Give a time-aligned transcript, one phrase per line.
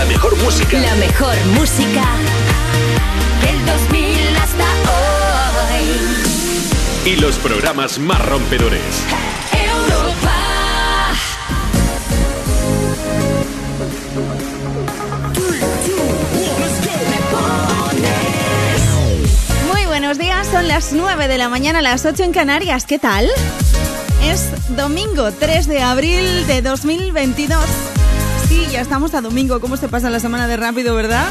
[0.00, 0.80] La mejor música.
[0.80, 2.02] La mejor música
[3.42, 4.64] del 2000 hasta
[5.74, 5.84] hoy.
[7.04, 8.80] Y los programas más rompedores.
[9.52, 10.32] Europa.
[19.70, 22.86] Muy buenos días, son las 9 de la mañana, las 8 en Canarias.
[22.86, 23.28] ¿Qué tal?
[24.24, 27.89] Es domingo 3 de abril de 2022.
[28.50, 29.60] Sí, ya estamos a domingo.
[29.60, 31.28] ¿Cómo se pasa la semana de rápido, verdad?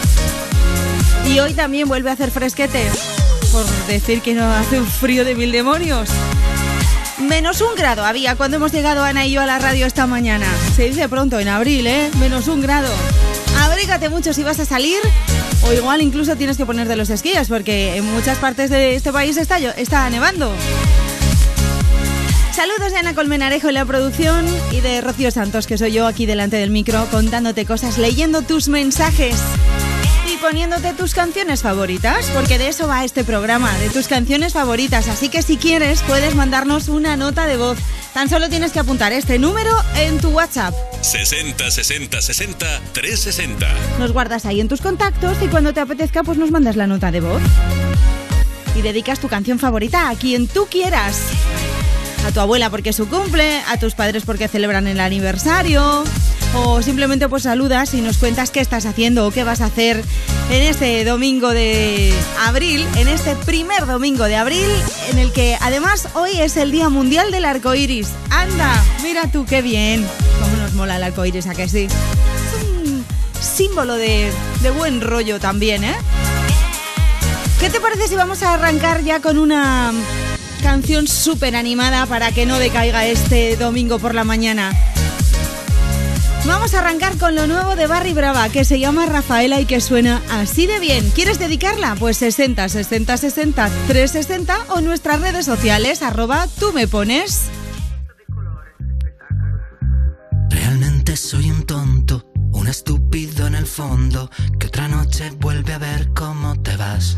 [1.27, 2.89] Y hoy también vuelve a hacer fresquete.
[3.51, 6.07] Por decir que no hace un frío de mil demonios.
[7.17, 10.45] Menos un grado había cuando hemos llegado Ana y yo a la radio esta mañana.
[10.77, 12.09] Se dice pronto, en abril, ¿eh?
[12.21, 12.87] Menos un grado.
[13.59, 14.99] Abrígate mucho si vas a salir.
[15.67, 19.35] O igual incluso tienes que ponerte los esquíes porque en muchas partes de este país
[19.35, 20.55] está, está nevando.
[22.59, 26.25] Saludos de Ana Colmenarejo en la producción y de Rocío Santos, que soy yo aquí
[26.25, 29.37] delante del micro contándote cosas, leyendo tus mensajes
[30.29, 35.07] y poniéndote tus canciones favoritas, porque de eso va este programa, de tus canciones favoritas.
[35.07, 37.77] Así que si quieres puedes mandarnos una nota de voz.
[38.13, 40.75] Tan solo tienes que apuntar este número en tu WhatsApp.
[40.99, 43.67] 60 60 60 360.
[43.99, 47.09] Nos guardas ahí en tus contactos y cuando te apetezca pues nos mandas la nota
[47.09, 47.41] de voz.
[48.75, 51.21] Y dedicas tu canción favorita a quien tú quieras.
[52.25, 56.03] A tu abuela porque es su cumple, a tus padres porque celebran el aniversario.
[56.55, 60.03] O simplemente pues saludas y nos cuentas qué estás haciendo o qué vas a hacer
[60.49, 62.11] en este domingo de
[62.47, 64.67] abril, en este primer domingo de abril,
[65.11, 68.09] en el que además hoy es el Día Mundial del Arco Iris.
[68.31, 68.83] ¡Anda!
[69.03, 70.05] Mira tú qué bien.
[70.41, 71.85] Cómo nos mola el arco iris, ¿a que sí?
[71.85, 73.05] Es un
[73.39, 74.31] símbolo de,
[74.61, 75.95] de buen rollo también, ¿eh?
[77.59, 79.91] ¿Qué te parece si vamos a arrancar ya con una
[80.59, 84.71] canción súper animada para que no decaiga este domingo por la mañana?
[86.45, 89.81] Vamos a arrancar con lo nuevo de Barry Brava, que se llama Rafaela y que
[89.81, 91.09] suena así de bien.
[91.11, 91.95] ¿Quieres dedicarla?
[91.99, 97.43] Pues 60 60 60 360 o nuestras redes sociales, arroba tú me pones.
[100.49, 106.09] Realmente soy un tonto, un estúpido en el fondo, que otra noche vuelve a ver
[106.13, 107.15] cómo te vas.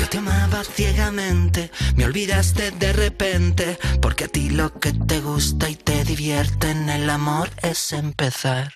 [0.00, 5.68] Yo te amaba ciegamente, me olvidaste de repente, porque a ti lo que te gusta
[5.68, 8.72] y te divierte en el amor es empezar.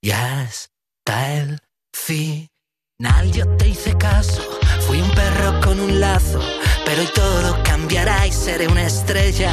[0.00, 1.58] Ya está el
[1.92, 4.40] final, yo te hice caso,
[4.86, 6.40] fui un perro con un lazo,
[6.86, 9.52] pero hoy todo cambiará y seré una estrella.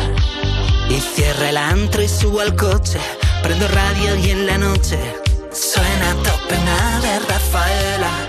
[0.90, 3.00] Y cierro el antro y subo al coche,
[3.42, 5.00] prendo radio y en la noche
[5.52, 8.29] suena tope nada de Rafaela.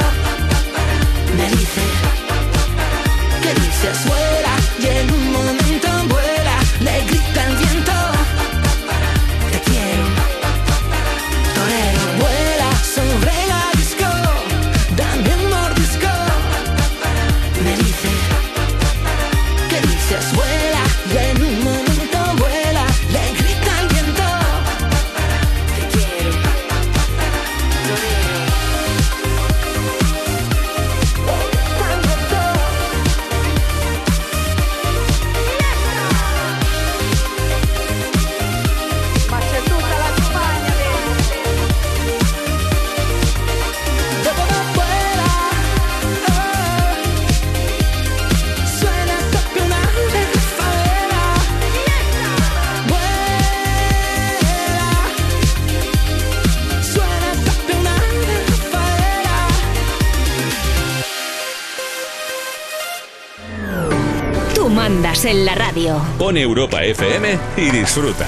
[65.31, 65.95] en la radio.
[66.17, 68.27] Pon Europa FM y disfruta.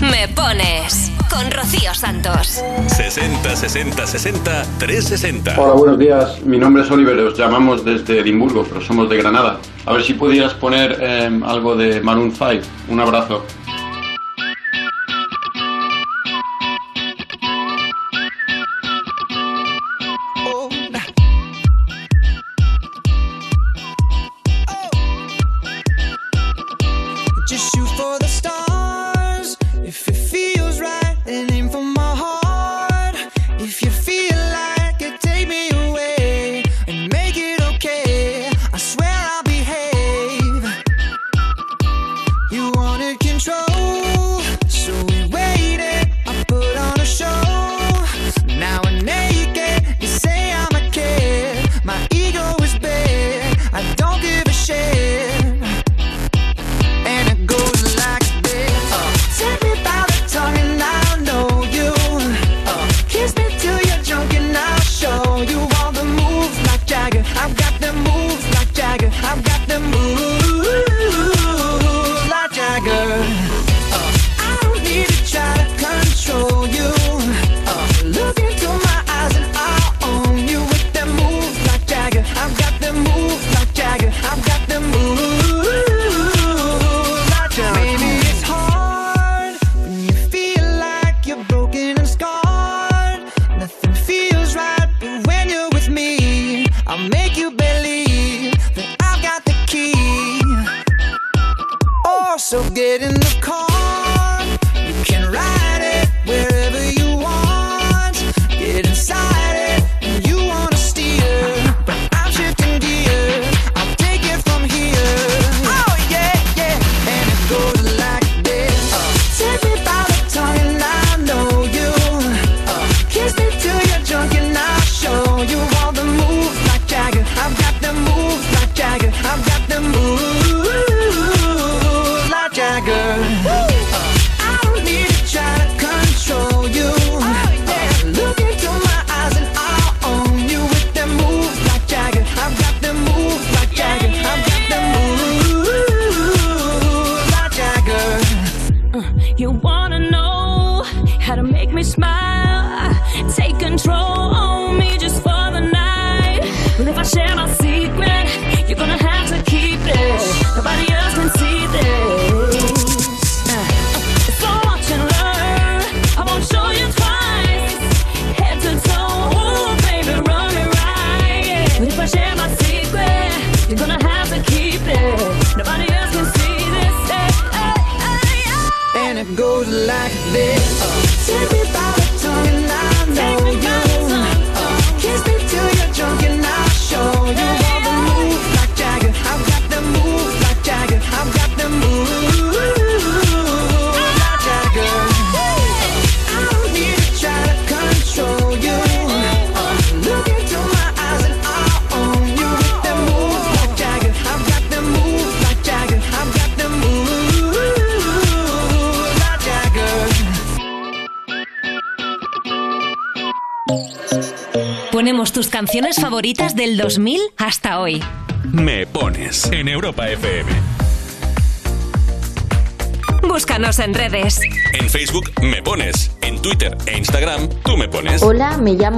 [0.00, 2.60] Me pones con Rocío Santos.
[2.88, 5.60] 60 60 60 360.
[5.60, 6.44] Hola, buenos días.
[6.44, 7.16] Mi nombre es Oliver.
[7.20, 9.60] Os llamamos desde Edimburgo, pero somos de Granada.
[9.86, 12.66] A ver si pudieras poner eh, algo de Maroon 5.
[12.88, 13.44] Un abrazo.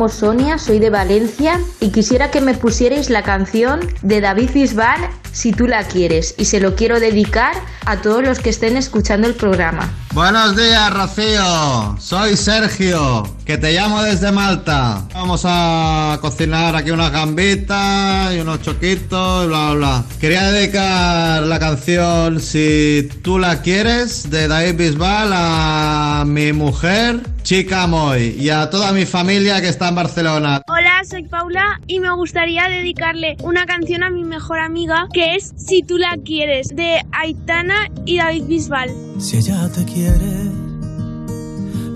[0.08, 5.00] Sonia, soy de Valencia y quisiera que me pusierais la canción de David Bisbal,
[5.32, 7.56] Si tú la quieres, y se lo quiero dedicar
[7.86, 9.92] a todos los que estén escuchando el programa.
[10.12, 11.96] Buenos días, Rocío.
[11.98, 15.08] Soy Sergio, que te llamo desde Malta.
[15.12, 20.04] Vamos a cocinar aquí unas gambitas y unos choquitos y bla, bla, bla.
[20.20, 27.86] Quería dedicar la canción Si tú la quieres de David Bisbal a mi mujer Chica
[27.86, 30.62] Moy y a toda mi familia que está en Barcelona.
[30.66, 35.52] Hola, soy Paula y me gustaría dedicarle una canción a mi mejor amiga que es
[35.58, 38.90] Si tú la quieres de Aitana y David Bisbal.
[39.18, 40.50] Si ella te quiere,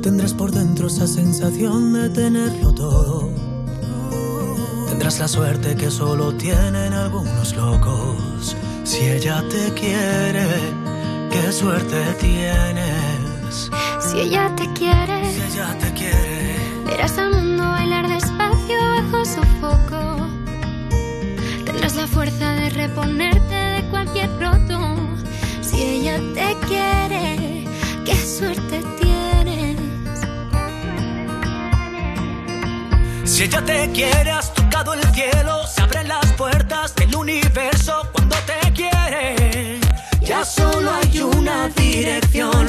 [0.02, 3.32] tendrás por dentro esa sensación de tenerlo todo.
[4.90, 8.54] Tendrás la suerte que solo tienen algunos locos.
[8.84, 10.46] Si ella te quiere,
[11.30, 13.70] qué suerte tienes.
[13.98, 15.27] Si ella te quiere
[16.86, 20.28] Verás al mundo bailar despacio bajo sofoco.
[21.64, 24.78] Tendrás la fuerza de reponerte de cualquier roto.
[25.60, 27.64] Si ella te quiere,
[28.04, 29.80] qué suerte tienes.
[33.24, 35.66] Si ella te quiere, has tocado el cielo.
[35.66, 39.80] Se abren las puertas del universo cuando te quiere.
[40.20, 42.68] Ya solo hay una dirección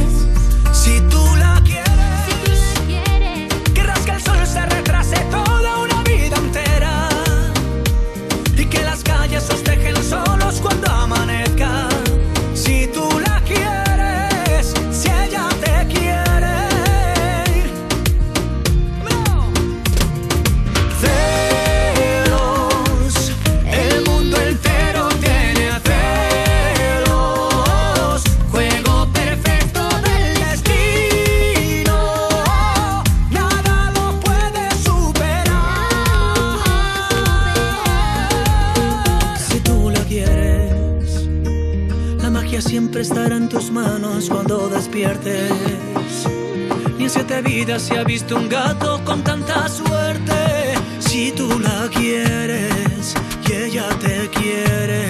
[47.31, 50.75] Siete se ha visto un gato con tanta suerte.
[50.99, 53.13] Si tú la quieres
[53.47, 55.07] y ella te quiere.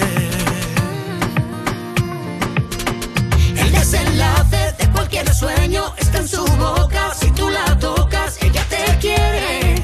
[3.56, 7.12] El desenlace de cualquier sueño está en su boca.
[7.14, 9.82] Si tú la tocas, ella te quiere.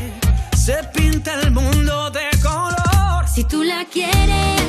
[0.56, 3.26] Se pinta el mundo de color.
[3.34, 4.60] Si tú la quieres,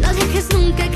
[0.00, 0.95] no dejes nunca que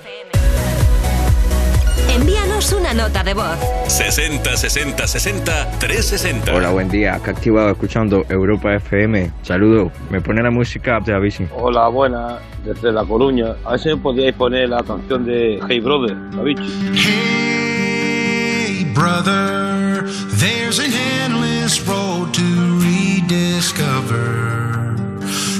[3.01, 3.57] Nota de voz.
[3.87, 6.53] 60 60 60 360.
[6.53, 7.15] Hola, buen día.
[7.15, 9.31] Acá activado escuchando Europa FM.
[9.41, 9.91] Saludo.
[10.11, 11.47] Me pone la música de Avicii.
[11.55, 13.55] Hola, buenas, desde La Coruña.
[13.65, 16.63] A ver si me podíais poner la canción de Hey Brother, Avicii.
[16.93, 20.05] Hey, brother,
[20.39, 20.93] there's an
[21.23, 22.43] endless road to
[22.81, 24.21] rediscover.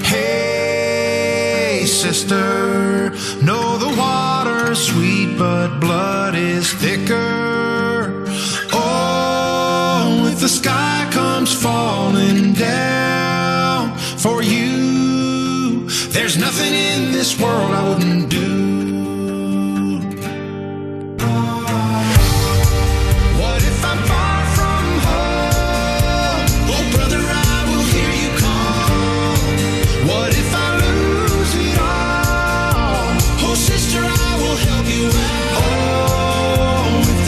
[0.03, 3.89] Hey, sister, know the
[4.71, 8.25] water's sweet, but blood is thicker.
[8.73, 17.89] Oh, if the sky comes falling down for you, there's nothing in this world I
[17.89, 18.80] wouldn't do.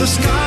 [0.04, 0.43] The sky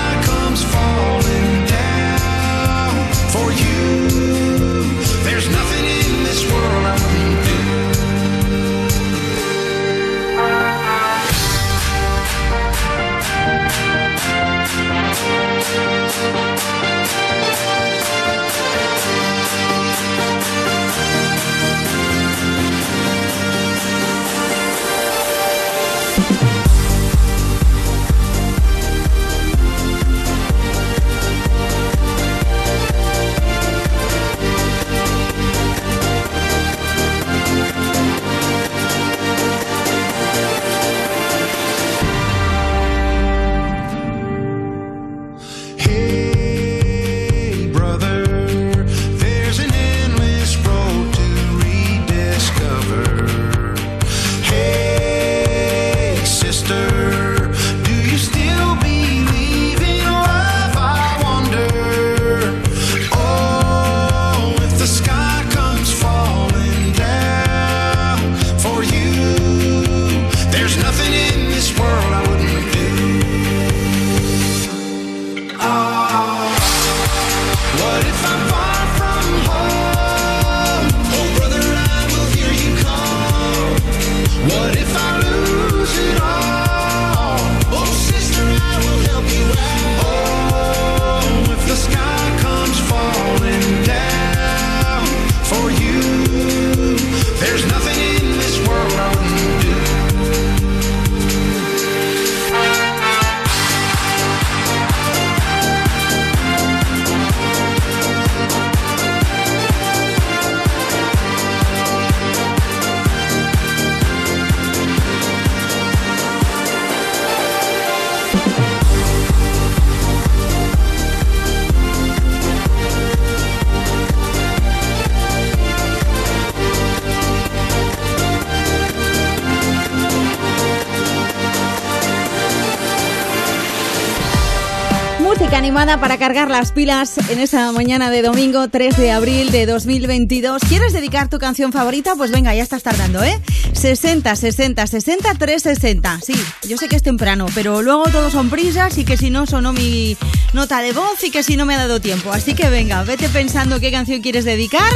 [135.95, 140.61] para cargar las pilas en esa mañana de domingo 3 de abril de 2022.
[140.67, 142.13] ¿Quieres dedicar tu canción favorita?
[142.17, 143.39] Pues venga, ya estás tardando, ¿eh?
[143.71, 146.19] 60, 60, 60, 360.
[146.21, 146.33] Sí,
[146.67, 149.71] yo sé que es temprano, pero luego todos son prisas y que si no sonó
[149.71, 150.17] mi
[150.51, 152.33] nota de voz y que si no me ha dado tiempo.
[152.33, 154.91] Así que venga, vete pensando qué canción quieres dedicar,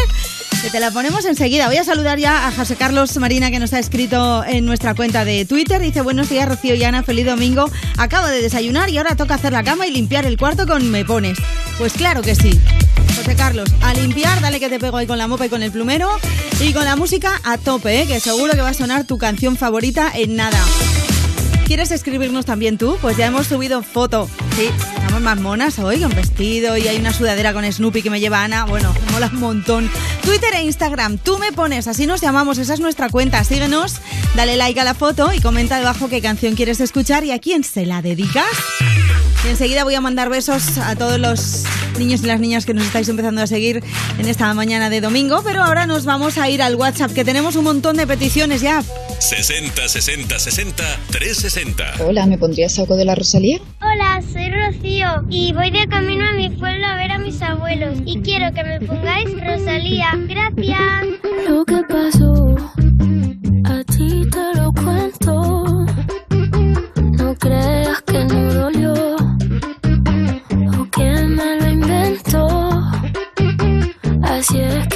[0.61, 1.67] que te la ponemos enseguida.
[1.67, 5.25] Voy a saludar ya a José Carlos Marina que nos ha escrito en nuestra cuenta
[5.25, 5.81] de Twitter.
[5.81, 7.69] Dice, buenos días Rocío y Ana, feliz domingo.
[7.97, 11.03] Acabo de desayunar y ahora toca hacer la cama y limpiar el cuarto con Me
[11.03, 11.37] Pones.
[11.79, 12.59] Pues claro que sí.
[13.15, 15.71] José Carlos, a limpiar, dale que te pego ahí con la mopa y con el
[15.71, 16.09] plumero
[16.59, 18.07] y con la música a tope, ¿eh?
[18.07, 20.59] que seguro que va a sonar tu canción favorita en nada.
[21.65, 22.97] ¿Quieres escribirnos también tú?
[23.01, 24.29] Pues ya hemos subido foto.
[24.55, 24.69] Sí,
[25.19, 28.65] más monas hoy, con vestido y hay una sudadera con Snoopy que me lleva Ana.
[28.65, 29.89] Bueno, mola un montón.
[30.23, 33.43] Twitter e Instagram, tú me pones, así nos llamamos, esa es nuestra cuenta.
[33.43, 33.97] Síguenos,
[34.35, 37.63] dale like a la foto y comenta debajo qué canción quieres escuchar y a quién
[37.63, 38.45] se la dedicas.
[39.43, 41.63] Y enseguida voy a mandar besos a todos los
[41.97, 43.83] niños y las niñas que nos estáis empezando a seguir
[44.19, 47.55] en esta mañana de domingo, pero ahora nos vamos a ir al WhatsApp, que tenemos
[47.55, 48.83] un montón de peticiones ya.
[49.19, 52.05] 60 60 60 360.
[52.05, 53.59] Hola, ¿me pondrías algo de la Rosalía?
[53.81, 57.97] Hola, soy Rocío y voy de camino a mi pueblo a ver a mis abuelos
[58.05, 60.11] y quiero que me pongáis Rosalía.
[60.27, 60.79] Gracias.
[61.49, 62.55] Lo que pasó,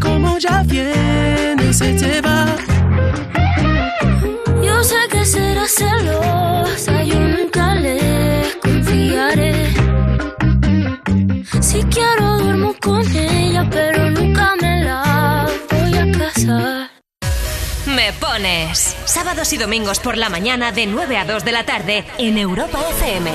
[0.00, 2.46] Como ya viene se te va.
[4.62, 9.68] Yo sé que será celosa, yo nunca le confiaré.
[11.60, 16.90] Si quiero duermo con ella, pero nunca me la voy a casar.
[17.86, 18.96] Me pones.
[19.04, 22.80] Sábados y domingos por la mañana de 9 a 2 de la tarde en Europa
[22.98, 23.30] FM.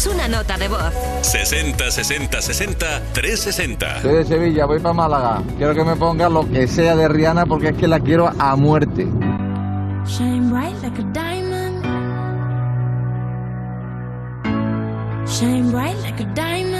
[0.00, 0.92] Envíanos una nota de voz.
[1.22, 4.02] 60 60 60 360.
[4.02, 5.42] Soy de Sevilla, voy para Málaga.
[5.58, 8.56] Quiero que me pongas lo que sea de Rihanna porque es que la quiero a
[8.56, 9.06] muerte.
[10.06, 11.84] Shine bright like a diamond.
[15.28, 16.79] Shine bright like a diamond.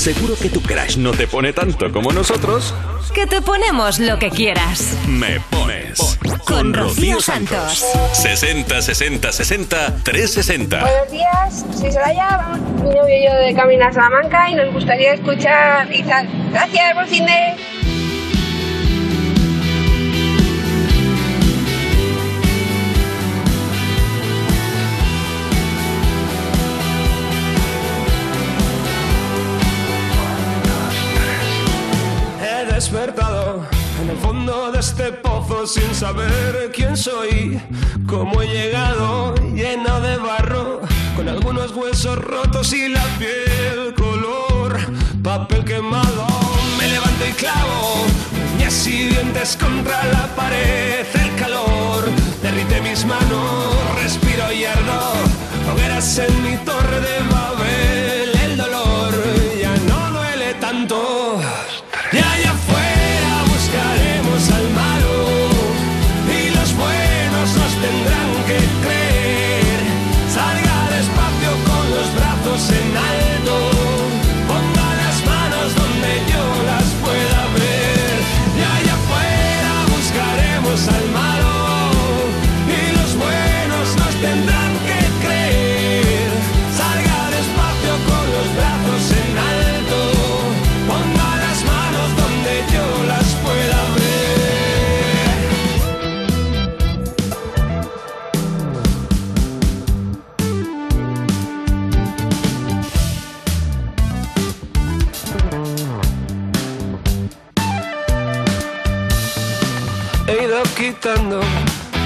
[0.00, 2.74] Seguro que tu crash no te pone tanto como nosotros.
[3.12, 4.96] Que te ponemos lo que quieras.
[5.06, 6.18] Me pones.
[6.46, 7.84] Con Rocío Santos.
[8.14, 10.80] 60 60 60 360.
[10.80, 12.28] Buenos días, soy Soraya.
[12.30, 15.86] Vamos, mi novio y yo de camino a Salamanca y nos gustaría escuchar.
[15.86, 17.79] Gracias, buen.
[32.92, 37.60] en el fondo de este pozo sin saber quién soy,
[38.08, 40.80] cómo he llegado lleno de barro,
[41.14, 44.76] con algunos huesos rotos y la piel color
[45.22, 46.26] papel quemado.
[46.78, 48.06] Me levanto y clavo
[48.56, 52.10] uñas y dientes contra la pared, el calor
[52.42, 55.12] derrite mis manos, respiro y ardo,
[55.72, 57.69] hogueras en mi torre de Babel.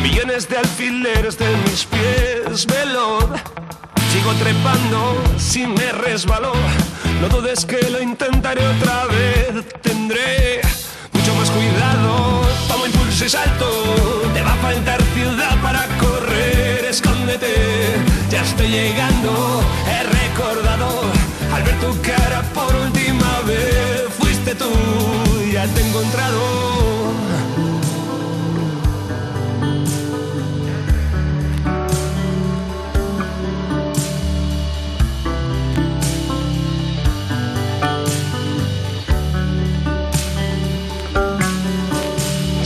[0.02, 2.64] millones de alfileres de mis pies.
[2.66, 3.24] Veloz,
[4.12, 6.52] sigo trepando si me resbaló.
[7.20, 9.64] No dudes que lo intentaré otra vez.
[9.82, 10.60] Tendré
[11.12, 12.42] mucho más cuidado.
[12.68, 13.68] Tomo impulso y salto.
[14.32, 16.84] Te va a faltar ciudad para correr.
[16.84, 17.96] Escóndete,
[18.30, 19.60] ya estoy llegando.
[19.88, 20.88] He recordado
[21.52, 24.04] al ver tu cara por última vez.
[24.18, 24.70] Fuiste tú,
[25.52, 26.84] ya te he encontrado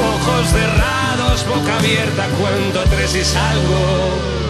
[0.00, 4.43] Ojos cerrados, boca abierta, cuento tres y salgo.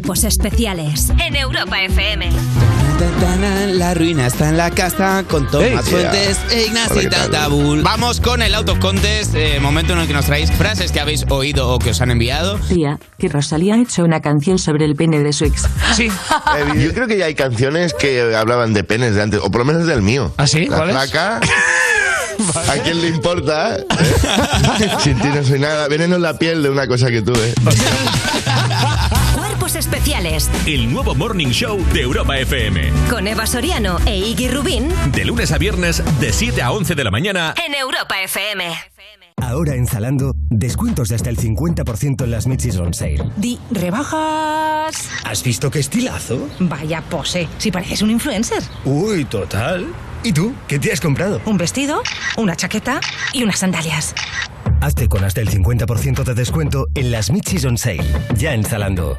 [0.00, 2.30] Cuerpos especiales en Europa FM.
[3.74, 5.82] La ruina está en la casa con Tomás Hey, tía.
[6.10, 7.30] Fuentes e Ignacio Hola, ¿qué tal?
[7.30, 7.82] Tabul.
[7.82, 11.00] Vamos con el Out of Contest, eh, momento en el que nos traéis frases que
[11.00, 12.58] habéis oído o que os han enviado.
[12.60, 15.68] Tía, que Rosalía ha hecho una canción sobre el pene de su ex.
[15.94, 16.06] Sí.
[16.06, 19.58] Eh, yo creo que ya hay canciones que hablaban de penes de antes, o por
[19.60, 20.32] lo menos del mío.
[20.38, 20.64] ¿Ah, sí?
[20.64, 20.96] La ¿Cuál es?
[20.96, 21.40] flaca.
[22.70, 23.76] ¿A quién le importa?
[23.76, 23.86] eh?
[25.04, 25.88] Sin ti no soy nada.
[25.88, 27.52] Veneno en la piel de una cosa que tuve.
[30.66, 32.90] El nuevo Morning Show de Europa FM.
[33.08, 37.04] con Eva Soriano e Iggy Rubín De lunes a viernes, de 7 a 11 de
[37.04, 37.54] la mañana.
[37.66, 38.66] en Europa FM.
[39.36, 43.22] Ahora en Zalando, descuentos de hasta el 50% en las Mid on Sale.
[43.38, 45.08] Di, rebajas.
[45.24, 46.50] ¿Has visto qué estilazo?
[46.58, 48.62] Vaya pose, si pareces un influencer.
[48.84, 49.86] Uy, total.
[50.22, 50.52] ¿Y tú?
[50.68, 51.40] ¿Qué te has comprado?
[51.46, 52.02] Un vestido,
[52.36, 53.00] una chaqueta
[53.32, 54.14] y unas sandalias.
[54.82, 58.04] Hazte con hasta el 50% de descuento en las Mid on Sale.
[58.36, 59.18] Ya en Zalando.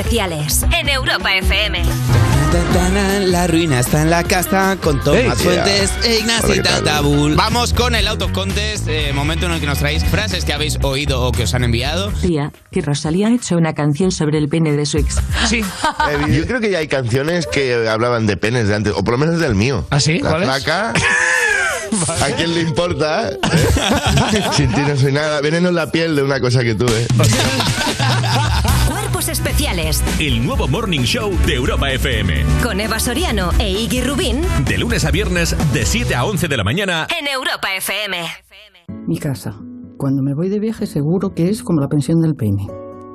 [0.00, 1.82] Especiales en Europa FM.
[3.26, 6.10] La ruina está en la casa con Tomás Hey, Fuentes yeah.
[6.10, 6.62] e Ignacio.
[6.62, 7.34] Tatabul.
[7.36, 10.54] Vamos con el Out of Contest, eh, momento en el que nos traéis frases que
[10.54, 12.10] habéis oído o que os han enviado.
[12.22, 15.16] Tía, que Rosalía ha hecho una canción sobre el pene de su ex.
[15.48, 15.62] Sí.
[16.10, 19.12] Eh, Yo creo que ya hay canciones que hablaban de penes de antes, o por
[19.12, 19.86] lo menos del mío.
[19.90, 20.18] ¿Ah, sí?
[20.20, 20.48] La ¿Cuál es?
[20.48, 20.92] flaca.
[22.22, 23.28] ¿A quién le importa?
[23.30, 23.38] eh?
[24.56, 25.40] Sin ti no soy nada.
[25.42, 27.06] Veneno en la piel de una cosa que tuve.
[30.18, 32.44] El nuevo Morning Show de Europa FM.
[32.60, 36.56] con Eva Soriano e Iggy Rubín De lunes a viernes, de 7 a 11 de
[36.56, 37.06] la mañana.
[37.16, 38.16] en Europa FM.
[39.06, 39.54] Mi casa.
[39.96, 42.66] Cuando me voy de viaje seguro que es como la pensión del peine.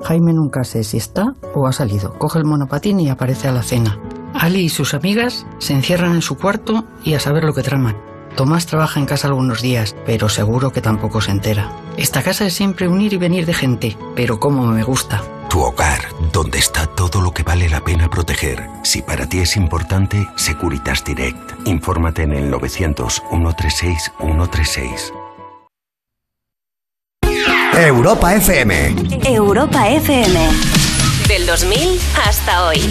[0.04, 2.14] Jaime nunca sé si está o ha salido.
[2.20, 4.00] Coge el monopatín y aparece a la cena.
[4.34, 7.98] Ali y sus amigas se encierran en su cuarto y a saber lo que traman.
[8.38, 11.70] Tomás trabaja en casa algunos días, pero seguro que tampoco se entera.
[11.98, 15.22] Esta casa es siempre un ir y venir de gente, pero como me gusta.
[15.56, 16.02] Tu hogar,
[16.34, 18.68] donde está todo lo que vale la pena proteger.
[18.84, 21.66] Si para ti es importante, Securitas Direct.
[21.66, 25.14] Infórmate en el 900-136-136.
[27.78, 28.96] Europa FM.
[29.24, 30.40] Europa FM.
[31.30, 32.82] Del 2000 hasta hoy.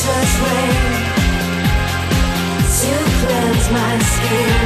[0.00, 0.92] Winter's rain
[2.78, 4.60] to cleanse my skin.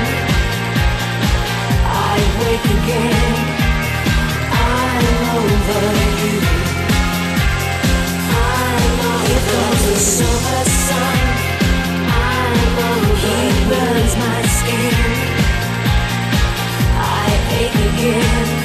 [1.87, 3.37] I wake again.
[4.53, 5.07] I'm
[5.39, 5.87] over
[6.23, 6.39] you.
[8.31, 11.19] I'm over the summer sun.
[12.09, 14.95] I'm over He burns my skin.
[16.97, 17.29] I
[17.61, 18.64] ache again.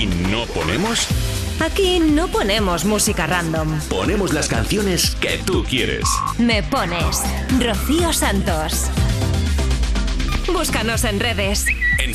[0.00, 1.08] Aquí no ponemos?
[1.60, 3.80] Aquí no ponemos música random.
[3.90, 6.04] Ponemos las canciones que tú quieres.
[6.38, 7.22] Me pones
[7.58, 8.86] Rocío Santos.
[10.52, 11.66] Búscanos en redes.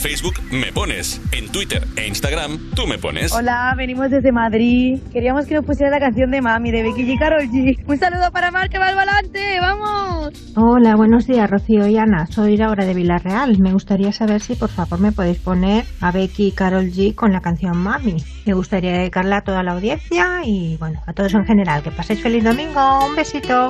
[0.05, 1.19] Facebook me pones.
[1.31, 3.33] En Twitter e Instagram tú me pones.
[3.33, 4.99] Hola, venimos desde Madrid.
[5.11, 7.83] Queríamos que nos pusiera la canción de Mami de Becky G y Karol G.
[7.87, 9.59] Un saludo para Mar que va al volante.
[9.59, 10.53] ¡Vamos!
[10.55, 12.27] Hola, buenos días, Rocío y Ana.
[12.27, 13.57] Soy Laura de Villarreal.
[13.57, 17.33] Me gustaría saber si por favor me podéis poner a Becky y Carol G con
[17.33, 18.17] la canción Mami.
[18.45, 21.81] Me gustaría dedicarla a toda la audiencia y bueno, a todos en general.
[21.81, 23.07] Que paséis feliz domingo.
[23.07, 23.69] Un besito.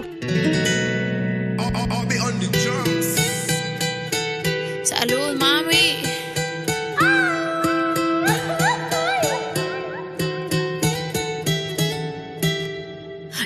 [4.84, 6.15] Salud, mami.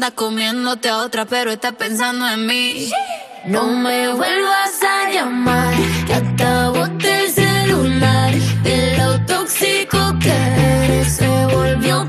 [0.00, 2.90] Anda comiéndote a otra, pero estás pensando en mí.
[3.44, 5.74] No me vuelvas a llamar,
[6.06, 8.32] que boté el celular.
[8.62, 12.08] De lo tóxico que eres se volvió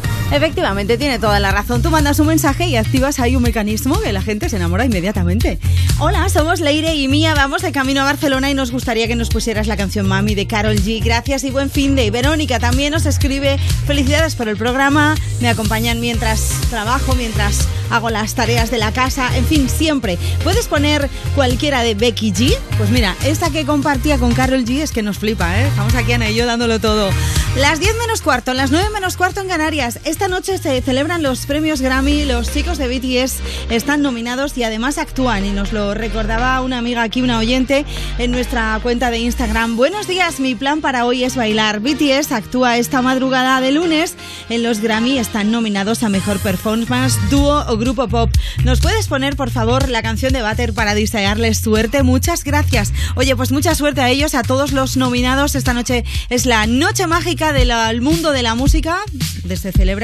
[0.31, 1.81] Efectivamente, tiene toda la razón.
[1.81, 5.59] Tú mandas un mensaje y activas ahí un mecanismo que la gente se enamora inmediatamente.
[5.99, 9.29] Hola, somos Leire y Mía, vamos de camino a Barcelona y nos gustaría que nos
[9.29, 11.03] pusieras la canción Mami de Carol G.
[11.03, 12.05] Gracias y buen fin de.
[12.05, 18.09] Y Verónica también nos escribe felicidades por el programa, me acompañan mientras trabajo, mientras hago
[18.09, 20.17] las tareas de la casa, en fin, siempre.
[20.45, 22.57] ¿Puedes poner cualquiera de Becky G?
[22.77, 25.67] Pues mira, esta que compartía con Carol G es que nos flipa, ¿eh?
[25.67, 27.09] Estamos aquí Ana y yo dándolo todo.
[27.57, 29.99] Las 10 menos cuarto, las 9 menos cuarto en Canarias.
[30.21, 32.25] Esta noche se celebran los premios Grammy.
[32.25, 33.39] Los chicos de BTS
[33.71, 35.43] están nominados y además actúan.
[35.45, 37.87] Y nos lo recordaba una amiga aquí, una oyente,
[38.19, 39.75] en nuestra cuenta de Instagram.
[39.75, 41.79] Buenos días, mi plan para hoy es bailar.
[41.79, 44.13] BTS actúa esta madrugada de lunes.
[44.49, 48.29] En los Grammy están nominados a Mejor Performance, Dúo o Grupo Pop.
[48.63, 52.03] ¿Nos puedes poner, por favor, la canción de Butter para desearles suerte?
[52.03, 52.93] Muchas gracias.
[53.15, 55.55] Oye, pues mucha suerte a ellos, a todos los nominados.
[55.55, 58.99] Esta noche es la noche mágica del mundo de la música.
[59.51, 59.71] Se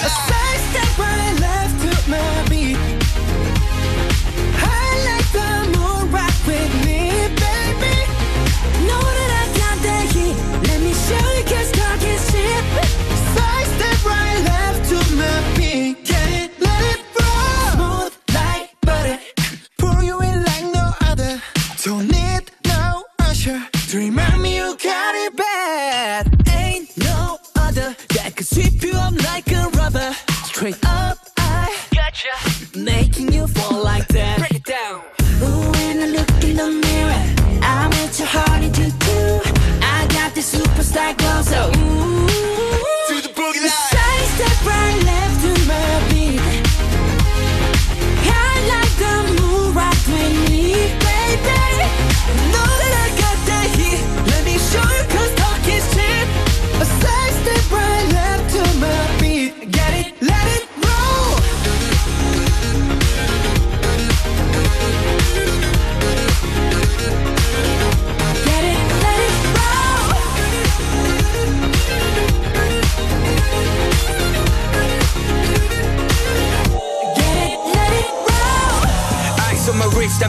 [0.00, 1.18] A side step right.
[4.56, 6.12] I like the moon
[6.46, 7.57] with me, baby.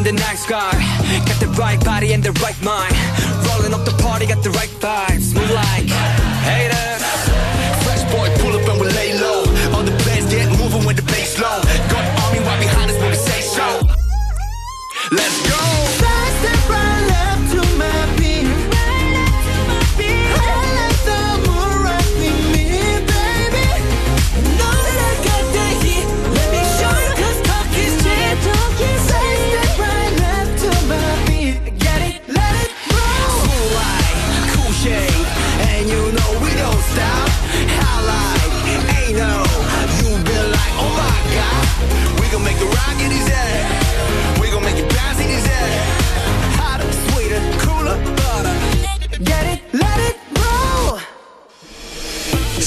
[0.10, 0.72] The nice guy.
[1.28, 2.96] Got the right body and the right mind.
[3.48, 5.19] Rolling up the party, got the right vibes.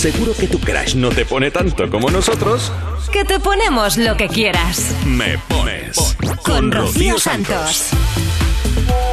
[0.02, 2.72] Seguro que tu crush no te pone tanto como nosotros.
[3.12, 4.92] Que te ponemos lo que quieras.
[5.06, 6.16] Me pones.
[6.42, 7.90] Con Rocío Santos.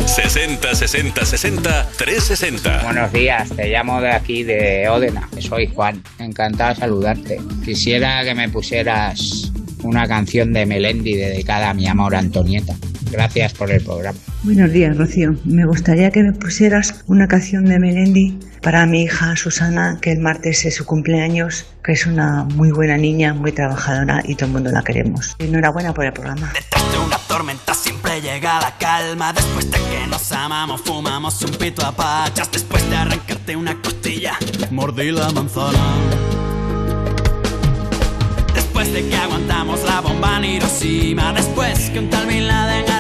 [0.08, 2.82] 60 60 60 360.
[2.86, 7.40] Buenos días, te llamo de aquí de Ódena, soy Juan, encantado de saludarte.
[7.64, 9.52] Quisiera que me pusieras
[9.84, 12.74] una canción de Melendi dedicada a mi amor Antonieta.
[13.12, 14.18] Gracias por el programa.
[14.44, 15.36] Buenos días, Rocío.
[15.46, 20.20] Me gustaría que me pusieras una canción de Melendi para mi hija Susana, que el
[20.20, 24.54] martes es su cumpleaños, que es una muy buena niña, muy trabajadora y todo el
[24.54, 25.36] mundo la queremos.
[25.40, 26.52] Enhorabuena por el programa.
[26.54, 29.34] Detrás de una tormenta siempre llega la calma.
[29.34, 32.52] Después de que nos amamos, fumamos un pito a pachas.
[32.52, 34.38] Después de arrancarte una costilla,
[34.72, 35.80] mordí la manzana.
[38.54, 41.34] Después de que aguantamos la bomba en Hiroshima.
[41.34, 42.99] Después que un tal Bin Laden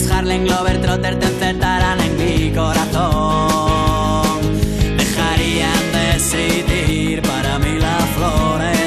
[0.00, 4.40] los Harlem Globetrotter te encerrarán en mi corazón.
[4.96, 8.78] Dejarían de existir para mí las flores.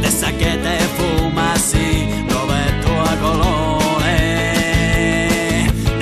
[0.00, 4.10] De esa te fumas y lo ves tú a colores.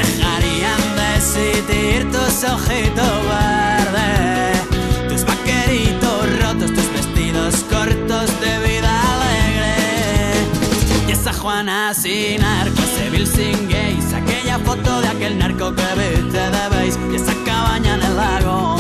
[0.03, 4.57] Dejarían de existir tus ojitos verdes.
[5.11, 9.75] Tus vaqueritos rotos, tus vestidos cortos de vida alegre.
[11.07, 12.94] Y esa Juana sin arcos
[13.25, 18.17] gays, aquella foto de aquel narco que viste de base y esa cabaña en el
[18.17, 18.77] lago.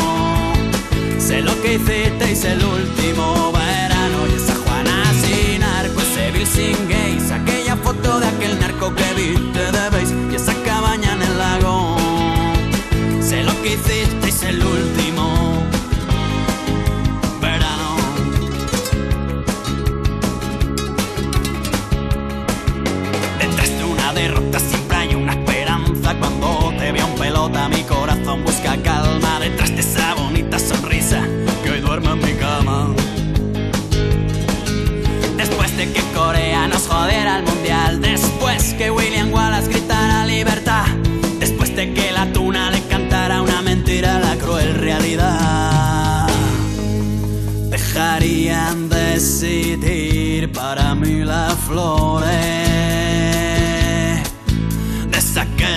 [1.18, 6.30] Sé lo que hiciste y sé el último verano y esa Juana sin narco, ese
[6.32, 11.12] Bill sin gays, aquella foto de aquel narco que viste de base y esa cabaña
[11.14, 11.96] en el lago.
[13.22, 15.13] Sé lo que hiciste y sé el último
[28.82, 29.40] calma.
[29.40, 31.22] Detrás de esa bonita sonrisa
[31.62, 32.94] que hoy duerme en mi cama.
[35.36, 38.00] Después de que Corea nos jodiera el mundial.
[38.00, 40.86] Después que William Wallace gritara libertad.
[41.40, 46.28] Después de que la tuna le cantara una mentira a la cruel realidad.
[47.70, 52.63] Dejarían decidir para mí las flores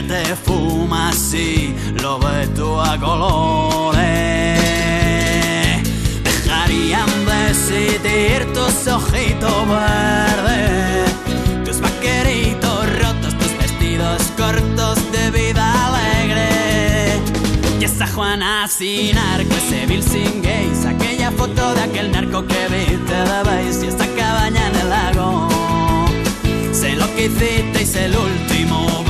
[0.07, 3.97] te fumas y lo ves tú a colores.
[6.23, 11.11] Dejarían decidir tus ojitos verdes,
[11.65, 17.21] tus vaqueritos rotos, tus vestidos cortos de vida alegre.
[17.79, 22.67] Y esa Juana sin narco, ese Bill sin gays, aquella foto de aquel narco que
[22.69, 25.49] viste de y esa cabaña en el lago.
[26.71, 29.06] Sé lo que hiciste sé el último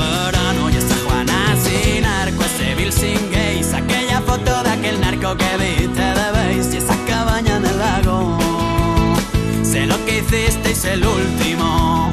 [4.38, 8.38] foto de aquel narco que viste de base y esa cabaña en el lago.
[9.64, 12.12] Sé lo que hiciste sé el último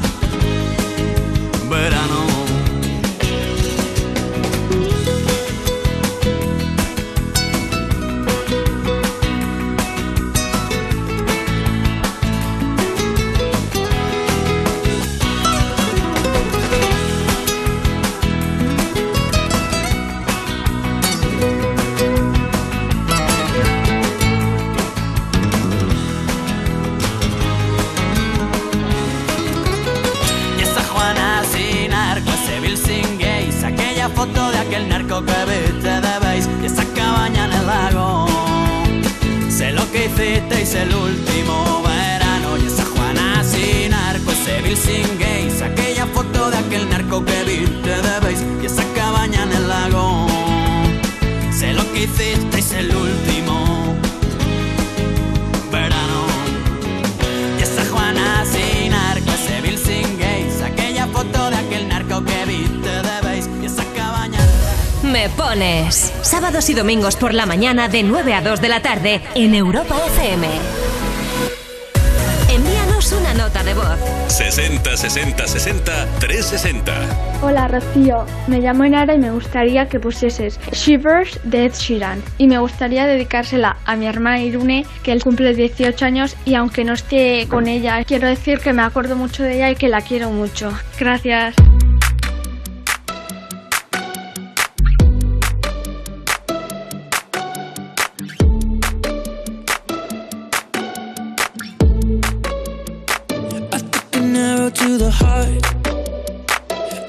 [40.65, 42.57] sé el último verano.
[42.57, 47.43] Y esa Juana sin narco, ese Bill sin gays, aquella foto de aquel narco que
[47.43, 50.27] viste de base y esa cabaña en el lago.
[51.51, 53.64] Sé lo que hiciste y sé el último
[65.25, 66.13] Me pones.
[66.21, 69.95] Sábados y domingos por la mañana de 9 a 2 de la tarde en Europa
[70.05, 70.47] FM.
[72.47, 73.97] Envíanos una nota de voz.
[74.27, 76.93] 60 60 60 360.
[77.41, 82.45] Hola Rocío, me llamo Enara y me gustaría que pusieses Shivers de Ed Sheeran y
[82.45, 86.93] me gustaría dedicársela a mi hermana Irune que él cumple 18 años y aunque no
[86.93, 90.29] esté con ella quiero decir que me acuerdo mucho de ella y que la quiero
[90.29, 90.71] mucho.
[90.99, 91.55] Gracias.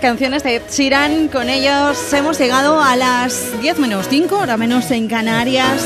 [0.00, 1.28] canciones de Sheeran.
[1.28, 5.84] Con ellos hemos llegado a las 10 menos 5, hora menos en Canarias.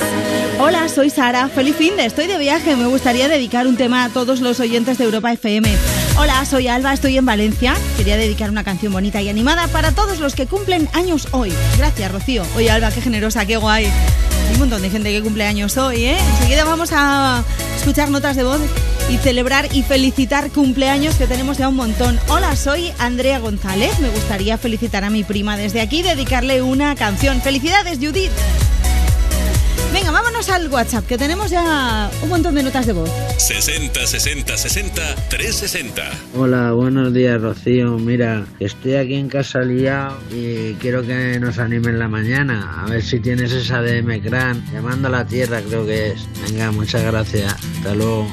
[0.59, 1.49] Hola, soy Sara.
[1.49, 2.07] Feliz fin de.
[2.07, 2.77] Estoy de viaje.
[2.77, 5.69] Me gustaría dedicar un tema a todos los oyentes de Europa FM.
[6.19, 6.93] Hola, soy Alba.
[6.93, 7.75] Estoy en Valencia.
[7.97, 11.53] Quería dedicar una canción bonita y animada para todos los que cumplen años hoy.
[11.79, 12.43] Gracias, Rocío.
[12.57, 13.87] Oye, Alba, qué generosa, qué guay.
[13.87, 16.19] Hay un montón de gente que cumple años hoy, ¿eh?
[16.19, 17.43] Enseguida vamos a
[17.77, 18.61] escuchar notas de voz
[19.11, 22.19] y celebrar y felicitar cumpleaños que tenemos ya un montón.
[22.29, 23.99] Hola, soy Andrea González.
[24.01, 27.41] Me gustaría felicitar a mi prima desde aquí y dedicarle una canción.
[27.41, 28.31] Felicidades, Judith.
[29.93, 33.11] Venga, vámonos al WhatsApp, que tenemos ya un montón de notas de voz.
[33.37, 36.03] 60 60 60 360.
[36.35, 37.99] Hola, buenos días Rocío.
[37.99, 42.83] Mira, estoy aquí en casa liado y quiero que nos animen la mañana.
[42.83, 46.27] A ver si tienes esa de Mecran, llamando a la tierra creo que es.
[46.49, 47.53] Venga, muchas gracias.
[47.53, 48.33] Hasta luego.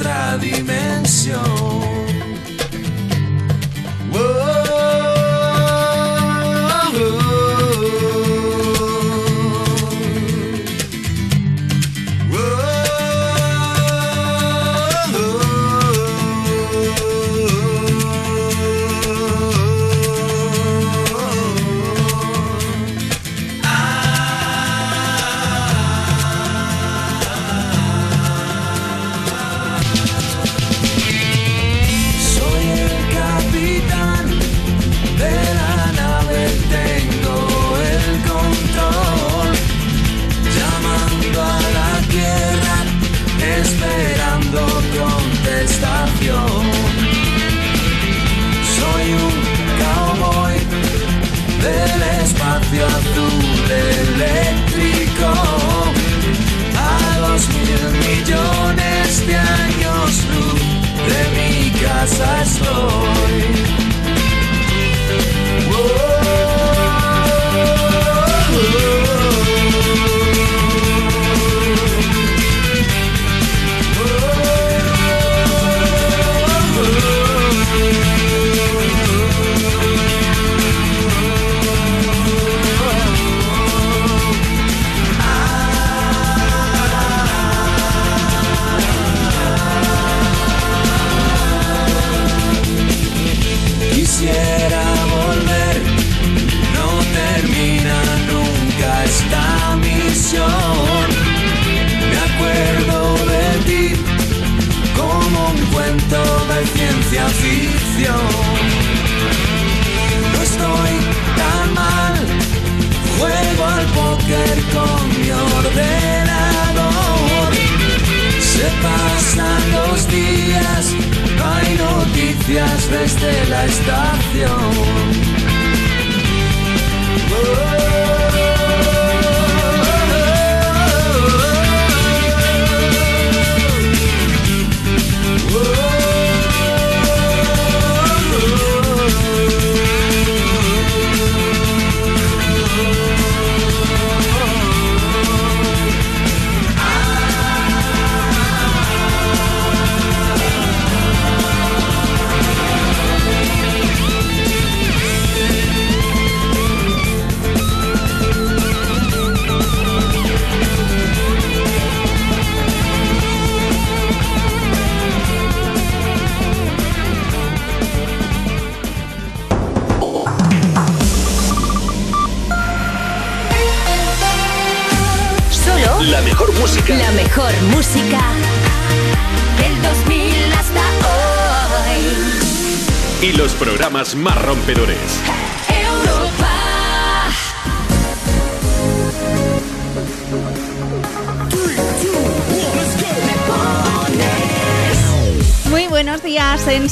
[0.00, 1.99] otra dimensión.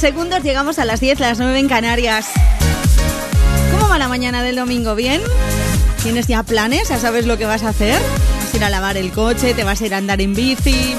[0.08, 2.28] Segundos llegamos a las 10, las 9 en Canarias.
[3.70, 4.94] ¿Cómo va la mañana del domingo?
[4.94, 5.20] ¿Bien?
[6.02, 6.88] ¿Tienes ya planes?
[6.88, 8.00] ¿Ya sabes lo que vas a hacer?
[8.42, 9.52] ¿Vas a ir a lavar el coche?
[9.52, 10.96] ¿Te vas a ir a andar en bici?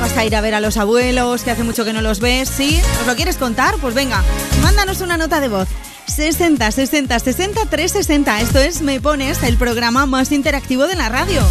[0.00, 2.48] ¿Vas a ir a ver a los abuelos que hace mucho que no los ves?
[2.48, 2.80] ¿Sí?
[3.00, 3.74] ¿Nos lo quieres contar?
[3.82, 4.24] Pues venga,
[4.62, 5.68] mándanos una nota de voz.
[6.06, 8.40] 60 60 60 360.
[8.40, 11.42] Esto es Me Pones, el programa más interactivo de la radio.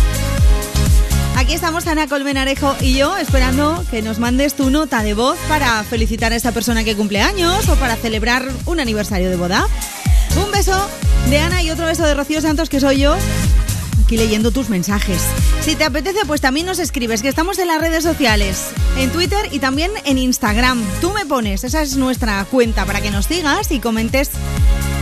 [1.52, 5.84] Aquí estamos Ana Colmenarejo y yo esperando que nos mandes tu nota de voz para
[5.84, 9.68] felicitar a esta persona que cumple años o para celebrar un aniversario de boda.
[10.38, 10.88] Un beso
[11.30, 13.18] de Ana y otro beso de Rocío Santos que soy yo
[14.06, 15.22] aquí leyendo tus mensajes.
[15.60, 19.50] Si te apetece, pues también nos escribes, que estamos en las redes sociales, en Twitter
[19.52, 20.82] y también en Instagram.
[21.02, 24.32] Tú me pones, esa es nuestra cuenta para que nos sigas y comentes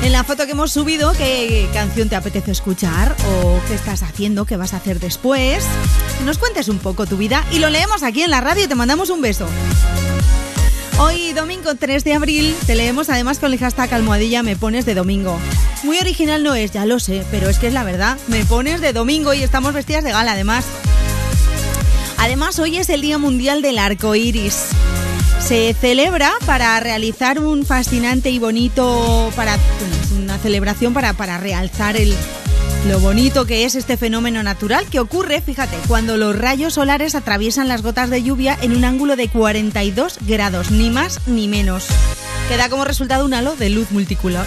[0.03, 4.45] en la foto que hemos subido qué canción te apetece escuchar o qué estás haciendo,
[4.45, 5.63] qué vas a hacer después.
[6.25, 8.75] Nos cuentes un poco tu vida y lo leemos aquí en la radio y te
[8.75, 9.47] mandamos un beso.
[10.99, 14.95] Hoy, domingo 3 de abril, te leemos además con el hashtag almohadilla me pones de
[14.95, 15.39] domingo.
[15.83, 18.17] Muy original no es, ya lo sé, pero es que es la verdad.
[18.27, 20.65] Me pones de domingo y estamos vestidas de gala además.
[22.17, 24.57] Además, hoy es el Día Mundial del Arco Iris.
[25.39, 29.57] Se celebra para realizar un fascinante y bonito, para
[30.21, 32.13] una celebración para, para realzar el,
[32.87, 37.67] lo bonito que es este fenómeno natural que ocurre, fíjate, cuando los rayos solares atraviesan
[37.67, 41.87] las gotas de lluvia en un ángulo de 42 grados, ni más ni menos.
[42.47, 44.45] Que da como resultado un halo de luz multicolor.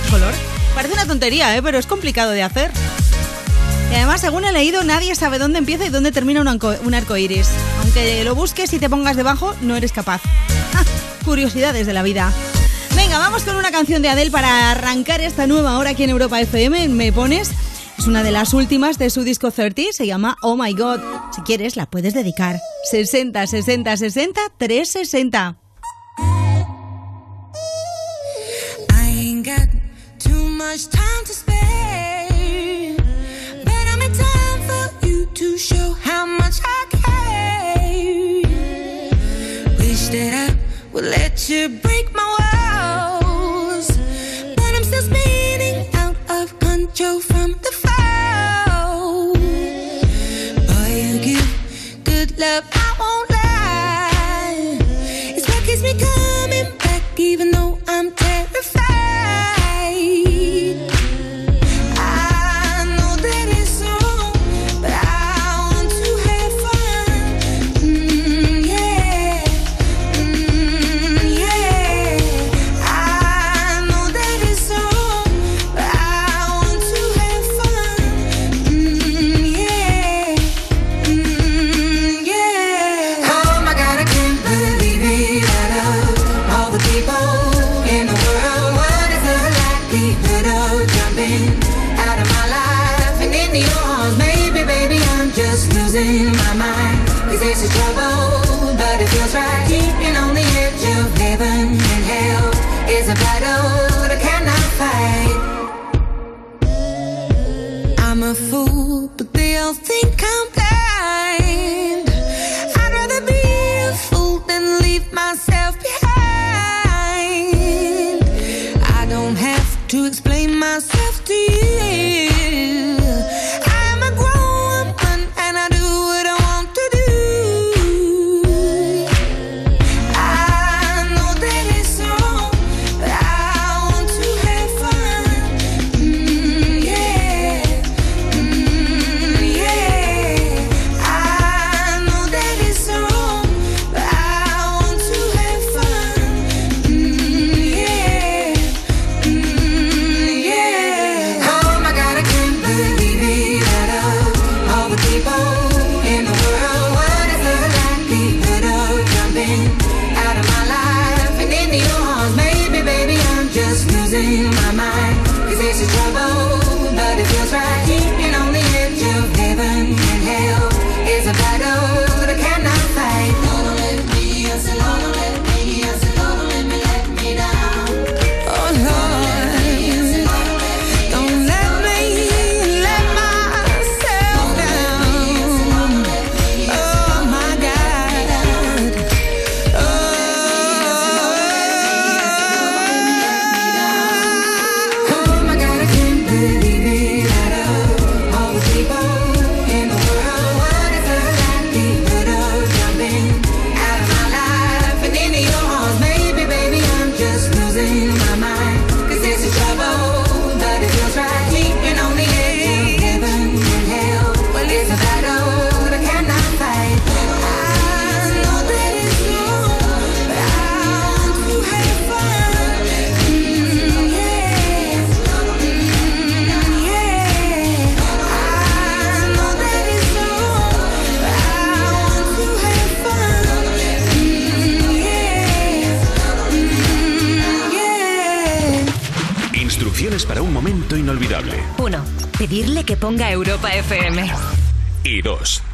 [0.75, 1.63] Parece una tontería, ¿eh?
[1.63, 2.73] pero es complicado de hacer.
[3.93, 7.17] Y además, según he leído, nadie sabe dónde empieza y dónde termina un, un arco
[7.17, 7.49] iris.
[7.83, 10.23] Aunque lo busques y te pongas debajo, no eres capaz.
[10.75, 10.85] Ah,
[11.27, 12.33] Curiosidades de la vida.
[12.97, 16.41] Venga, vamos con una canción de Adele para arrancar esta nueva hora aquí en Europa
[16.41, 16.89] FM.
[16.89, 17.51] Me pones.
[18.03, 20.99] Es una de las últimas de su disco 30, se llama Oh My God.
[21.33, 22.59] Si quieres, la puedes dedicar.
[22.91, 25.57] 60, 60, 60, 360.
[28.91, 29.13] I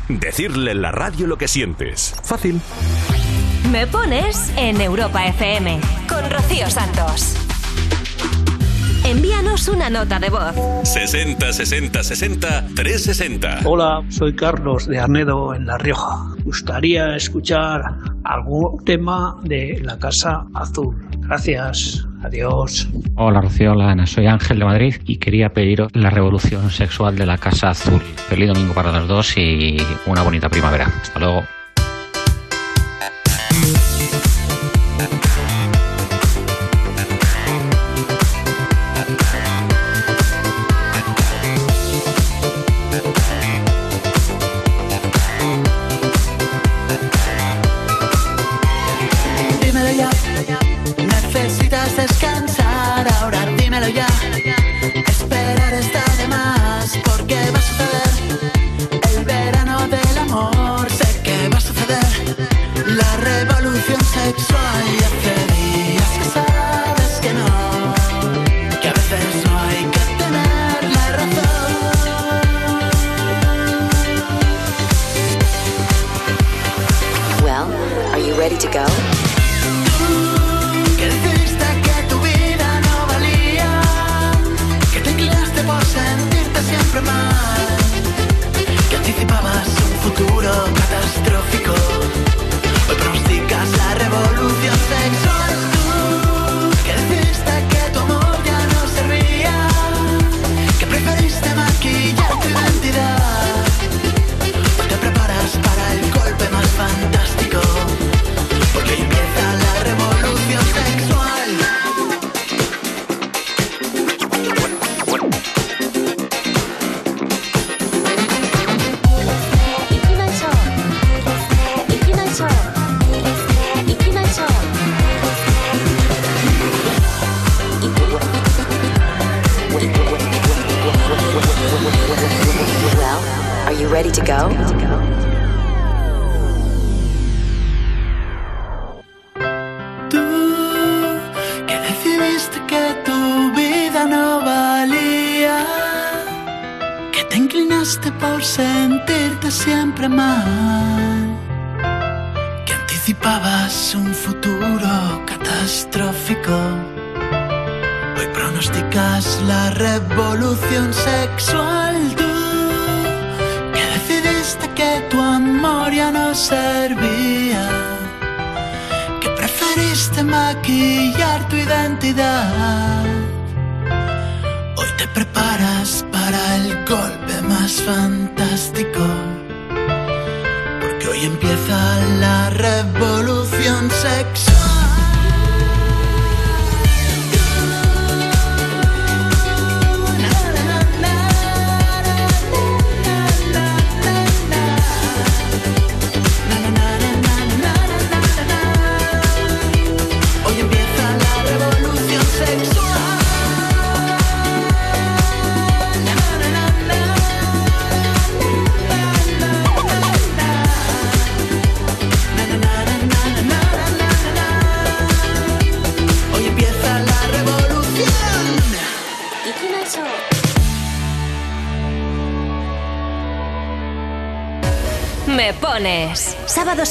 [0.09, 2.15] Decirle en la radio lo que sientes.
[2.25, 2.61] Fácil.
[3.71, 7.35] Me pones en Europa FM con Rocío Santos.
[9.05, 10.55] Envíanos una nota de voz.
[10.89, 13.61] 60 60 60 360.
[13.65, 16.35] Hola, soy Carlos de Arnedo en La Rioja.
[16.43, 17.83] Gustaría escuchar
[18.25, 20.97] algún tema de La Casa Azul.
[21.21, 22.08] Gracias.
[22.23, 22.89] Adiós.
[23.17, 27.27] Hola Rocío, hola Ana, soy Ángel de Madrid y quería pediros la revolución sexual de
[27.27, 28.01] la Casa Azul.
[28.01, 30.87] Feliz domingo para los dos y una bonita primavera.
[30.87, 31.58] Hasta luego.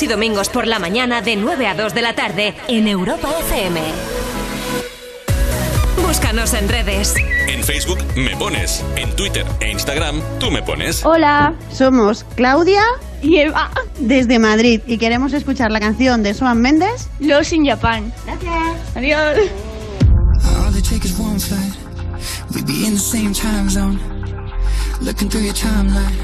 [0.08, 3.82] Y domingos por la mañana de 9 a 2 de la tarde en Europa FM.
[6.02, 7.14] Búscanos en redes.
[7.48, 8.86] En Facebook me pones.
[8.96, 11.06] En Twitter e Instagram tú me pones.
[11.06, 12.84] Hola, somos Claudia
[13.22, 18.14] y Eva desde Madrid y queremos escuchar la canción de Suan Méndez, Los in Japan.
[18.26, 18.96] Gracias.
[18.96, 19.38] Adiós.
[20.66, 21.74] All they take is one flight.
[22.54, 24.00] We'd be in the same time zone.
[25.02, 26.16] Looking through your timeline.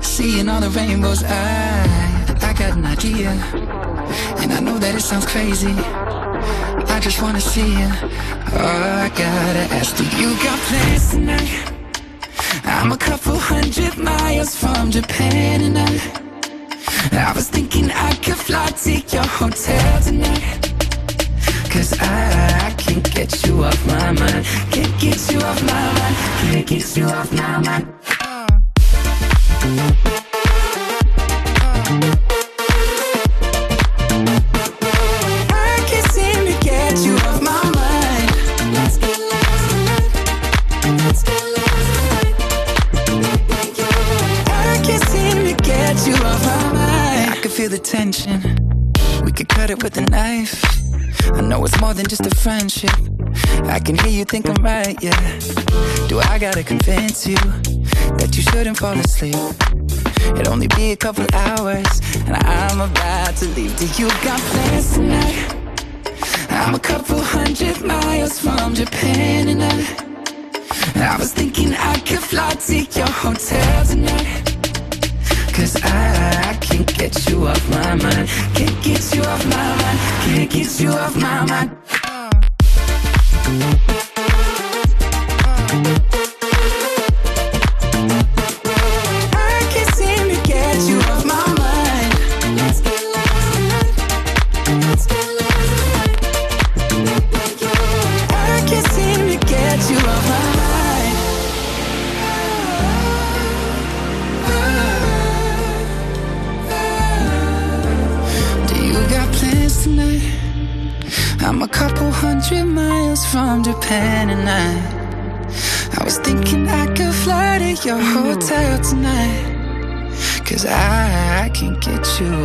[0.00, 1.24] Seeing all the rainbows.
[1.24, 2.03] I,
[3.12, 5.68] And I know that it sounds crazy.
[5.68, 7.90] I just wanna see you.
[8.56, 11.72] Oh, I gotta ask, do you got plans tonight?
[12.64, 18.68] I'm a couple hundred miles from Japan and I, I was thinking I could fly
[18.68, 20.72] to your hotel tonight.
[21.68, 24.46] Cause I, I can't get you off my mind.
[24.72, 26.16] Can't get you off my mind.
[26.40, 27.93] Can't get you off my mind.
[52.44, 52.92] Friendship.
[53.74, 55.18] I can hear you think I'm right, yeah.
[56.08, 57.36] Do I gotta convince you
[58.18, 59.34] that you shouldn't fall asleep?
[60.38, 61.88] It'll only be a couple hours,
[62.26, 63.74] and I'm about to leave.
[63.78, 65.56] Do you got plans tonight?
[66.50, 72.50] I'm a couple hundred miles from Japan, and I, I was thinking I could fly
[72.66, 74.54] to your hotel tonight.
[75.56, 78.28] Cause I, I can't get you off my mind.
[78.54, 79.98] Can't get you off my mind.
[80.26, 81.73] Can't get you off my mind.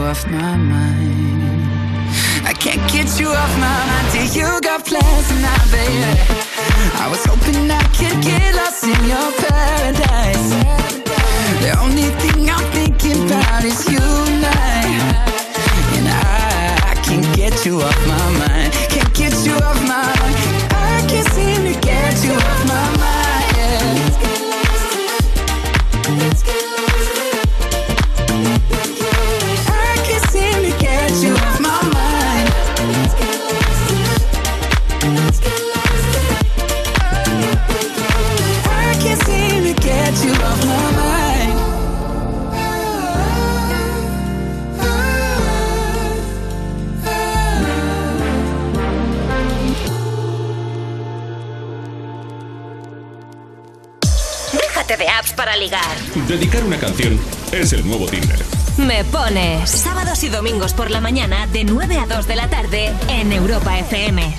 [0.09, 1.69] Off my mind.
[2.43, 6.17] I can't get you off my mind till you got plans tonight, baby.
[6.97, 10.49] I was hoping I could get lost in your paradise.
[11.61, 14.81] The only thing I'm thinking about is you and I.
[15.97, 18.88] And I, I can't get you off my mind
[56.29, 57.19] Dedicar una canción
[57.51, 58.37] es el nuevo Tinder.
[58.77, 62.93] Me pones sábados y domingos por la mañana de 9 a 2 de la tarde
[63.07, 64.31] en Europa FM.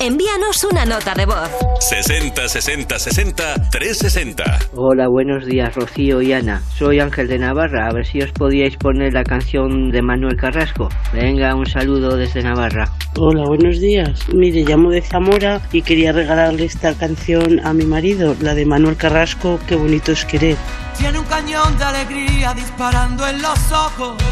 [0.00, 1.48] Envíanos una nota de voz.
[1.80, 4.58] 60 60 60 360.
[4.74, 6.60] Hola, buenos días, Rocío y Ana.
[6.76, 7.88] Soy Ángel de Navarra.
[7.88, 10.90] A ver si os podíais poner la canción de Manuel Carrasco.
[11.14, 12.92] Venga, un saludo desde Navarra.
[13.20, 14.28] Hola, buenos días.
[14.32, 18.96] Mire, llamo de Zamora y quería regalarle esta canción a mi marido, la de Manuel
[18.96, 20.56] Carrasco, Qué bonito es querer.
[20.96, 24.22] Tiene un cañón de alegría disparando en los ojos.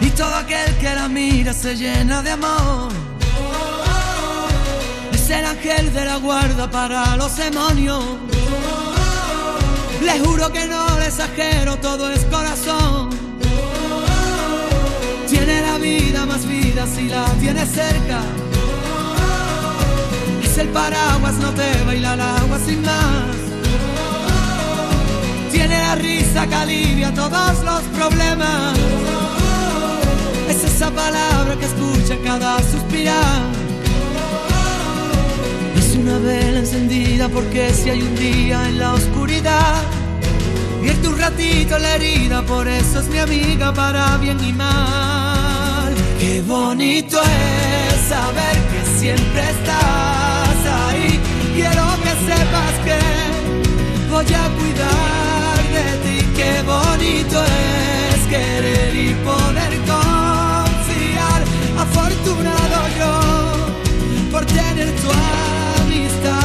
[0.00, 2.92] Y todo aquel que la mira se llena de amor.
[5.12, 8.04] Es el ángel de la guarda para los demonios.
[10.00, 13.19] Le juro que no le exagero, todo es corazón.
[15.70, 18.20] La vida más vida si la tiene cerca.
[20.42, 23.36] Es el paraguas, no te baila el agua sin más.
[25.52, 28.76] Tiene la risa que alivia todos los problemas.
[30.48, 33.42] Es esa palabra que escucha cada suspirar.
[35.78, 39.82] Es una vela encendida porque si hay un día en la oscuridad,
[40.82, 45.09] vierte un ratito la herida, por eso es mi amiga para bien y mal.
[46.40, 50.58] Qué bonito es saber que siempre estás
[50.88, 51.20] ahí.
[51.54, 52.98] Quiero que sepas que
[54.08, 56.16] voy a cuidar de ti.
[56.34, 61.40] Qué bonito es querer y poder confiar.
[61.78, 63.12] Afortunado yo
[64.32, 65.10] por tener tu
[65.82, 66.40] amistad.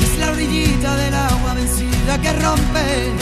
[0.00, 3.21] Es la orillita del agua vencida que rompe.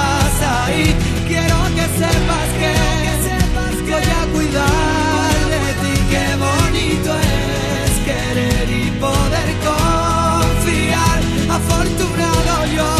[0.65, 0.95] ahí.
[1.27, 2.73] Quiero que sepas que,
[3.91, 5.93] voy a cuidar de ti.
[6.11, 11.19] Qué bonito es querer y poder confiar.
[11.57, 12.91] Afortunado yo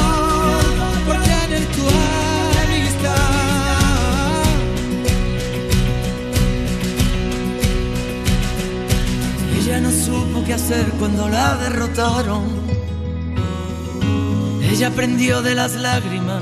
[1.05, 1.85] por tener tu
[2.63, 3.31] amistad.
[9.57, 12.61] Ella no supo qué hacer cuando la derrotaron.
[14.71, 16.41] Ella aprendió de las lágrimas,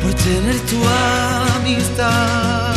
[0.00, 0.76] por tener tu
[1.56, 2.69] amistad.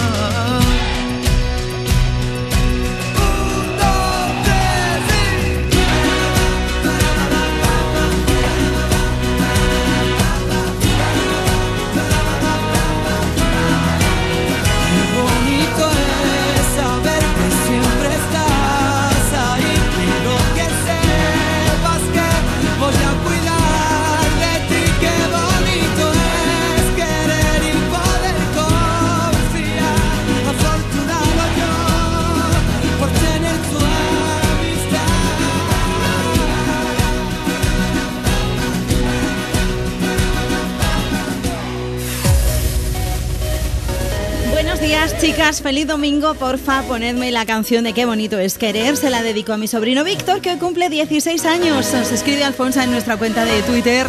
[45.12, 45.62] Chicas.
[45.62, 46.34] Feliz domingo.
[46.34, 48.96] Porfa, ponedme la canción de Qué bonito es querer.
[48.96, 51.94] Se la dedico a mi sobrino Víctor, que hoy cumple 16 años.
[51.94, 54.08] Nos escribe Alfonso en nuestra cuenta de Twitter,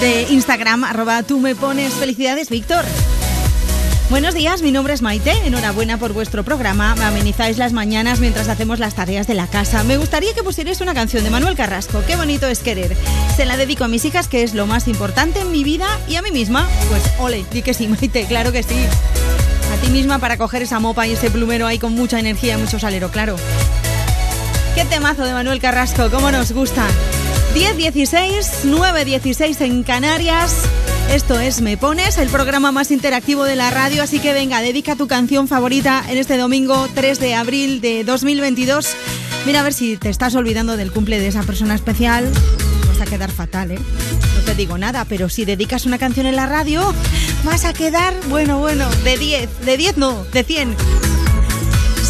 [0.00, 1.94] de Instagram, arroba tú me pones.
[1.94, 2.84] Felicidades, Víctor.
[4.08, 5.32] Buenos días, mi nombre es Maite.
[5.44, 6.94] Enhorabuena por vuestro programa.
[6.94, 9.82] Me amenizáis las mañanas mientras hacemos las tareas de la casa.
[9.82, 12.04] Me gustaría que pusierais una canción de Manuel Carrasco.
[12.06, 12.96] Qué bonito es querer.
[13.36, 16.14] Se la dedico a mis hijas, que es lo más importante en mi vida, y
[16.14, 16.68] a mí misma.
[16.88, 18.76] Pues ole, di que sí, Maite, claro que sí.
[19.82, 22.78] Ti misma para coger esa mopa y ese plumero ahí con mucha energía y mucho
[22.78, 23.36] salero, claro.
[24.74, 26.86] Qué temazo de Manuel Carrasco, cómo nos gusta.
[27.54, 30.54] 10-16, 9-16 en Canarias.
[31.12, 34.94] Esto es Me Pones, el programa más interactivo de la radio, así que venga, dedica
[34.94, 38.94] tu canción favorita en este domingo 3 de abril de 2022.
[39.44, 42.30] Mira a ver si te estás olvidando del cumple de esa persona especial.
[42.86, 43.78] Vas a quedar fatal, ¿eh?
[44.36, 46.94] No te digo nada, pero si dedicas una canción en la radio,
[47.44, 50.76] vas a quedar, bueno, bueno, de 10, de 10 no, de 100.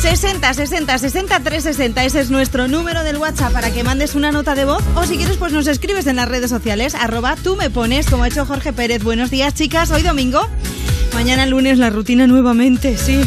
[0.00, 4.54] 60 60 60 360 ese es nuestro número del WhatsApp para que mandes una nota
[4.54, 4.82] de voz.
[4.94, 8.22] O si quieres pues nos escribes en las redes sociales arroba tú me pones como
[8.22, 9.02] ha hecho Jorge Pérez.
[9.02, 10.48] Buenos días chicas hoy domingo.
[11.12, 13.20] Mañana lunes la rutina nuevamente sí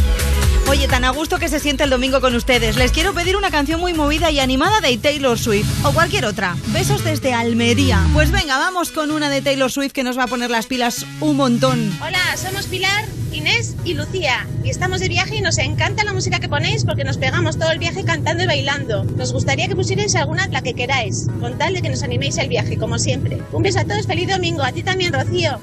[0.69, 2.77] Oye, tan a gusto que se siente el domingo con ustedes.
[2.77, 6.55] Les quiero pedir una canción muy movida y animada de Taylor Swift o cualquier otra.
[6.67, 8.01] Besos desde Almería.
[8.13, 11.05] Pues venga, vamos con una de Taylor Swift que nos va a poner las pilas
[11.19, 11.91] un montón.
[12.01, 16.39] Hola, somos Pilar, Inés y Lucía y estamos de viaje y nos encanta la música
[16.39, 19.03] que ponéis porque nos pegamos todo el viaje cantando y bailando.
[19.03, 22.47] Nos gustaría que pusierais alguna la que queráis, con tal de que nos animéis el
[22.47, 23.39] viaje, como siempre.
[23.51, 25.59] Un beso a todos, feliz domingo, a ti también, Rocío.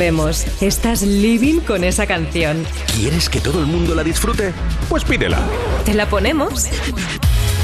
[0.00, 2.64] estás living con esa canción.
[2.94, 4.54] ¿Quieres que todo el mundo la disfrute?
[4.88, 5.38] Pues pídela.
[5.84, 6.68] ¿Te la ponemos?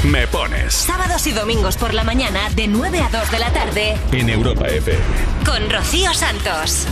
[0.03, 0.75] Me pones.
[0.75, 3.97] Sábados y domingos por la mañana de 9 a 2 de la tarde.
[4.11, 4.95] En Europa F.
[5.47, 6.85] Con Rocío Santos.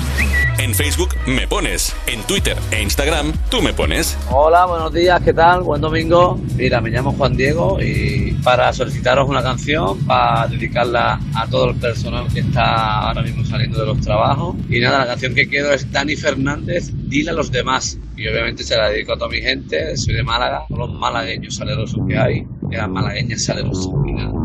[0.66, 1.96] En Facebook me pones.
[2.08, 4.18] En Twitter e Instagram tú me pones.
[4.32, 5.62] Hola, buenos días, ¿qué tal?
[5.62, 6.42] Buen domingo.
[6.56, 11.76] Mira, me llamo Juan Diego y para solicitaros una canción, para dedicarla a todo el
[11.76, 14.56] personal que está ahora mismo saliendo de los trabajos.
[14.68, 18.00] Y nada, la canción que quiero es Dani Fernández, Dile a los demás.
[18.18, 22.00] Y obviamente se la dedico a toda mi gente, soy de Málaga, los malagueños salerosos
[22.08, 23.94] que hay, y las malagueñas salerosas.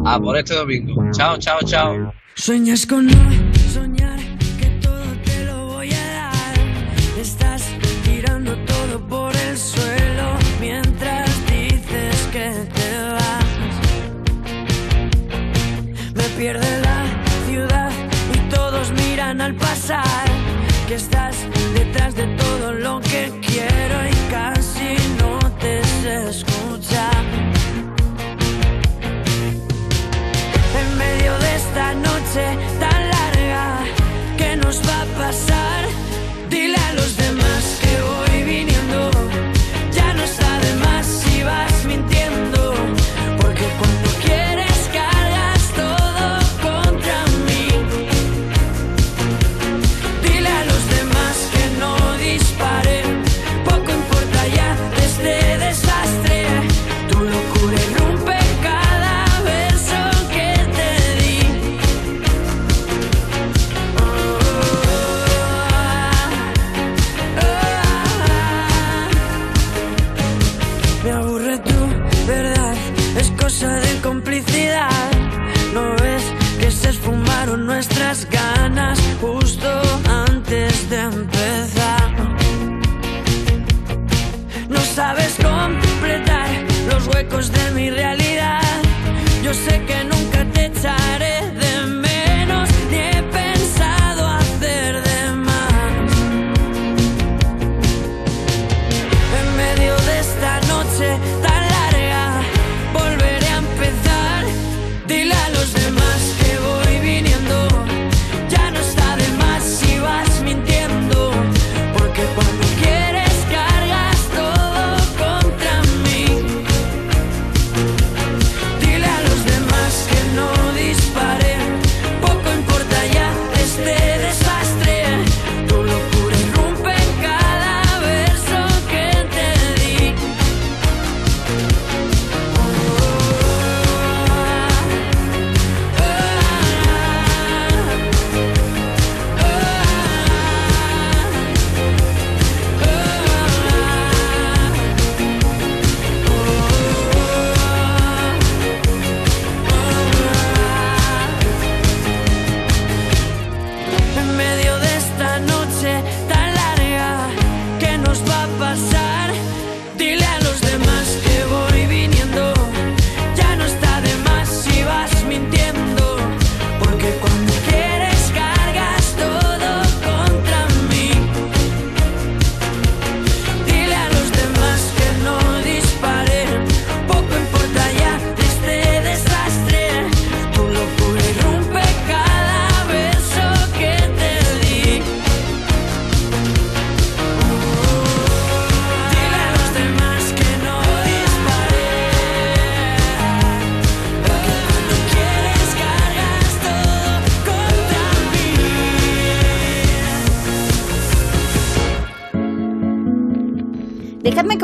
[0.05, 1.03] A ah, por este domingo.
[1.13, 2.13] Chao, chao, chao.
[2.35, 3.09] Sueñas con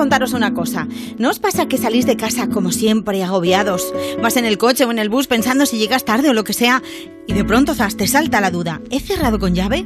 [0.06, 0.86] contaros una cosa.
[1.18, 3.92] ¿No os pasa que salís de casa como siempre, agobiados?
[4.22, 6.52] Vas en el coche o en el bus pensando si llegas tarde o lo que
[6.52, 6.80] sea
[7.26, 8.80] y de pronto zas, te salta la duda.
[8.90, 9.85] ¿He cerrado con llave?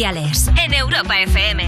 [0.03, 1.67] en Europa FM.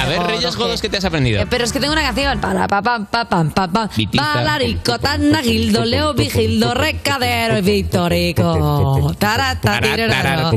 [0.00, 1.42] A ver, Reyes Godos, ¿qué te has aprendido?
[1.42, 2.40] Eh, pero es que tengo una canción.
[2.40, 3.88] Para pa pam pa pam pa pam.
[3.96, 4.34] Vitita.
[4.34, 9.14] Balarico, Tana, Gildo, Leo, Vigildo, Recadero y Victorico.
[9.16, 10.50] Taratatirero.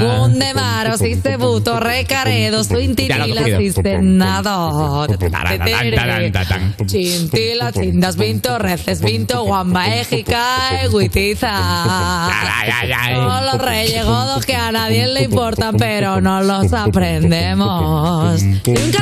[0.00, 3.58] Gundemaro, Sistebuto, Recaredo, Ya lo he Suintirila, cogido.
[3.58, 5.06] Sistenado.
[6.86, 12.30] Chintila, Chindas, Vinto, Reces, Vinto, Guamba, Éjica, Eguitiza.
[13.16, 18.40] Son los reyes godos que a nadie le importan, pero no los aprendemos.
[18.64, 18.92] Soy un.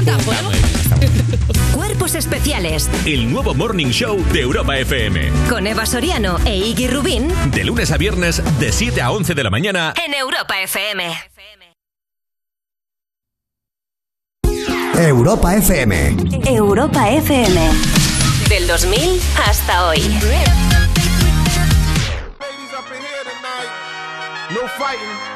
[1.75, 5.31] Cuerpos especiales El nuevo Morning Show de Europa FM.
[5.49, 9.45] con Eva Soriano e Iggy Rubín De lunes a viernes, de 7 a 11 de
[9.45, 9.93] la mañana.
[10.05, 11.05] en Europa FM.
[14.99, 16.17] Europa FM.
[16.47, 17.61] Europa FM.
[18.49, 20.01] Del 2000 hasta hoy.
[24.55, 25.36] No fighting.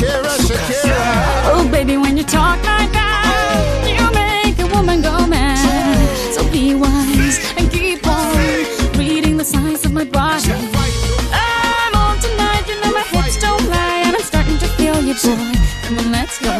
[0.00, 0.96] Shakira, Shakira.
[1.52, 6.00] Oh, baby, when you talk like that, you make a woman go mad.
[6.34, 8.34] So be wise and keep on
[8.96, 10.52] reading the signs of my body.
[11.32, 15.12] I'm on tonight, you know my hips don't lie, and I'm starting to feel you,
[15.20, 15.52] boy.
[15.84, 16.54] Come on, let's go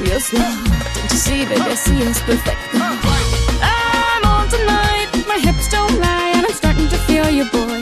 [0.00, 0.40] real slow.
[0.40, 2.56] Don't you see, baby, I see it's perfect.
[2.72, 7.81] I'm on tonight, my hips don't lie, and I'm starting to feel you, boy.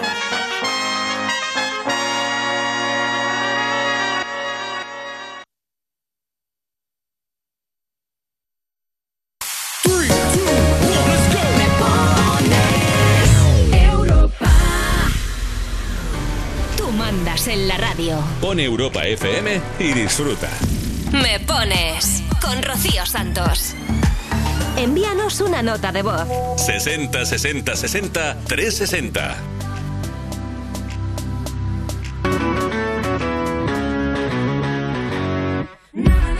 [18.01, 18.23] radio.
[18.39, 20.49] Pon Europa FM y disfruta.
[21.11, 23.75] Me pones con Rocío Santos.
[24.77, 26.27] Envíanos una nota de voz.
[26.57, 29.35] 60 60 60 360.
[35.93, 36.30] I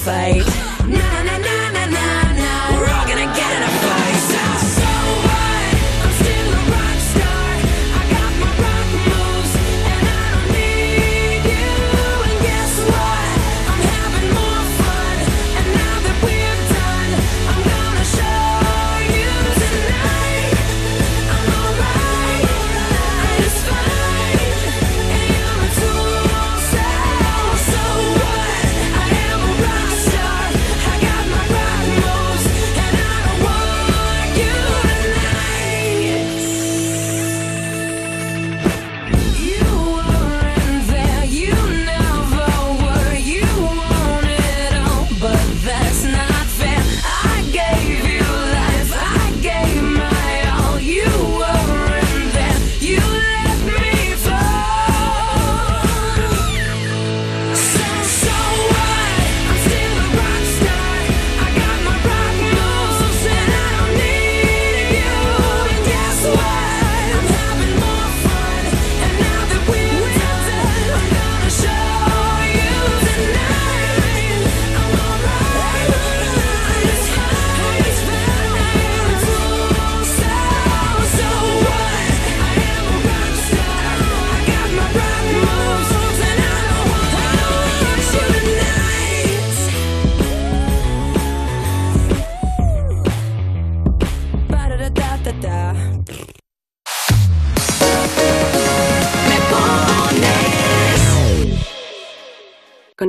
[0.00, 0.69] fight.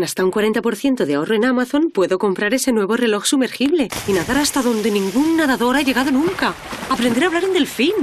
[0.02, 4.14] Con hasta un 40% de ahorro en Amazon puedo comprar ese nuevo reloj sumergible y
[4.14, 6.56] nadar hasta donde ningún nadador ha llegado nunca.
[6.90, 7.94] Aprender a hablar en delfín.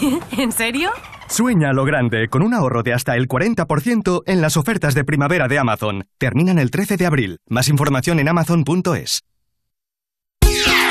[0.36, 0.90] ¿En serio?
[1.28, 5.46] Sueña lo grande con un ahorro de hasta el 40% en las ofertas de primavera
[5.46, 6.08] de Amazon.
[6.18, 7.38] Terminan el 13 de abril.
[7.46, 9.22] Más información en amazon.es.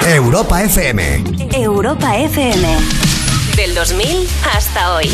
[0.07, 1.23] Europa FM.
[1.53, 2.77] Europa FM.
[3.57, 4.07] Del 2000
[4.55, 5.09] hasta hoy.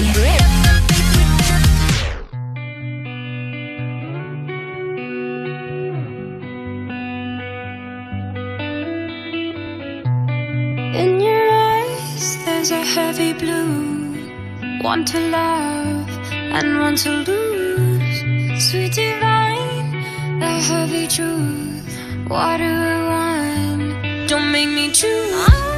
[10.93, 14.13] In your eyes, there's a heavy blue.
[14.83, 18.69] One to love and one to lose.
[18.69, 22.29] Sweet divine, the heavy truth.
[22.29, 24.29] Water do I want?
[24.29, 25.72] Don't make me choose.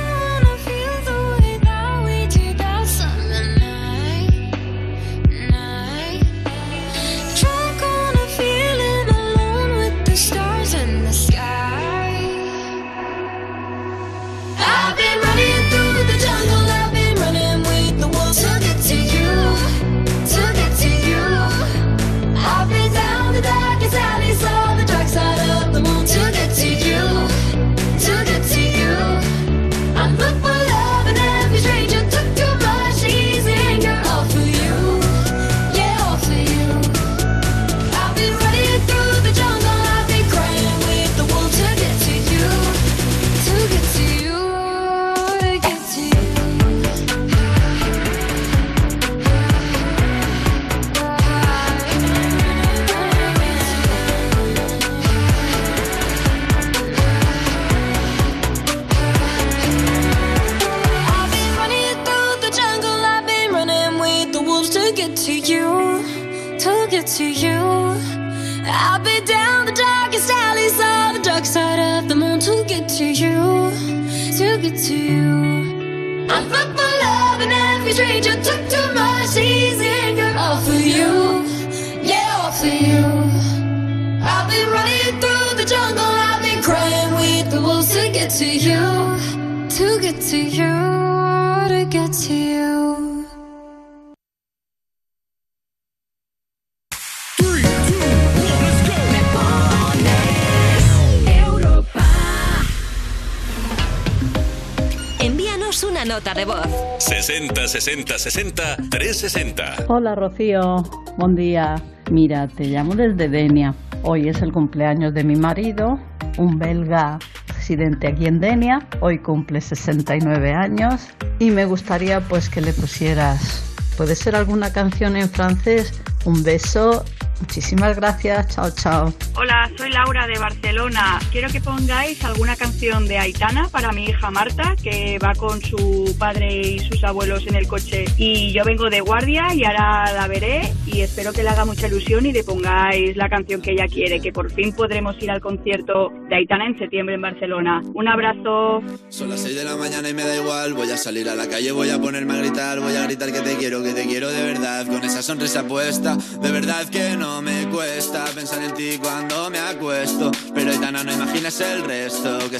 [107.82, 109.86] 6060 360.
[109.90, 110.84] Hola Rocío,
[111.18, 111.76] buen día.
[112.10, 113.76] Mira, te llamo desde Denia.
[114.04, 116.00] Hoy es el cumpleaños de mi marido,
[116.38, 118.88] un belga residente aquí en Denia.
[119.02, 125.18] Hoy cumple 69 años y me gustaría pues que le pusieras, puede ser alguna canción
[125.18, 127.04] en francés, un beso
[127.42, 129.14] Muchísimas gracias, chao, chao.
[129.36, 131.20] Hola, soy Laura de Barcelona.
[131.32, 136.14] Quiero que pongáis alguna canción de Aitana para mi hija Marta, que va con su
[136.20, 138.04] padre y sus abuelos en el coche.
[138.18, 141.88] Y yo vengo de guardia y ahora la veré y espero que le haga mucha
[141.88, 145.40] ilusión y le pongáis la canción que ella quiere, que por fin podremos ir al
[145.40, 147.82] concierto de Aitana en septiembre en Barcelona.
[147.94, 148.82] Un abrazo.
[149.08, 150.74] Son las 6 de la mañana y me da igual.
[150.74, 152.82] Voy a salir a la calle, voy a ponerme a gritar.
[152.82, 154.86] Voy a gritar que te quiero, que te quiero de verdad.
[154.86, 159.60] Con esa sonrisa puesta, de verdad que no me cuesta pensar en ti cuando me
[159.60, 160.30] acuesto.
[160.54, 162.60] Pero Aitana, no imaginas el resto, que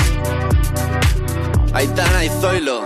[1.81, 2.85] Aitana y Zoilo.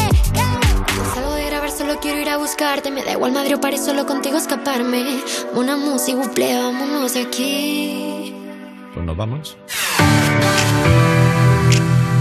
[1.91, 5.03] Solo quiero ir a buscarte, me da igual Madrid o París, solo contigo escaparme.
[5.55, 8.33] Una música, buple, vámonos de aquí.
[8.93, 9.57] Pues nos vamos.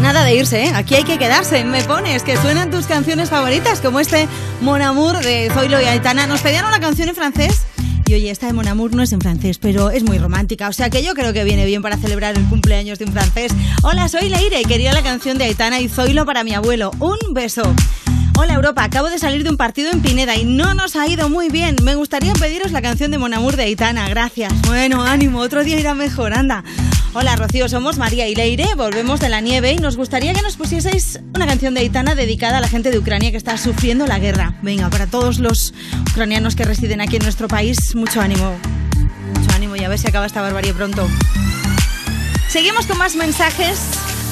[0.03, 0.73] Nada de irse, ¿eh?
[0.75, 1.63] Aquí hay que quedarse.
[1.63, 4.27] Me pones que suenan tus canciones favoritas, como este
[4.61, 6.27] Mon Amour de Zoilo y Aitana.
[6.27, 7.63] Nos pedían una canción en francés.
[8.07, 10.69] Y oye, esta de Mon Amour no es en francés, pero es muy romántica.
[10.69, 13.53] O sea que yo creo que viene bien para celebrar el cumpleaños de un francés.
[13.85, 16.91] Hola, soy Leire y quería la canción de Aitana y Zoilo para mi abuelo.
[16.99, 17.63] Un beso.
[18.43, 21.29] Hola Europa, acabo de salir de un partido en Pineda y no nos ha ido
[21.29, 21.77] muy bien.
[21.85, 24.51] Me gustaría pediros la canción de Mon Amour de Aitana, gracias.
[24.62, 26.65] Bueno, ánimo, otro día irá mejor, anda.
[27.12, 30.57] Hola Rocío, somos María y Leire, volvemos de la nieve y nos gustaría que nos
[30.57, 34.19] pusieseis una canción de Aitana dedicada a la gente de Ucrania que está sufriendo la
[34.19, 34.55] guerra.
[34.62, 35.75] Venga, para todos los
[36.11, 38.57] ucranianos que residen aquí en nuestro país, mucho ánimo.
[39.35, 41.07] Mucho ánimo y a ver si acaba esta barbarie pronto.
[42.49, 43.81] Seguimos con más mensajes.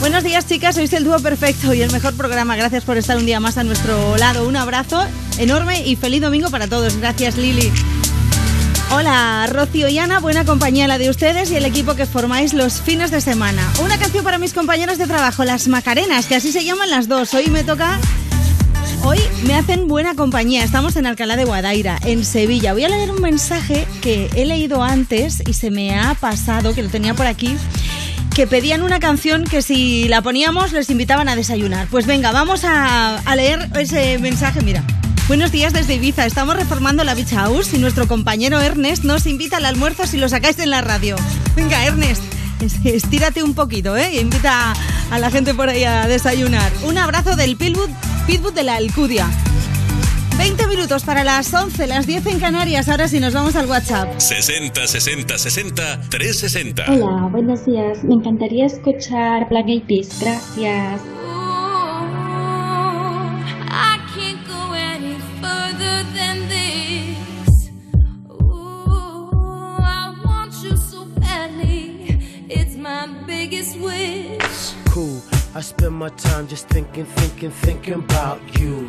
[0.00, 0.76] Buenos días, chicas.
[0.76, 2.54] Sois el dúo perfecto y el mejor programa.
[2.54, 4.46] Gracias por estar un día más a nuestro lado.
[4.46, 5.04] Un abrazo
[5.38, 6.96] enorme y feliz domingo para todos.
[6.98, 7.72] Gracias, Lili.
[8.90, 12.80] Hola, Rocío y Ana, buena compañía la de ustedes y el equipo que formáis los
[12.80, 13.62] fines de semana.
[13.82, 17.34] Una canción para mis compañeros de trabajo, las Macarenas, que así se llaman las dos.
[17.34, 17.98] Hoy me toca
[19.04, 20.64] Hoy me hacen buena compañía.
[20.64, 22.72] Estamos en Alcalá de Guadaira, en Sevilla.
[22.72, 26.82] Voy a leer un mensaje que he leído antes y se me ha pasado, que
[26.82, 27.56] lo tenía por aquí,
[28.38, 31.88] que pedían una canción que si la poníamos les invitaban a desayunar.
[31.88, 34.60] Pues venga, vamos a, leer ese mensaje.
[34.60, 34.84] Mira.
[35.26, 36.24] Buenos días desde Ibiza.
[36.24, 40.28] Estamos reformando la Beach House y nuestro compañero Ernest nos invita al almuerzo si lo
[40.28, 41.16] sacáis en la radio.
[41.56, 42.22] Venga, Ernest,
[42.60, 44.20] es- estírate un poquito, ¿eh?
[44.20, 44.72] Invita
[45.10, 46.70] a la gente por ahí a desayunar.
[46.84, 47.90] Un abrazo del Pitbull,
[48.28, 49.28] Pitbull de la Alcudia.
[50.38, 52.88] 20 minutos para las 11, las 10 en Canarias.
[52.88, 54.18] Ahora sí nos vamos al WhatsApp.
[54.18, 56.84] 60 60 60 360.
[56.88, 58.04] Hola, buenos días.
[58.04, 60.20] Me encantaría escuchar Black Eyed Peas.
[60.20, 61.00] Gracias.
[63.70, 67.70] I can't go any further than this.
[68.30, 72.16] Ooh, I want you so badly.
[72.48, 74.38] It's my biggest wish.
[74.90, 75.20] cool.
[75.54, 78.88] I spend my time just thinking, thinking, thinking about you.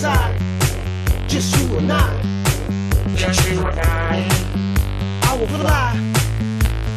[0.00, 0.40] Side.
[1.28, 2.08] Just you and I.
[3.14, 4.26] Just you and I.
[5.28, 5.92] I will fly,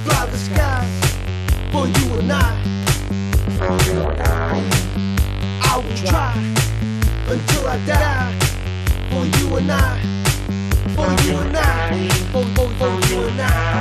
[0.05, 0.93] fly the skies
[1.73, 2.49] for you and I.
[3.59, 4.55] For you and I.
[5.69, 6.33] I will try
[7.33, 8.31] until I die
[9.11, 9.99] for you and I.
[10.95, 12.07] For you and I.
[12.31, 13.72] For, for, for you and I.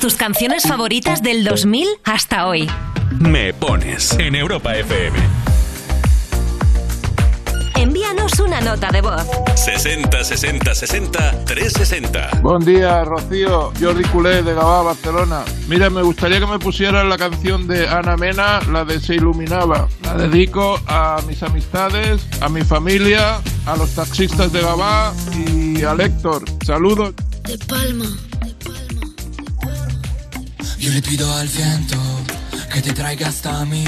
[0.00, 2.68] Tus canciones favoritas del 2000 hasta hoy.
[3.20, 5.16] Me pones en Europa FM.
[7.76, 9.24] Envíanos una nota de voz.
[9.54, 12.40] 60 60 60 360.
[12.42, 13.72] Buen día, Rocío.
[13.80, 15.44] Jordi Culé de Gabá, Barcelona.
[15.68, 19.88] Mira, me gustaría que me pusieran la canción de Ana Mena, la de Se Iluminaba.
[20.02, 25.92] La dedico a mis amistades, a mi familia, a los taxistas de Gabá y a
[25.92, 26.42] Héctor.
[26.66, 27.14] Saludos.
[27.44, 28.06] De Palma.
[30.82, 31.96] Yo le pido al viento
[32.74, 33.84] que te traiga hasta mí.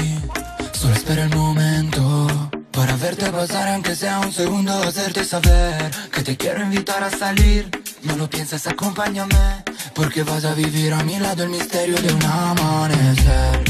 [0.71, 6.37] Solo espera el momento para verte pasar, aunque sea un segundo, hacerte saber que te
[6.37, 7.69] quiero invitar a salir.
[8.03, 12.23] No lo pienses, acompáñame, porque vas a vivir a mi lado el misterio de un
[12.23, 13.63] amanecer.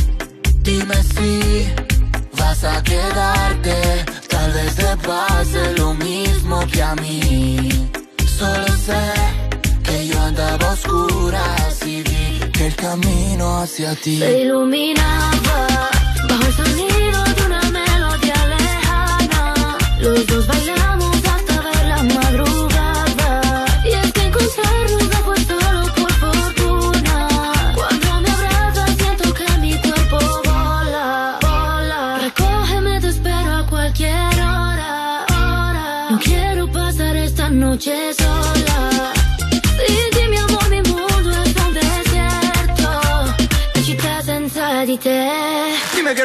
[0.62, 1.68] Dime si
[2.38, 7.90] vas a quedarte, tal vez te pase lo mismo que a mí.
[8.38, 9.04] Solo sé
[9.82, 12.25] que yo andaba a oscuras y vi
[12.58, 15.90] que el camino hacia ti Se iluminaba
[16.30, 19.78] bajo el sonido de una melodía lejana.
[20.00, 23.66] Los dos bailamos hasta ver la madrugada.
[23.84, 27.74] Y es que encontrarnos no fue solo por fortuna.
[27.76, 32.20] Cuando me abrazas siento que mi cuerpo vola, vola.
[32.22, 36.08] Recógeme, te espero a cualquier hora, hora.
[36.12, 38.25] No quiero pasar esta noche sola.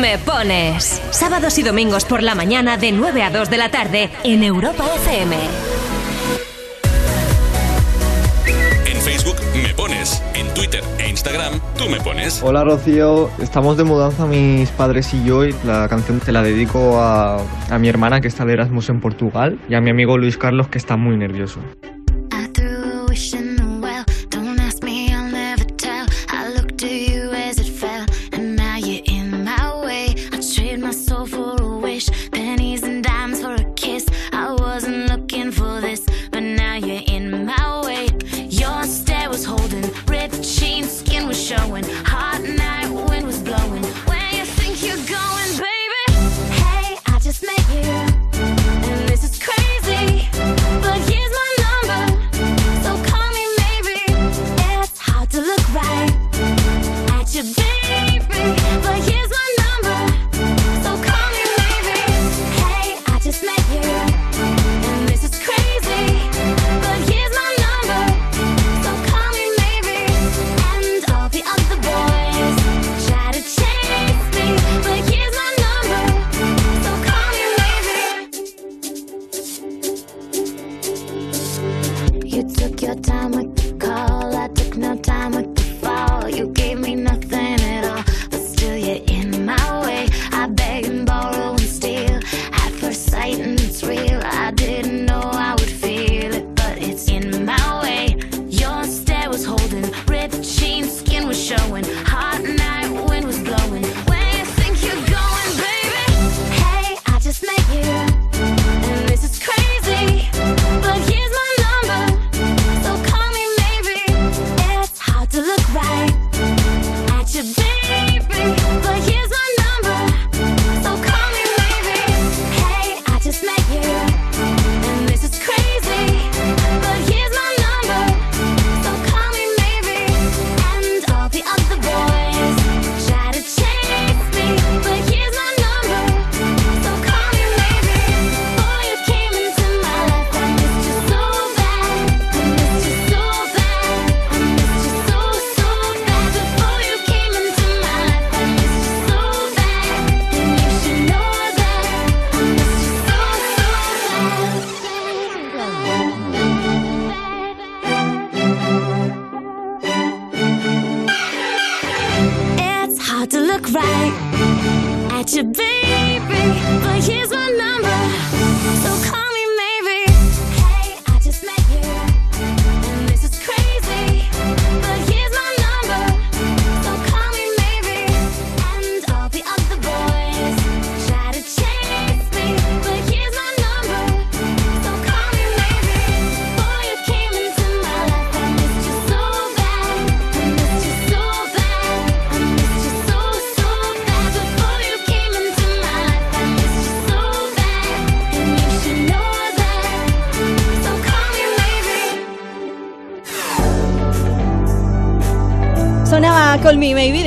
[0.00, 1.02] Me pones.
[1.10, 4.84] Sábados y domingos por la mañana de 9 a 2 de la tarde en Europa
[4.94, 5.36] FM.
[8.86, 10.22] En Facebook me pones.
[10.34, 12.40] En Twitter e Instagram tú me pones.
[12.44, 17.00] Hola Rocío, estamos de mudanza mis padres y yo y la canción te la dedico
[17.00, 17.38] a,
[17.68, 20.68] a mi hermana que está de Erasmus en Portugal y a mi amigo Luis Carlos
[20.68, 21.58] que está muy nervioso.
[23.10, 23.47] I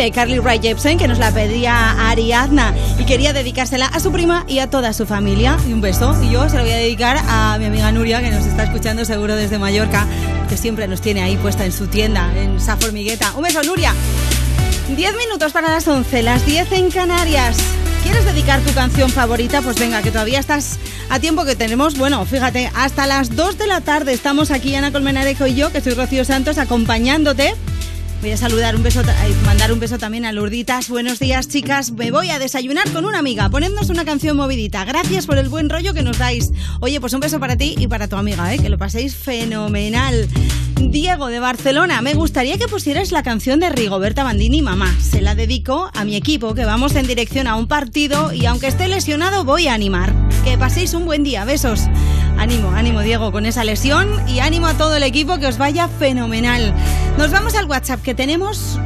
[0.03, 4.45] de Carly Rae Jepsen, que nos la pedía Ariadna y quería dedicársela a su prima
[4.47, 5.57] y a toda su familia.
[5.67, 6.15] Y un beso.
[6.23, 9.05] Y yo se lo voy a dedicar a mi amiga Nuria, que nos está escuchando
[9.05, 10.07] seguro desde Mallorca,
[10.49, 13.31] que siempre nos tiene ahí puesta en su tienda, en Sa Formigueta.
[13.35, 13.93] Un beso, Nuria.
[14.95, 17.57] 10 minutos para las 11, las 10 en Canarias.
[18.01, 19.61] ¿Quieres dedicar tu canción favorita?
[19.61, 20.79] Pues venga, que todavía estás
[21.09, 21.95] a tiempo que tenemos.
[21.95, 25.79] Bueno, fíjate, hasta las 2 de la tarde estamos aquí, Ana Colmenarejo y yo, que
[25.79, 27.53] soy Rocío Santos, acompañándote.
[28.21, 29.01] Voy a saludar un beso,
[29.45, 30.89] mandar un beso también a Lurditas.
[30.89, 31.91] Buenos días, chicas.
[31.91, 33.49] Me voy a desayunar con una amiga.
[33.49, 34.85] Ponednos una canción movidita.
[34.85, 36.51] Gracias por el buen rollo que nos dais.
[36.81, 38.59] Oye, pues un beso para ti y para tu amiga, ¿eh?
[38.59, 40.29] que lo paséis fenomenal.
[40.75, 44.95] Diego de Barcelona, me gustaría que pusieras la canción de Rigoberta Bandini, mamá.
[45.01, 48.67] Se la dedico a mi equipo, que vamos en dirección a un partido y aunque
[48.67, 50.13] esté lesionado, voy a animar.
[50.43, 51.43] Que paséis un buen día.
[51.43, 51.87] Besos.
[52.37, 55.87] Ánimo, ánimo Diego con esa lesión y ánimo a todo el equipo que os vaya
[55.87, 56.73] fenomenal.
[57.17, 58.79] Nos vamos al WhatsApp que tenemos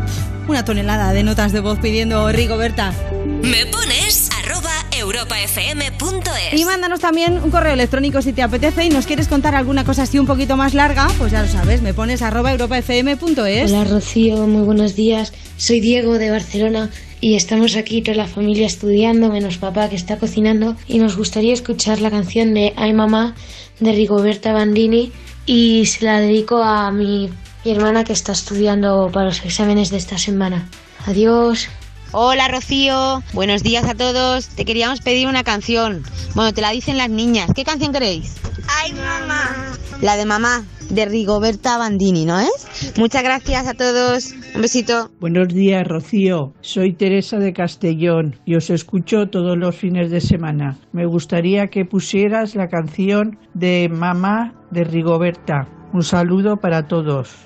[0.48, 2.94] una tonelada de notas de voz pidiendo Rigoberta.
[3.42, 6.60] Me pones arroba europafm.es.
[6.60, 10.04] Y mándanos también un correo electrónico si te apetece y nos quieres contar alguna cosa
[10.04, 13.72] así un poquito más larga, pues ya lo sabes, me pones arroba europafm.es.
[13.72, 15.34] Hola Rocío, muy buenos días.
[15.58, 16.90] Soy Diego de Barcelona
[17.22, 21.54] y estamos aquí toda la familia estudiando, menos papá que está cocinando y nos gustaría
[21.54, 23.36] escuchar la canción de Ay Mamá
[23.80, 25.12] de Rigoberta Bandini
[25.46, 27.30] y se la dedico a mi,
[27.66, 30.70] mi hermana que está estudiando para los exámenes de esta semana.
[31.08, 31.68] Adiós.
[32.12, 34.48] Hola Rocío, buenos días a todos.
[34.50, 36.04] Te queríamos pedir una canción.
[36.36, 37.50] Bueno, te la dicen las niñas.
[37.56, 38.36] ¿Qué canción queréis?
[38.70, 39.74] Ay, mamá.
[40.00, 42.94] La de mamá, de Rigoberta Bandini, ¿no es?
[42.98, 44.34] Muchas gracias a todos.
[44.54, 45.10] Un besito.
[45.20, 46.54] Buenos días, Rocío.
[46.62, 50.78] Soy Teresa de Castellón y os escucho todos los fines de semana.
[50.94, 55.68] Me gustaría que pusieras la canción de Mamá de Rigoberta.
[55.94, 57.45] Un saludo para todos.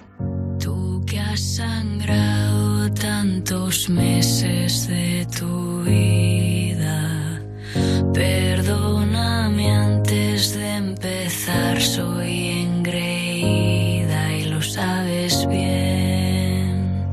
[1.32, 7.40] Has sangrado tantos meses de tu vida,
[8.12, 17.06] perdóname antes de empezar, soy engreída y lo sabes bien.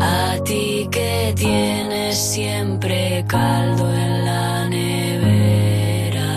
[0.00, 6.32] A ti que tienes siempre caldo en la nevera,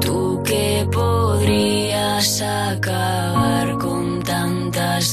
[0.00, 3.51] tú que podrías acabar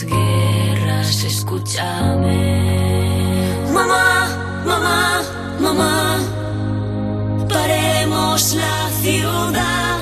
[0.03, 2.39] guerras, escúchame.
[3.73, 4.27] Mamá,
[4.65, 5.21] mamá,
[5.59, 6.19] mamá,
[7.47, 9.99] paremos la ciudad,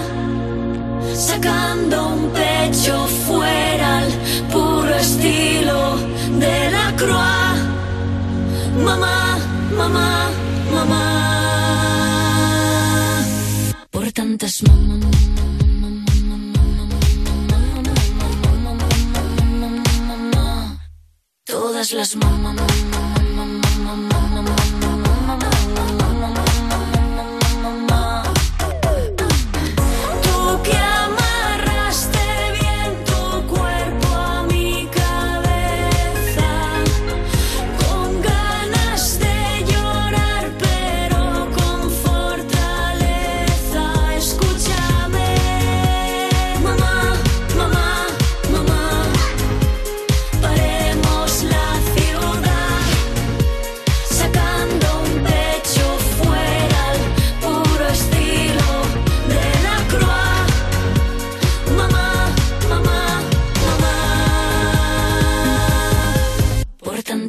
[1.13, 4.11] sacando un pecho fuera al
[4.51, 5.97] puro estilo
[6.39, 7.57] de la croix.
[8.83, 9.37] Mamá,
[9.77, 10.29] mamá,
[10.73, 11.03] mamá,
[13.91, 15.17] por tantas mamás.
[21.77, 22.57] Todas las mamás.
[22.91, 22.96] Tú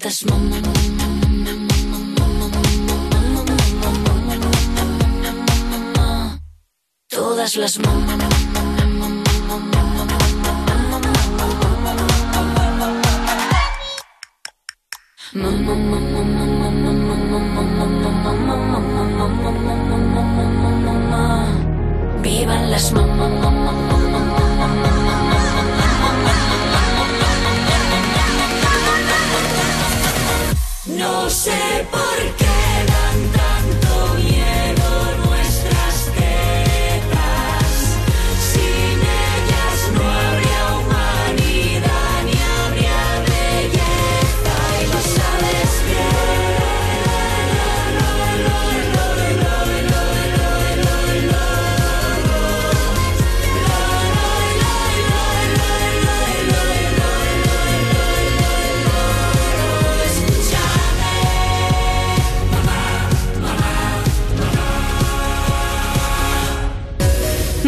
[0.09, 0.63] tantas mamás.
[7.09, 8.19] Todas las mamás.
[22.23, 22.93] Vivan las
[30.99, 32.48] No sé por qué.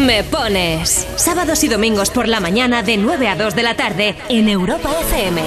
[0.05, 1.07] Me pones.
[1.15, 4.89] Sábados y domingos por la mañana de 9 a 2 de la tarde en Europa
[4.99, 5.41] FM.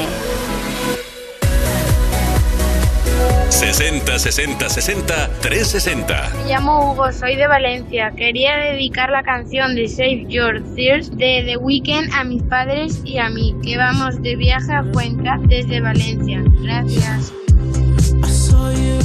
[3.49, 6.33] 60 60 60 360.
[6.37, 8.13] Me llamo Hugo, soy de Valencia.
[8.17, 13.19] Quería dedicar la canción de Save Your Tears de The Weeknd a mis padres y
[13.19, 16.43] a mí, que vamos de viaje a Cuenca desde Valencia.
[16.63, 17.33] Gracias.
[18.23, 19.05] I saw you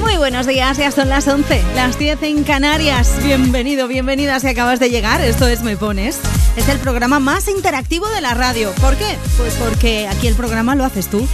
[0.00, 3.10] Muy buenos días, ya son las 11, las 10 en Canarias.
[3.24, 6.20] Bienvenido, bienvenida si acabas de llegar, esto es Me Pones.
[6.56, 8.70] Es el programa más interactivo de la radio.
[8.82, 9.16] ¿Por qué?
[9.38, 11.26] Pues porque aquí el programa lo haces tú.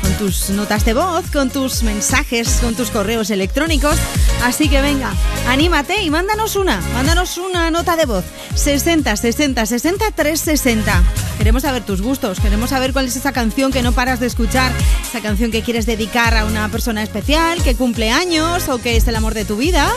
[0.00, 3.96] Con tus notas de voz, con tus mensajes, con tus correos electrónicos.
[4.42, 5.10] Así que venga,
[5.48, 6.80] anímate y mándanos una.
[6.94, 8.24] Mándanos una nota de voz.
[8.54, 11.02] 60 60 60 360.
[11.38, 14.72] Queremos saber tus gustos, queremos saber cuál es esa canción que no paras de escuchar,
[15.02, 19.06] esa canción que quieres dedicar a una persona especial, que cumple años o que es
[19.08, 19.92] el amor de tu vida,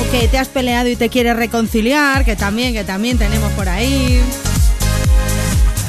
[0.00, 3.68] o que te has peleado y te quieres reconciliar, que también, que también tenemos por
[3.68, 4.22] ahí.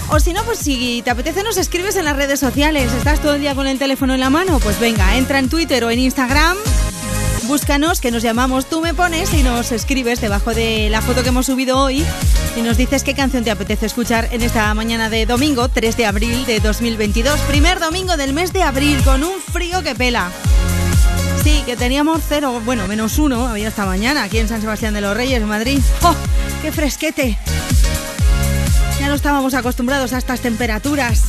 [0.09, 3.35] O si no, pues si te apetece nos escribes en las redes sociales, estás todo
[3.35, 5.99] el día con el teléfono en la mano, pues venga, entra en Twitter o en
[5.99, 6.57] Instagram,
[7.47, 11.29] búscanos que nos llamamos Tú me pones y nos escribes debajo de la foto que
[11.29, 12.03] hemos subido hoy
[12.55, 16.05] y nos dices qué canción te apetece escuchar en esta mañana de domingo 3 de
[16.05, 20.29] abril de 2022, primer domingo del mes de abril con un frío que pela.
[21.43, 25.01] Sí, que teníamos cero, bueno, menos uno, había esta mañana aquí en San Sebastián de
[25.01, 25.79] los Reyes, Madrid.
[26.01, 26.15] ¡Oh,
[26.61, 27.37] qué fresquete!
[28.99, 31.23] Ya no estábamos acostumbrados a estas temperaturas.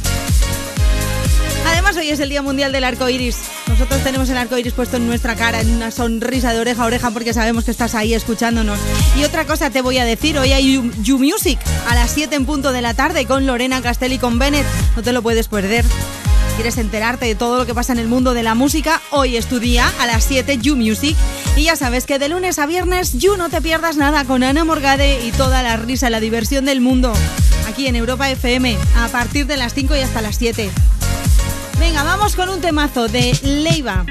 [1.67, 3.39] Además, hoy es el Día Mundial del Arco Iris.
[3.69, 6.87] Nosotros tenemos el arco iris puesto en nuestra cara, en una sonrisa de oreja a
[6.87, 8.79] oreja, porque sabemos que estás ahí escuchándonos.
[9.17, 11.59] Y otra cosa te voy a decir: hoy hay You, Music
[11.89, 14.67] a las 7 en punto de la tarde con Lorena Castelli y con Bennett.
[14.97, 15.85] No te lo puedes perder.
[16.57, 19.01] ¿Quieres enterarte de todo lo que pasa en el mundo de la música?
[19.13, 21.17] Hoy es tu día, a las 7, You Music.
[21.57, 24.65] Y ya sabes que de lunes a viernes, You no te pierdas nada con Ana
[24.65, 27.13] Morgade y toda la risa, la diversión del mundo.
[27.69, 30.69] Aquí en Europa FM, a partir de las 5 y hasta las 7.
[31.79, 34.05] Venga, vamos con un temazo de Leiva.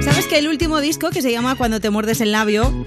[0.00, 2.84] ¿Sabes que el último disco, que se llama Cuando te muerdes el labio,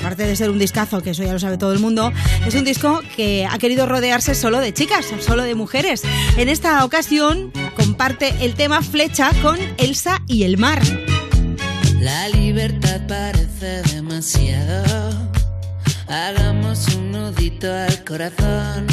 [0.00, 2.12] aparte de ser un discazo, que eso ya lo sabe todo el mundo,
[2.44, 6.02] es un disco que ha querido rodearse solo de chicas, solo de mujeres.
[6.36, 10.82] En esta ocasión comparte el tema Flecha con Elsa y el mar.
[12.00, 15.12] La libertad parece demasiado.
[16.08, 18.86] Hagamos un nudito al corazón.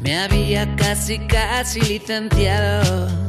[0.00, 3.28] Me había casi, casi licenciado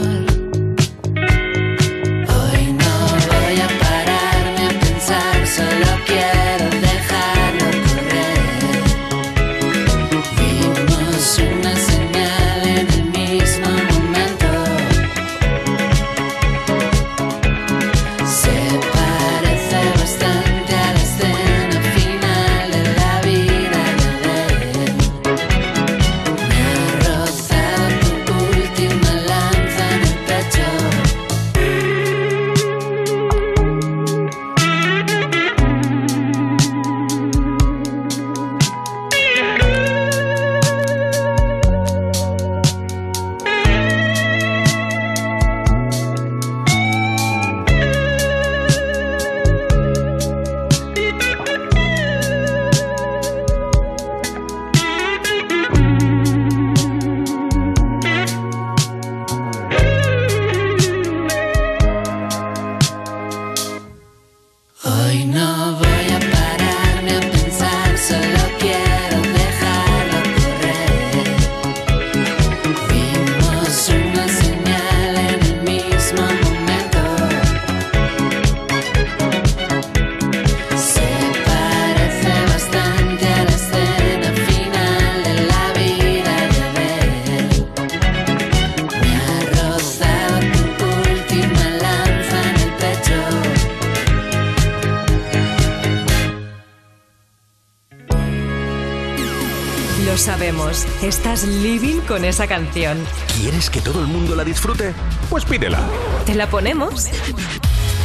[102.11, 103.01] Con esa canción.
[103.39, 104.93] ¿Quieres que todo el mundo la disfrute?
[105.29, 105.79] Pues pídela.
[106.25, 107.07] ¿Te la ponemos?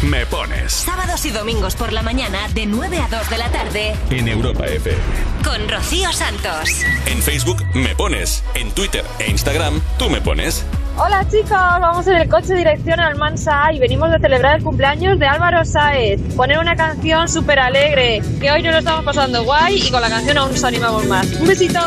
[0.03, 3.97] Me pones Sábados y domingos por la mañana de 9 a 2 de la tarde
[4.11, 4.97] En Europa FM.
[5.43, 6.85] con Rocío Santos.
[7.07, 8.45] En Facebook me pones.
[8.55, 10.65] En Twitter e Instagram tú me pones.
[10.97, 15.19] Hola chicos, vamos en el coche dirección al Mansa y venimos de celebrar el cumpleaños
[15.19, 16.21] de Álvaro Sáez.
[16.37, 20.09] Poner una canción súper alegre, que hoy nos lo estamos pasando guay y con la
[20.09, 21.27] canción aún nos animamos más.
[21.41, 21.81] Un besito.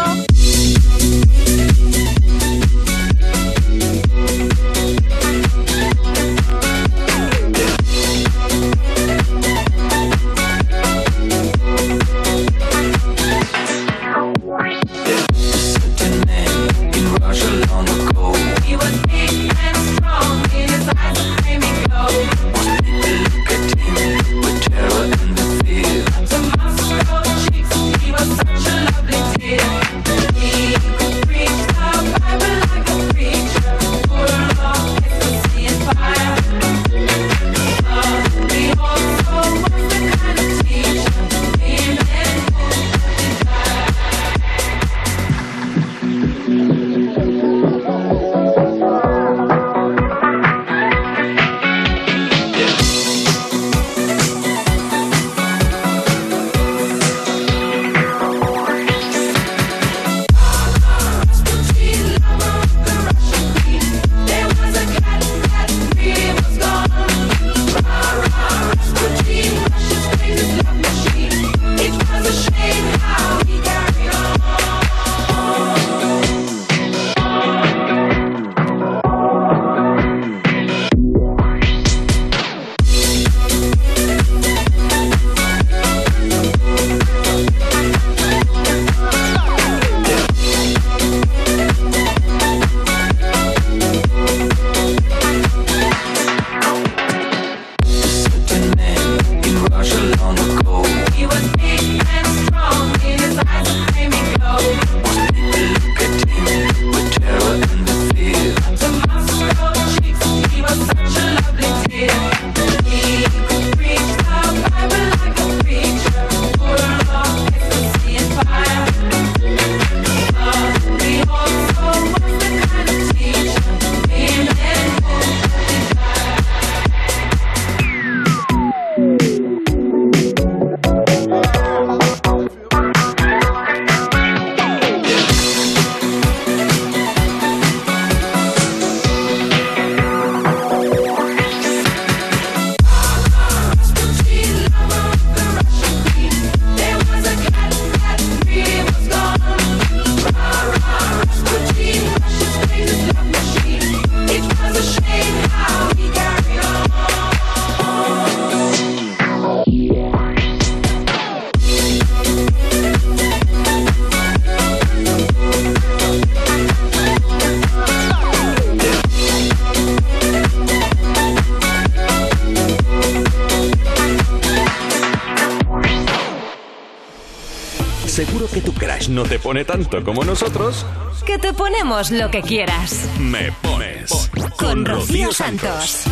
[179.49, 180.85] Pone tanto como nosotros.
[181.26, 183.05] Que te ponemos lo que quieras.
[183.17, 186.03] Me pones Con Rocío Santos.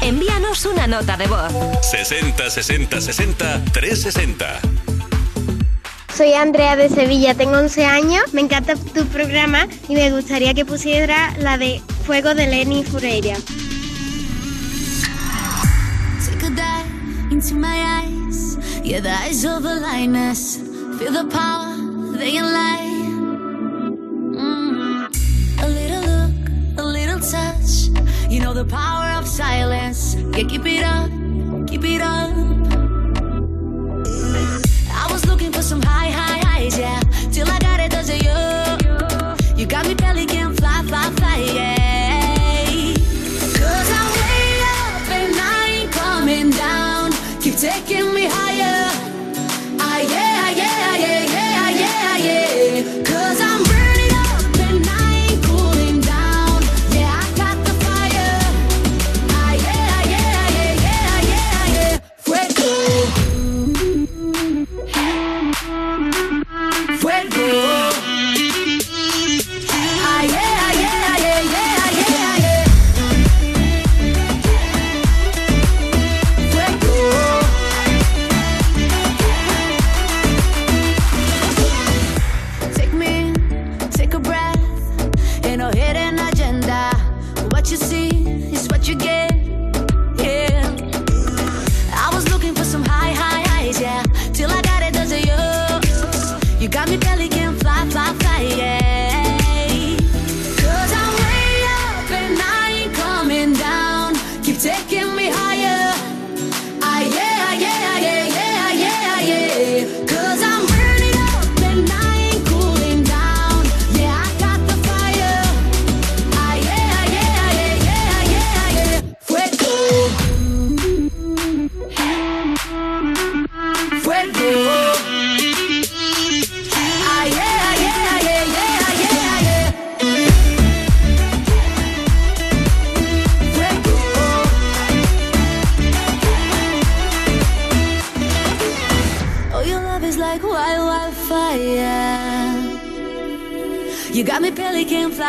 [0.00, 1.52] Envíanos una nota de voz.
[1.82, 4.60] 60 60 60 360.
[6.16, 10.64] Soy Andrea de Sevilla, tengo 11 años, me encanta tu programa y me gustaría que
[10.64, 13.36] pusiera la de Fuego de Lenny Fureira.
[16.24, 18.58] Take a dive into my eyes.
[18.82, 20.55] Yeah, the eyes of lioness.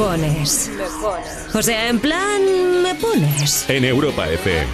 [0.00, 0.70] pones.
[1.52, 2.40] O sea, en plan,
[2.82, 3.68] me pones.
[3.68, 4.66] En Europa FM.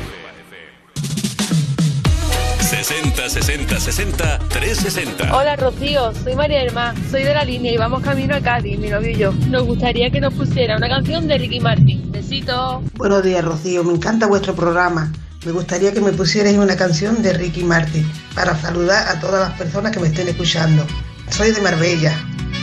[2.60, 5.36] 60 60 60 360.
[5.36, 8.88] Hola Rocío, soy María Hermá, soy de la línea y vamos camino a Cádiz, mi
[8.88, 9.32] novio y yo.
[9.48, 12.12] Nos gustaría que nos pusiera una canción de Ricky Martin.
[12.12, 12.82] Besito.
[12.94, 15.12] Buenos días Rocío, me encanta vuestro programa.
[15.44, 19.58] Me gustaría que me pusierais una canción de Ricky Martin para saludar a todas las
[19.58, 20.86] personas que me estén escuchando.
[21.30, 22.16] Soy de Marbella,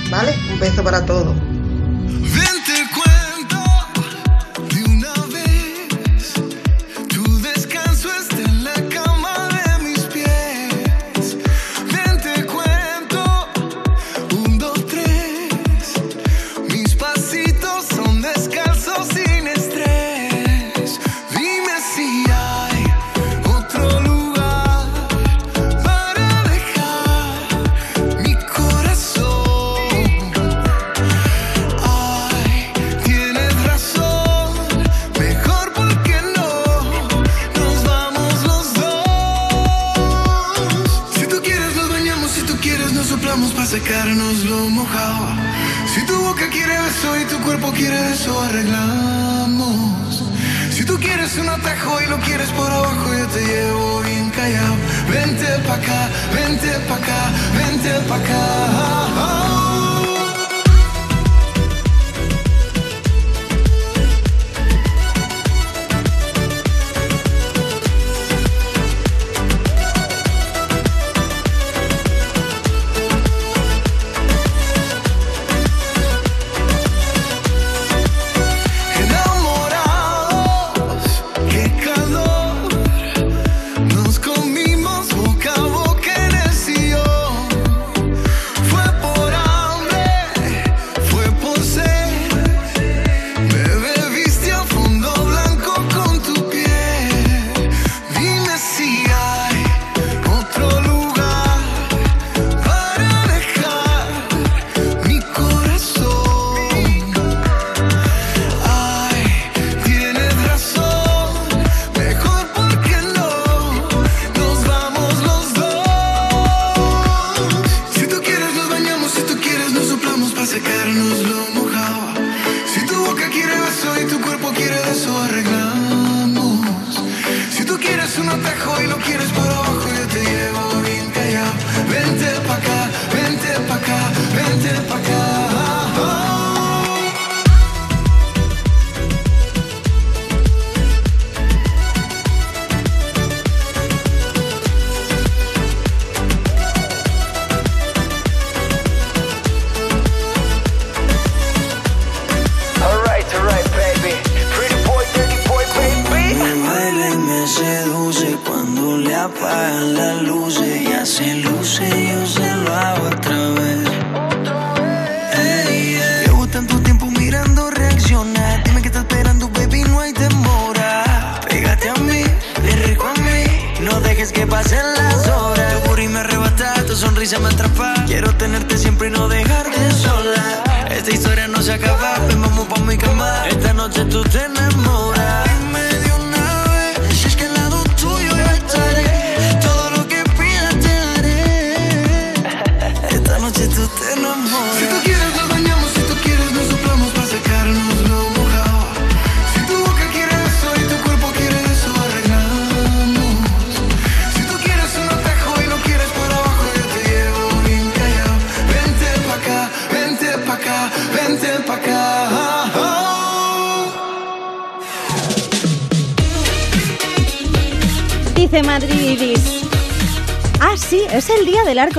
[0.09, 0.33] ¿vale?
[0.51, 1.35] Un beso para todos.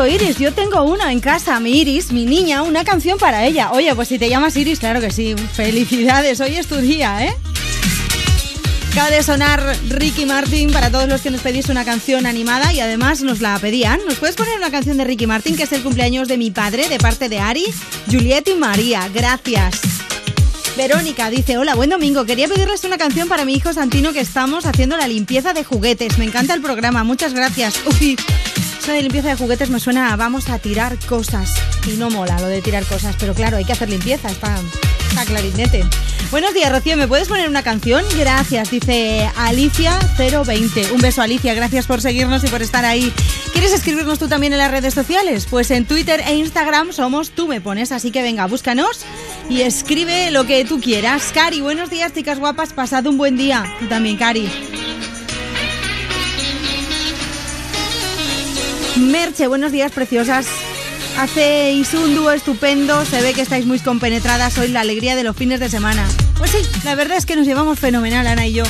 [0.02, 0.38] Iris.
[0.38, 3.70] Yo tengo uno en casa, mi Iris, mi niña, una canción para ella.
[3.72, 5.36] Oye, pues si te llamas Iris, claro que sí.
[5.52, 7.34] Felicidades, hoy es tu día, ¿eh?
[8.90, 12.80] Acaba de sonar Ricky Martin para todos los que nos pedís una canción animada y
[12.80, 14.00] además nos la pedían.
[14.06, 16.88] ¿Nos puedes poner una canción de Ricky Martin que es el cumpleaños de mi padre
[16.88, 17.64] de parte de Ari,
[18.10, 19.08] Juliet y María?
[19.12, 19.80] Gracias.
[20.76, 22.24] Verónica dice, hola, buen domingo.
[22.24, 26.18] Quería pedirles una canción para mi hijo Santino que estamos haciendo la limpieza de juguetes.
[26.18, 27.74] Me encanta el programa, muchas gracias.
[28.00, 28.16] Uy,
[28.84, 31.54] eso de limpieza de juguetes me suena a vamos a tirar cosas.
[31.90, 34.60] Y no mola lo de tirar cosas, pero claro, hay que hacer limpieza, está,
[35.08, 35.84] está clarinete.
[36.30, 38.04] Buenos días, Rocío, ¿me puedes poner una canción?
[38.18, 40.92] Gracias, dice Alicia020.
[40.92, 43.10] Un beso, Alicia, gracias por seguirnos y por estar ahí.
[43.52, 45.46] ¿Quieres escribirnos tú también en las redes sociales?
[45.48, 49.06] Pues en Twitter e Instagram somos tú me pones, así que venga, búscanos
[49.48, 51.30] y escribe lo que tú quieras.
[51.32, 53.64] Cari, buenos días, chicas guapas, pasad un buen día.
[53.80, 54.50] Tú también, Cari.
[58.96, 60.46] Merche, buenos días, preciosas.
[61.18, 65.36] Hacéis un dúo estupendo, se ve que estáis muy compenetradas, sois la alegría de los
[65.36, 66.06] fines de semana.
[66.38, 68.64] Pues sí, la verdad es que nos llevamos fenomenal, Ana y yo.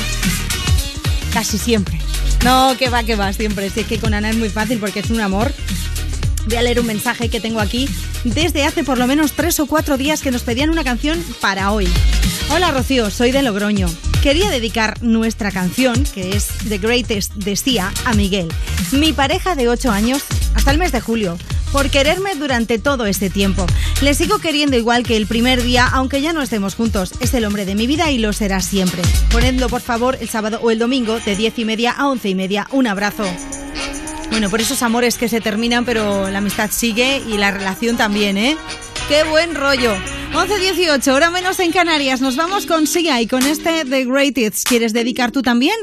[1.31, 1.99] Casi siempre.
[2.43, 3.69] No, que va, que va, siempre.
[3.69, 5.53] Si es que con Ana es muy fácil porque es un amor.
[6.47, 7.87] Voy a leer un mensaje que tengo aquí
[8.23, 11.71] desde hace por lo menos tres o cuatro días que nos pedían una canción para
[11.71, 11.87] hoy.
[12.49, 13.87] Hola Rocío, soy de Logroño.
[14.21, 18.47] Quería dedicar nuestra canción, que es The Greatest de a Miguel,
[18.93, 20.23] mi pareja de 8 años
[20.55, 21.37] hasta el mes de julio,
[21.71, 23.65] por quererme durante todo este tiempo.
[24.01, 27.13] Le sigo queriendo igual que el primer día, aunque ya no estemos juntos.
[27.19, 29.01] Es el hombre de mi vida y lo será siempre.
[29.31, 32.35] Ponedlo por favor el sábado o el domingo de 10 y media a 11 y
[32.35, 32.67] media.
[32.71, 33.25] Un abrazo.
[34.31, 38.37] Bueno, por esos amores que se terminan, pero la amistad sigue y la relación también,
[38.37, 38.57] ¿eh?
[39.07, 39.95] ¡Qué buen rollo!
[40.33, 42.19] 11.18, hora menos en Canarias.
[42.19, 44.67] Nos vamos con Sia y con este The Greatest.
[44.67, 45.75] ¿Quieres dedicar tú también?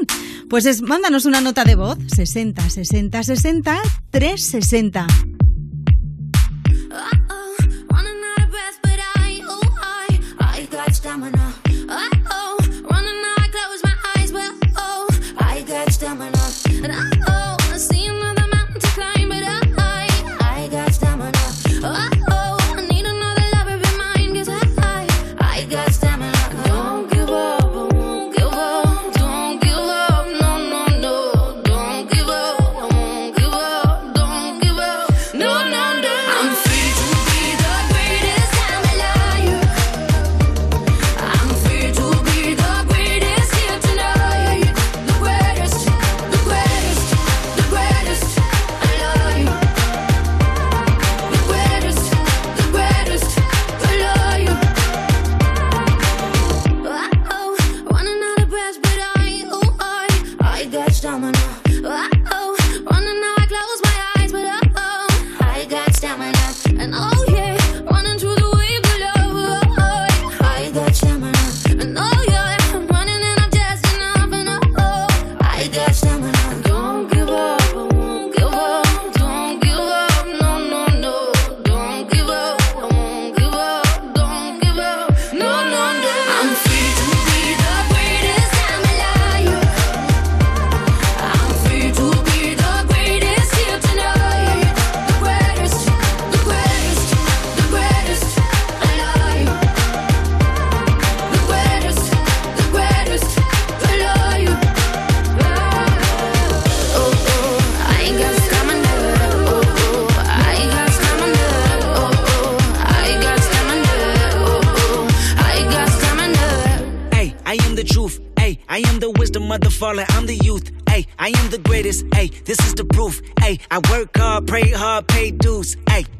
[0.53, 1.97] Pues es, mándanos una nota de voz.
[2.15, 5.07] 60 60 60 360.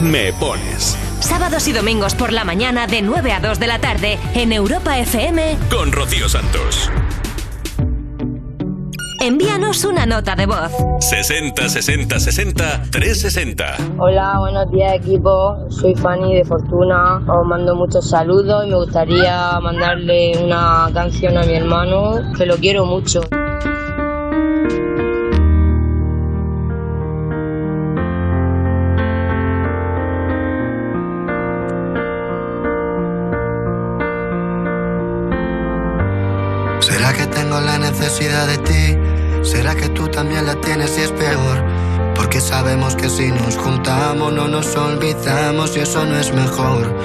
[0.00, 0.96] Me Pones.
[1.18, 4.96] Sábados y domingos por la mañana de 9 a 2 de la tarde en Europa
[4.96, 5.56] FM.
[5.68, 6.88] Con Rocío Santos.
[9.20, 10.70] Envíanos una nota de voz.
[11.00, 13.76] 60 60 60 360.
[13.98, 15.68] Hola, buenos días equipo.
[15.68, 17.16] Soy Fanny de Fortuna.
[17.26, 22.56] Os mando muchos saludos y me gustaría mandarle una canción a mi hermano, que lo
[22.58, 23.22] quiero mucho.
[43.18, 46.96] Si nos juntamos no nos olvidamos y eso no es mejor.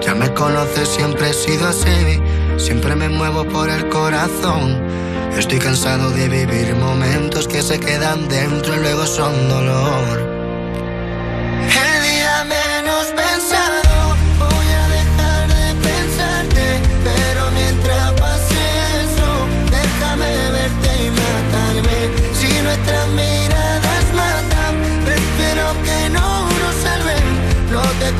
[0.00, 2.20] Ya me conoces, siempre he sido así,
[2.56, 4.82] siempre me muevo por el corazón.
[5.38, 10.29] Estoy cansado de vivir momentos que se quedan dentro y luego son dolor.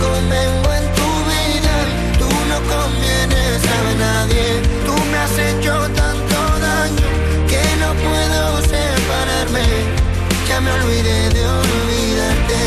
[0.07, 1.75] Convengo en tu vida,
[2.19, 4.47] tú no convienes a nadie.
[4.87, 6.39] Tú me has hecho tanto
[6.69, 7.09] daño
[7.51, 8.43] que no puedo
[8.75, 9.67] separarme.
[10.49, 12.63] Ya me olvidé de olvidarte.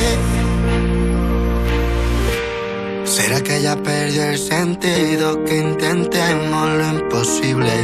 [3.05, 7.75] ¿Será que ya perdió el sentido que intentemos lo imposible?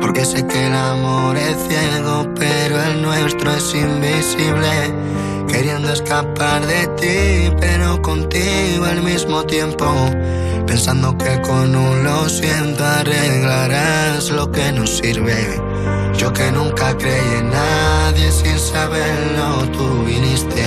[0.00, 4.92] Porque sé que el amor es ciego, pero el nuestro es invisible.
[5.48, 9.86] Queriendo escapar de ti, pero contigo al mismo tiempo.
[10.66, 15.60] Pensando que con un lo siento arreglarás lo que nos sirve.
[16.16, 20.66] Yo que nunca creí en nadie sin saberlo, tú viniste.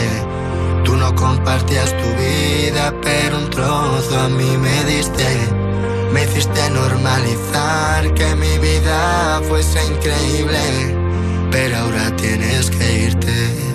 [0.84, 5.28] Tú no compartías tu vida, pero un trozo a mí me diste.
[6.12, 10.60] Me hiciste normalizar que mi vida fuese increíble,
[11.52, 13.71] pero ahora tienes que irte.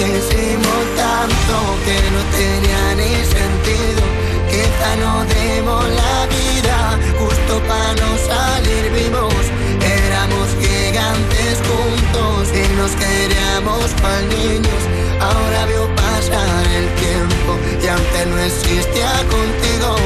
[0.00, 4.02] No quisimos tanto que no tenía ni sentido.
[4.48, 9.44] Quizá no demos la vida justo para no salir vivos.
[9.84, 14.82] Éramos gigantes juntos y nos queríamos cual niños.
[15.20, 19.96] Ahora veo pasar el tiempo y antes no existía contigo.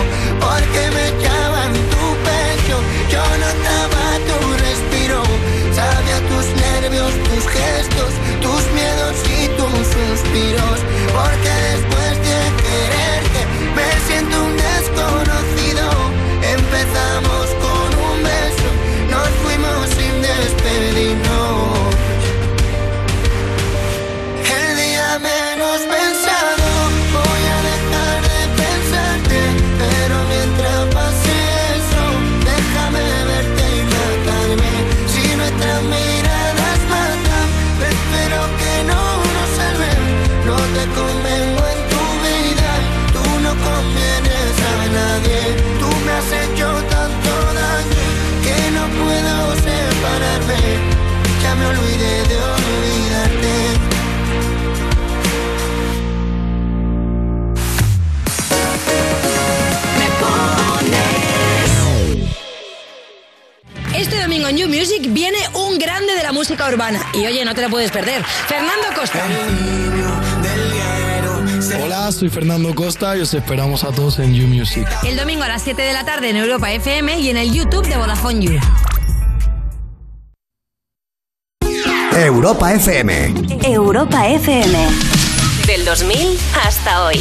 [0.40, 2.76] Porque me echaba en tu pecho,
[3.12, 5.22] yo notaba tu respiro.
[5.72, 8.12] Sabía tus nervios, tus gestos,
[11.12, 12.23] Porque después
[65.14, 67.00] viene un grande de la música urbana.
[67.14, 68.22] Y oye, no te lo puedes perder.
[68.24, 69.24] Fernando Costa.
[71.82, 74.86] Hola, soy Fernando Costa y os esperamos a todos en You Music.
[75.04, 77.86] El domingo a las 7 de la tarde en Europa FM y en el YouTube
[77.86, 78.60] de Vodafone You.
[82.16, 83.34] Europa FM.
[83.64, 84.78] Europa FM.
[85.66, 87.18] Del 2000 hasta hoy.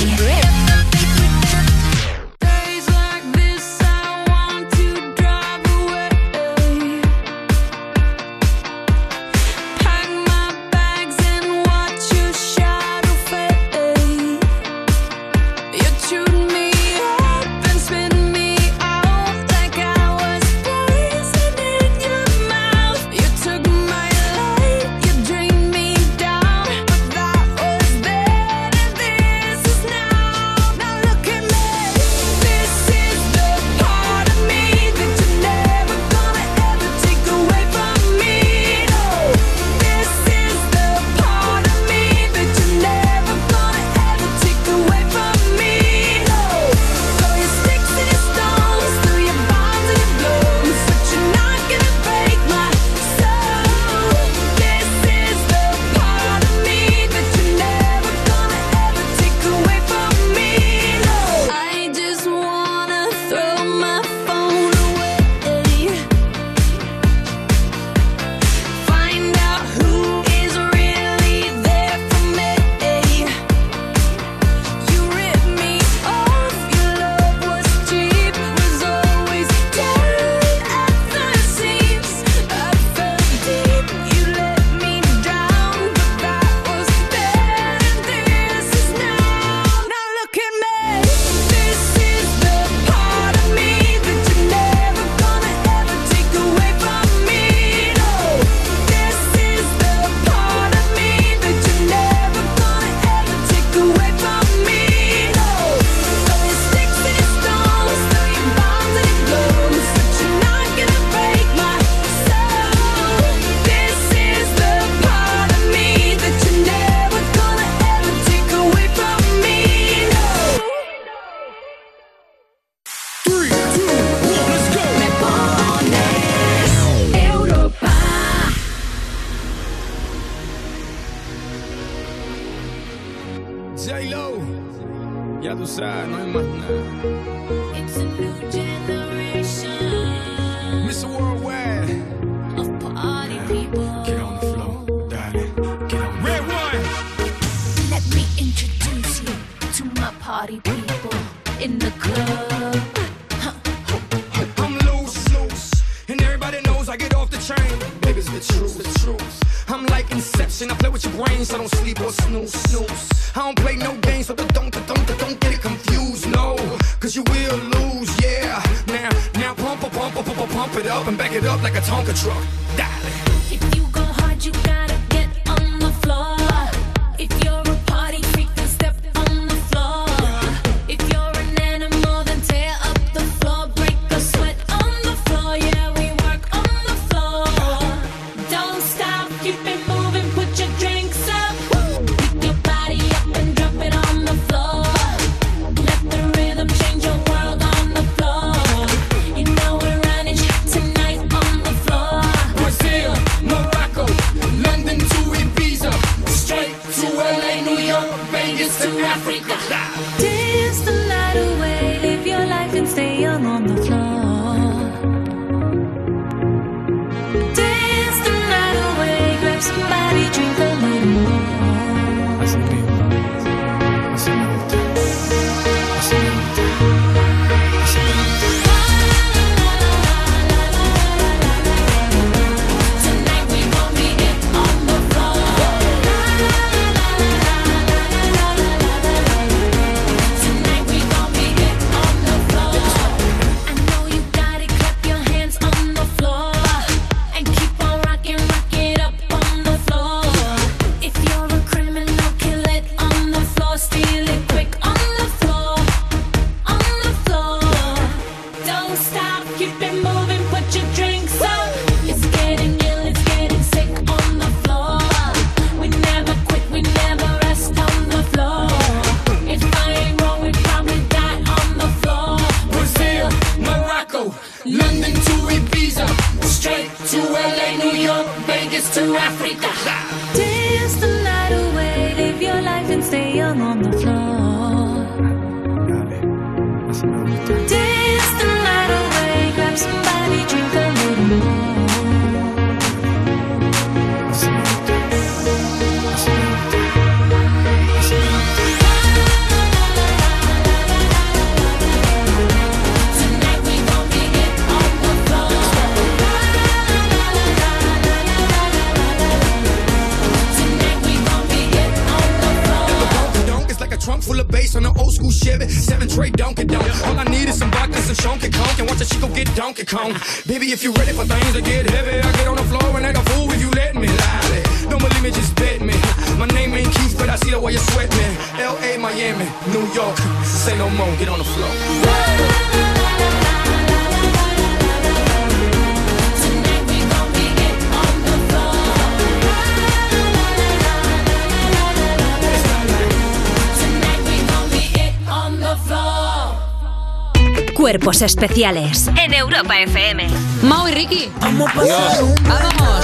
[348.23, 350.27] especiales en Europa FM.
[350.63, 351.31] Mau y Ricky.
[351.39, 353.02] Vamos.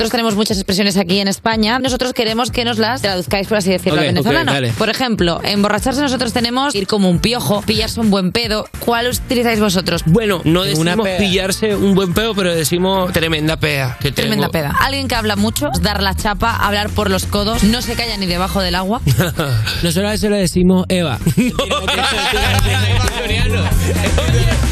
[0.00, 1.78] Nosotros tenemos muchas expresiones aquí en España.
[1.78, 4.50] Nosotros queremos que nos las traduzcáis, por así decirlo, al venezolano.
[4.78, 8.66] por ejemplo, emborracharse nosotros tenemos ir como un piojo, pillarse un buen pedo.
[8.78, 10.00] ¿Cuál utilizáis vosotros?
[10.06, 13.98] Bueno, no decimos pillarse un buen pedo, pero decimos tremenda peda.
[14.00, 14.68] que Tremenda tengo.
[14.70, 14.76] peda.
[14.80, 18.24] Alguien que habla mucho, dar la chapa, hablar por los codos, no se calla ni
[18.24, 19.02] debajo del agua.
[19.82, 21.18] Nosotros a eso le decimos Eva.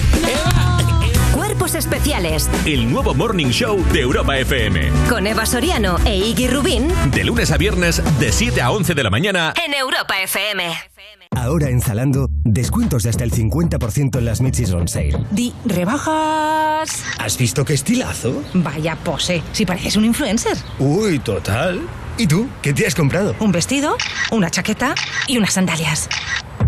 [1.74, 2.48] Especiales.
[2.64, 4.90] El nuevo Morning Show de Europa FM.
[5.08, 6.88] Con Eva Soriano e Iggy Rubín.
[7.12, 9.54] De lunes a viernes, de 7 a 11 de la mañana.
[9.64, 10.64] En Europa FM.
[11.36, 15.16] Ahora en Zalando, descuentos de hasta el 50% en las Michis on sale.
[15.30, 17.04] Di, rebajas.
[17.18, 18.42] ¿Has visto qué estilazo?
[18.54, 20.56] Vaya pose, si pareces un influencer.
[20.78, 21.80] Uy, total.
[22.16, 22.48] ¿Y tú?
[22.62, 23.36] ¿Qué te has comprado?
[23.40, 23.96] Un vestido,
[24.32, 24.94] una chaqueta
[25.26, 26.08] y unas sandalias.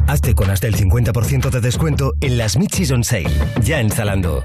[0.07, 3.31] Hazte con hasta el 50% de descuento en las Michis on Sale,
[3.63, 4.45] ya en Zalando.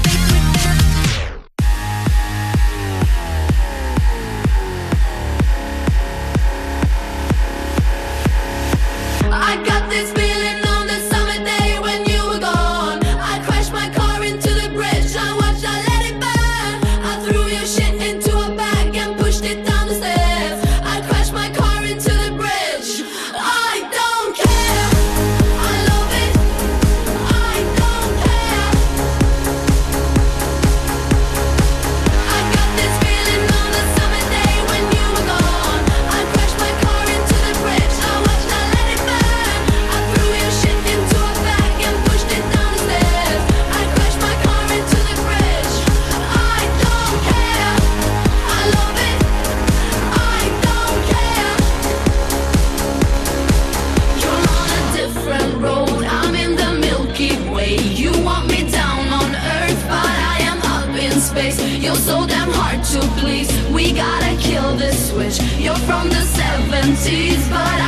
[66.81, 67.80] 70s, but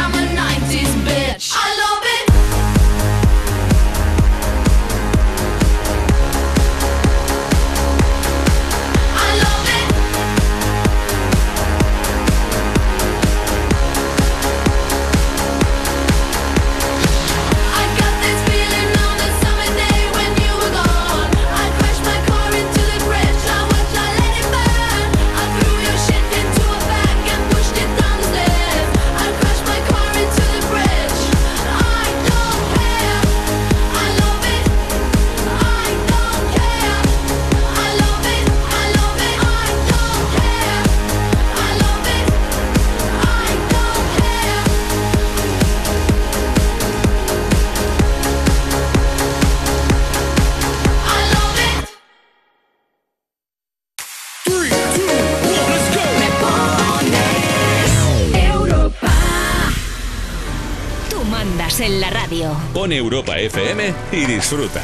[62.73, 62.79] radio.
[62.79, 64.81] Pon Europa FM y disfruta.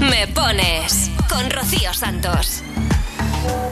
[0.00, 2.62] Me pones con Rocío Santos.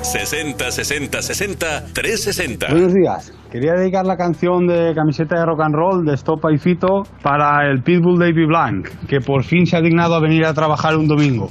[0.03, 2.67] 60 60 60 360.
[2.71, 3.33] Buenos días.
[3.51, 7.71] Quería dedicar la canción de camiseta de rock and roll de Stopa y Fito para
[7.71, 11.09] el Pitbull Davy Blanc, que por fin se ha dignado a venir a trabajar un
[11.09, 11.51] domingo.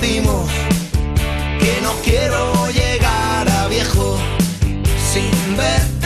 [0.00, 4.16] Que no quiero llegar a viejo
[5.12, 5.97] sin verte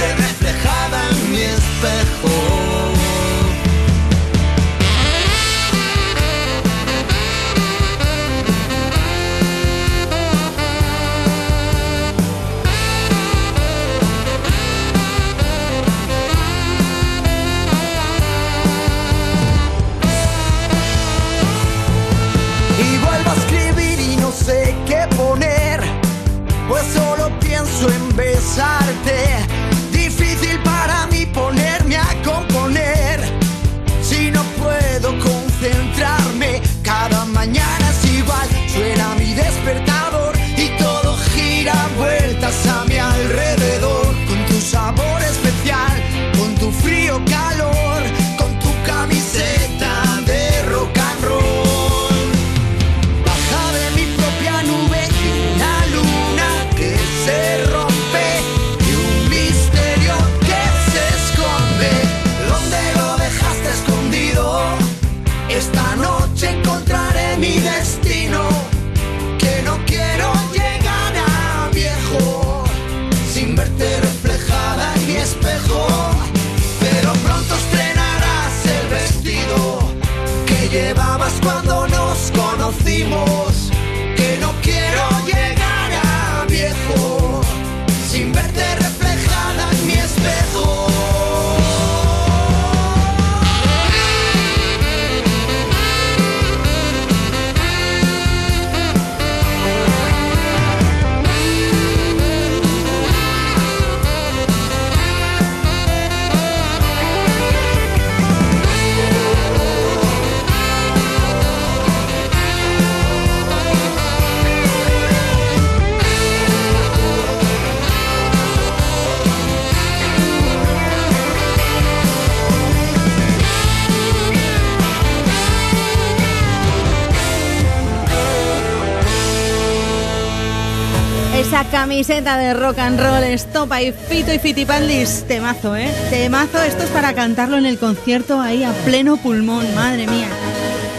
[131.93, 135.25] camiseta de rock and roll, estopa y fito y fitipaldis.
[135.29, 135.93] Temazo, ¿eh?
[136.09, 136.63] Temazo.
[136.63, 139.75] Esto es para cantarlo en el concierto ahí a pleno pulmón.
[139.75, 140.29] Madre mía.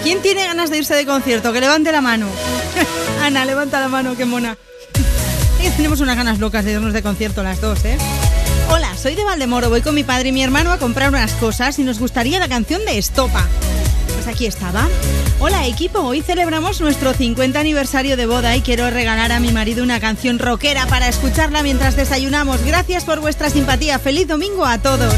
[0.03, 1.51] ¿Quién tiene ganas de irse de concierto?
[1.51, 2.27] Que levante la mano.
[3.23, 4.55] Ana, levanta la mano, qué mona.
[5.77, 7.97] Tenemos unas ganas locas de irnos de concierto las dos, ¿eh?
[8.69, 9.69] Hola, soy de Valdemoro.
[9.69, 12.49] Voy con mi padre y mi hermano a comprar unas cosas y nos gustaría la
[12.49, 13.49] canción de Estopa.
[14.23, 14.87] Pues aquí estaba.
[15.41, 19.83] Hola equipo, hoy celebramos nuestro 50 aniversario de boda y quiero regalar a mi marido
[19.83, 22.63] una canción rockera para escucharla mientras desayunamos.
[22.63, 23.99] Gracias por vuestra simpatía.
[23.99, 25.13] Feliz domingo a todos.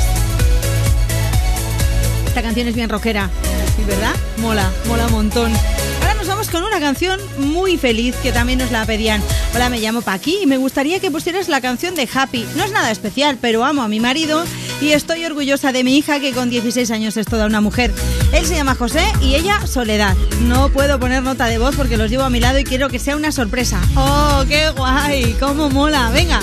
[2.25, 3.29] Esta canción es bien rockera,
[3.75, 4.15] ¿sí, verdad?
[4.37, 5.53] Mola, mola un montón.
[6.01, 9.21] Ahora nos vamos con una canción muy feliz que también nos la pedían.
[9.53, 12.47] Hola, me llamo Paqui y me gustaría que pusieras la canción de Happy.
[12.55, 14.45] No es nada especial, pero amo a mi marido
[14.81, 17.93] y estoy orgullosa de mi hija que con 16 años es toda una mujer.
[18.33, 20.15] Él se llama José y ella Soledad.
[20.41, 22.99] No puedo poner nota de voz porque los llevo a mi lado y quiero que
[22.99, 23.81] sea una sorpresa.
[23.95, 25.35] ¡Oh, qué guay!
[25.39, 26.09] ¡Cómo mola!
[26.13, 26.39] Venga,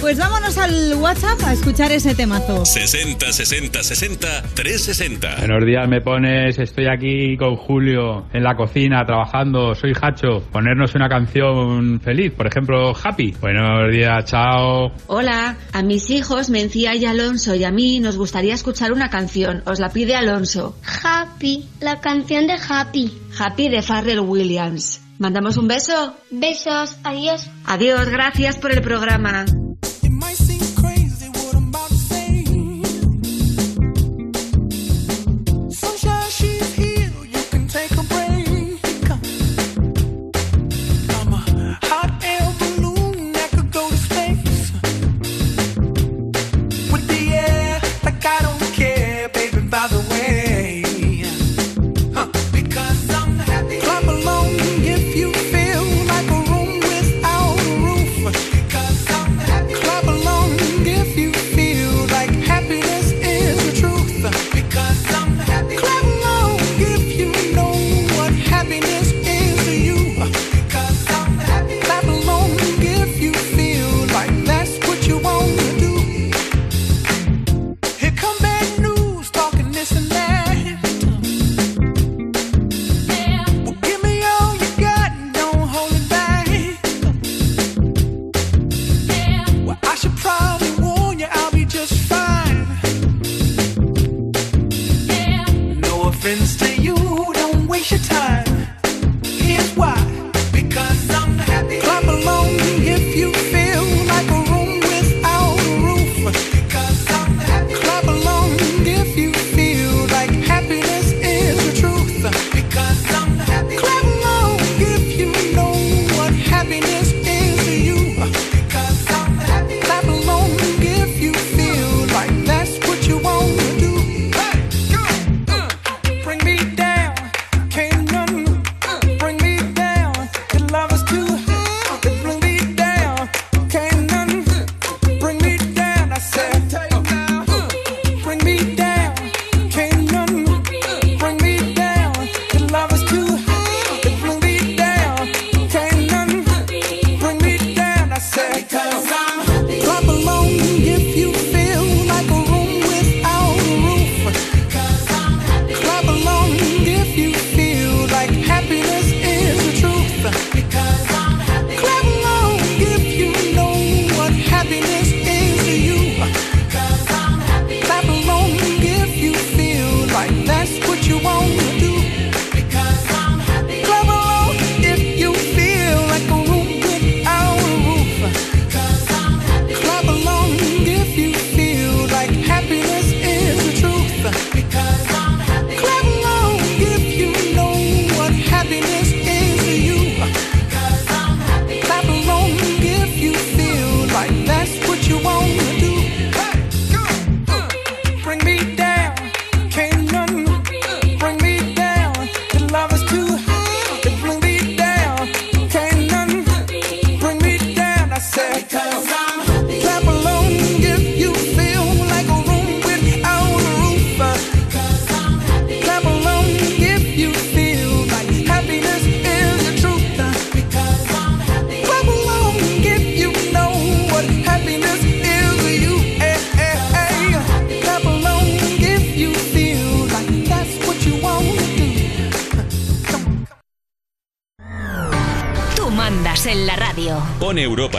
[0.00, 2.64] pues vámonos al WhatsApp a escuchar ese temazo.
[2.64, 5.36] 60 60 60 360.
[5.38, 6.58] Buenos días, me pones.
[6.58, 9.74] Estoy aquí con Julio en la cocina trabajando.
[9.74, 10.42] Soy Hacho.
[10.52, 13.34] Ponernos una canción feliz, por ejemplo, Happy.
[13.40, 14.92] Buenos días, chao.
[15.06, 19.62] Hola, a mis hijos, Mencía y Alonso, y a mí nos gustaría escuchar una canción.
[19.66, 20.76] Os la pide Alonso.
[21.02, 23.12] Happy, la canción de Happy.
[23.38, 25.02] Happy de Farrell Williams.
[25.18, 26.14] ¿Mandamos un beso?
[26.30, 27.48] Besos, adiós.
[27.64, 29.46] Adiós, gracias por el programa.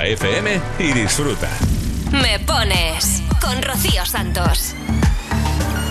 [0.08, 1.50] FM y disfruta.
[2.14, 4.74] Me pones con Rocío Santos.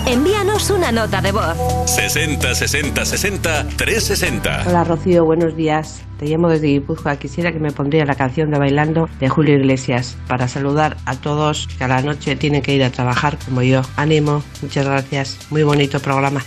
[0.06, 1.54] Envíanos una nota de voz.
[1.84, 4.64] 60 60 60 360.
[4.68, 6.00] Hola Rocío, buenos días.
[6.18, 7.16] Te llamo desde Guipúzcoa.
[7.16, 11.68] Quisiera que me pondría la canción de Bailando de Julio Iglesias para saludar a todos
[11.76, 13.82] que a la noche tienen que ir a trabajar como yo.
[13.96, 15.36] Ánimo, muchas gracias.
[15.50, 16.42] Muy bonito programa.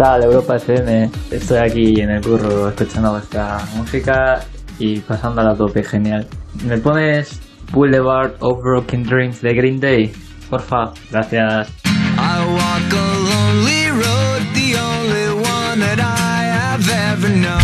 [0.00, 0.22] tal?
[0.22, 1.10] Europa FM.
[1.30, 4.40] Estoy aquí en el curro escuchando vuestra música
[4.78, 6.26] y pasando a la tope, genial.
[6.64, 7.38] ¿Me pones
[7.70, 10.10] Boulevard of Broken Dreams de Green Day?
[10.48, 11.68] Porfa, gracias.
[11.84, 17.59] I walk a lonely road, the only one that I have ever known.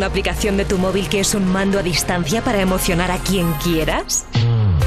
[0.00, 3.52] Una aplicación de tu móvil que es un mando a distancia para emocionar a quien
[3.62, 4.24] quieras?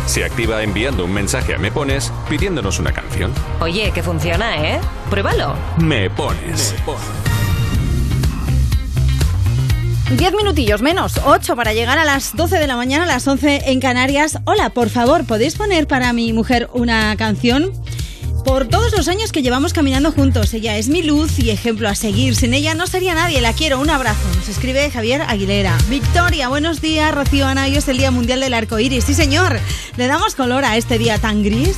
[0.08, 3.32] Se activa enviando un mensaje a Me Pones pidiéndonos una canción.
[3.59, 4.80] Oye, que funciona, ¿eh?
[5.11, 5.53] Pruébalo.
[5.77, 6.74] Me Pones.
[10.17, 13.69] Diez minutillos menos, ocho para llegar a las 12 de la mañana, a las 11
[13.72, 14.40] en Canarias.
[14.45, 17.72] Hola, por favor, ¿podéis poner para mi mujer una canción?
[18.43, 21.95] Por todos los años que llevamos caminando juntos, ella es mi luz y ejemplo a
[21.95, 22.35] seguir.
[22.35, 23.80] Sin ella no sería nadie, la quiero.
[23.80, 24.27] Un abrazo.
[24.35, 25.77] Nos escribe Javier Aguilera.
[25.89, 27.63] Victoria, buenos días, Rocío Ana.
[27.63, 29.05] Hoy es el Día Mundial del Arco Iris.
[29.05, 29.59] Sí, señor.
[29.95, 31.77] Le damos color a este día tan gris.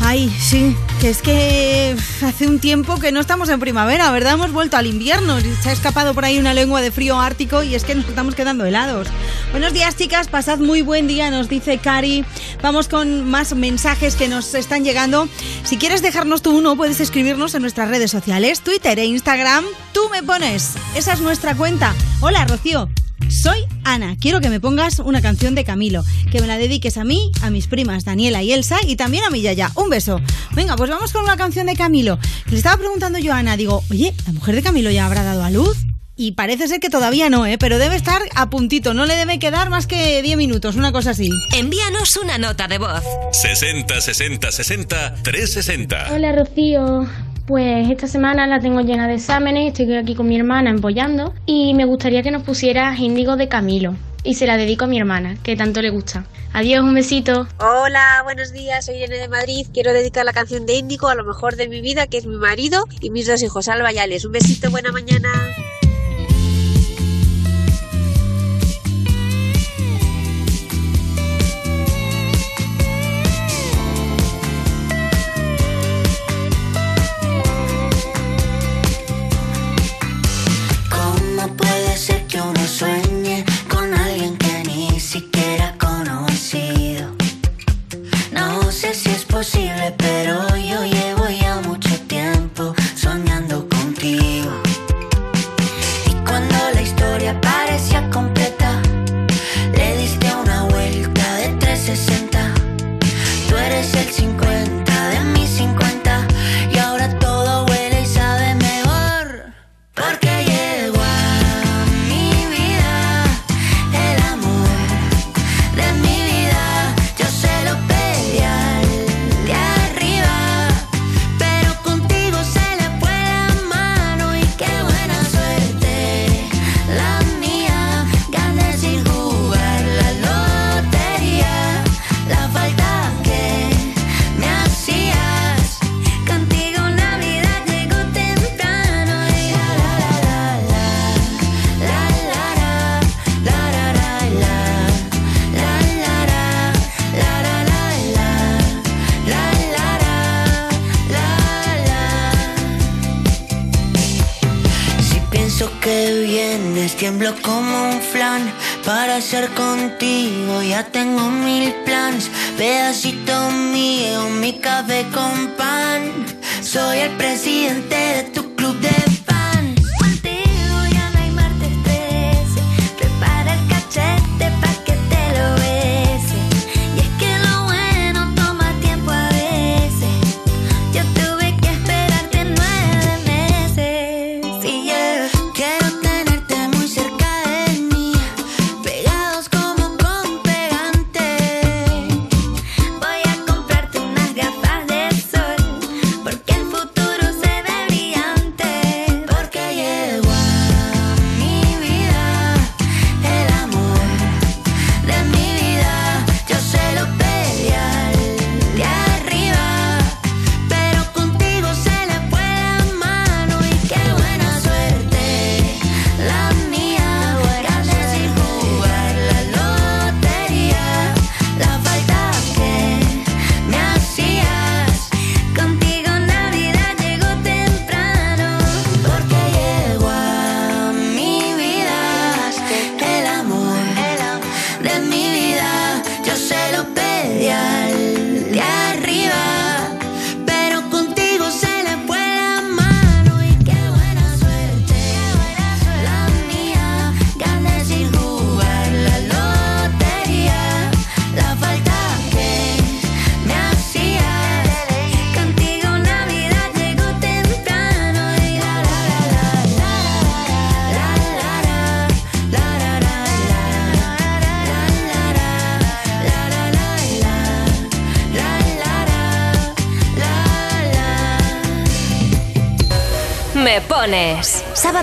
[0.00, 4.34] Ay, sí, que es que hace un tiempo que no estamos en primavera, ¿verdad?
[4.34, 5.38] Hemos vuelto al invierno.
[5.40, 8.34] Se ha escapado por ahí una lengua de frío ártico y es que nos estamos
[8.34, 9.08] quedando helados.
[9.50, 10.28] Buenos días, chicas.
[10.28, 12.24] Pasad muy buen día, nos dice Cari.
[12.62, 15.28] Vamos con más mensajes que nos están llegando.
[15.64, 19.64] Si quieres dejarnos tú uno, puedes escribirnos en nuestras redes sociales, Twitter e Instagram.
[19.92, 20.72] Tú me pones.
[20.94, 21.94] Esa es nuestra cuenta.
[22.20, 22.88] Hola, Rocío.
[23.28, 24.16] Soy Ana.
[24.20, 27.50] Quiero que me pongas una canción de Camilo, que me la dediques a mí, a
[27.50, 29.70] mis primas Daniela y Elsa y también a mi Yaya.
[29.74, 30.20] Un beso.
[30.52, 32.18] Venga, pues vamos con una canción de Camilo.
[32.50, 35.44] Le estaba preguntando yo a Ana, digo, oye, ¿la mujer de Camilo ya habrá dado
[35.44, 35.76] a luz?
[36.16, 37.58] Y parece ser que todavía no, ¿eh?
[37.58, 38.94] Pero debe estar a puntito.
[38.94, 41.28] No le debe quedar más que 10 minutos, una cosa así.
[41.56, 43.02] Envíanos una nota de voz.
[43.32, 46.12] 60 60 60 360.
[46.12, 47.08] Hola Rocío,
[47.46, 51.74] pues esta semana la tengo llena de exámenes, estoy aquí con mi hermana empollando y
[51.74, 55.36] me gustaría que nos pusieras Índigo de Camilo y se la dedico a mi hermana,
[55.42, 56.24] que tanto le gusta.
[56.54, 57.46] Adiós, un besito.
[57.58, 59.66] Hola, buenos días, soy Irene de Madrid.
[59.74, 62.36] Quiero dedicar la canción de Índigo a lo mejor de mi vida, que es mi
[62.36, 63.90] marido y mis dos hijos, Alba.
[63.90, 65.28] Un besito, buena mañana.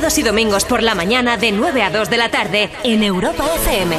[0.02, 3.46] Sábados y domingos por la mañana de 9 a 2 de la tarde en Europa
[3.58, 3.96] FM.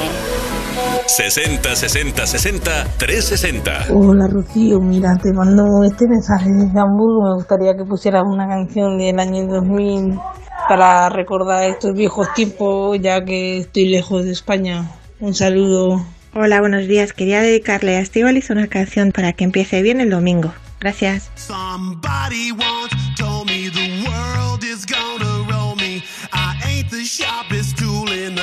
[1.07, 3.87] 60 60 60 360.
[3.95, 7.29] Hola Rocío, mira, te mando este mensaje desde Hamburgo.
[7.29, 10.19] Me gustaría que pusieras una canción del año 2000
[10.69, 14.91] para recordar estos viejos tiempos, ya que estoy lejos de España.
[15.21, 16.05] Un saludo.
[16.35, 17.13] Hola, buenos días.
[17.13, 20.53] Quería dedicarle a Estivaliz una canción para que empiece bien el domingo.
[20.81, 21.31] Gracias.
[21.37, 22.51] Somebody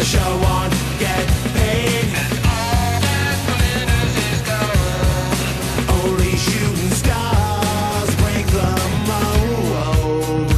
[0.00, 2.04] The show on, get paid.
[2.16, 3.00] And all
[3.44, 4.40] planners is.
[6.00, 8.70] Only shooting stars break the
[9.10, 10.48] mold.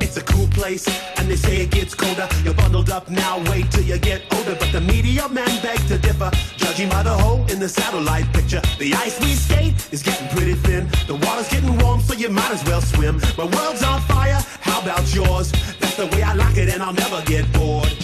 [0.00, 2.26] It's a cool place, and they say it gets colder.
[2.42, 4.56] You're bundled up now, wait till you get older.
[4.58, 8.62] But the media men beg to differ, judging by the hole in the satellite picture.
[8.78, 10.88] The ice we skate is getting pretty thin.
[11.06, 13.20] The water's getting warm, so you might as well swim.
[13.36, 15.52] My world's on fire, how about yours?
[15.80, 18.03] That's the way I like it, and I'll never get bored.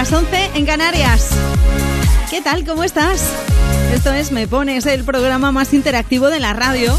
[0.00, 1.28] las 12, las 11 en Canarias.
[2.30, 2.64] ¿Qué tal?
[2.64, 3.22] ¿Cómo estás?
[3.92, 6.96] Esto es Me Pones, el programa más interactivo de la radio.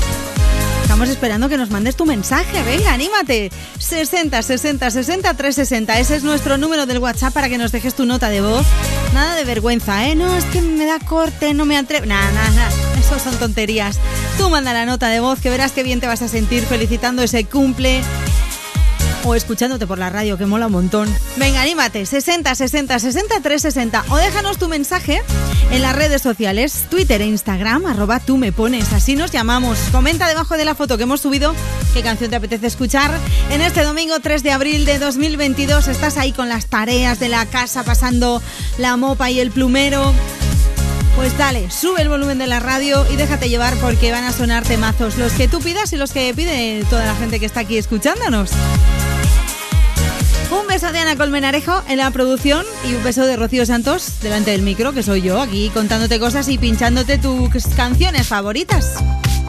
[0.84, 3.50] Estamos esperando que nos mandes tu mensaje, venga, anímate.
[3.80, 8.06] 60 60 60 360, ese es nuestro número del WhatsApp para que nos dejes tu
[8.06, 8.68] nota de voz.
[9.16, 10.14] Nada de vergüenza, ¿eh?
[10.14, 12.06] No, es que me da corte, no me atrevo.
[12.06, 12.72] Nada, nada, nada.
[13.00, 13.98] Eso son tonterías.
[14.38, 17.24] Tú manda la nota de voz que verás qué bien te vas a sentir felicitando
[17.24, 18.04] ese cumple
[19.24, 21.14] o escuchándote por la radio, que mola un montón.
[21.38, 25.22] Venga, anímate, 60 60 60 360 o déjanos tu mensaje
[25.72, 29.78] en las redes sociales, Twitter e Instagram, arroba tú me pones, así nos llamamos.
[29.92, 31.54] Comenta debajo de la foto que hemos subido
[31.94, 33.12] qué canción te apetece escuchar.
[33.50, 37.46] En este domingo 3 de abril de 2022 estás ahí con las tareas de la
[37.46, 38.42] casa, pasando
[38.78, 40.14] la mopa y el plumero.
[41.16, 44.64] Pues dale, sube el volumen de la radio y déjate llevar porque van a sonar
[44.64, 47.78] temazos, los que tú pidas y los que pide toda la gente que está aquí
[47.78, 48.52] escuchándonos.
[50.92, 54.92] De Ana Colmenarejo en la producción y un beso de Rocío Santos delante del micro,
[54.92, 58.96] que soy yo, aquí contándote cosas y pinchándote tus canciones favoritas.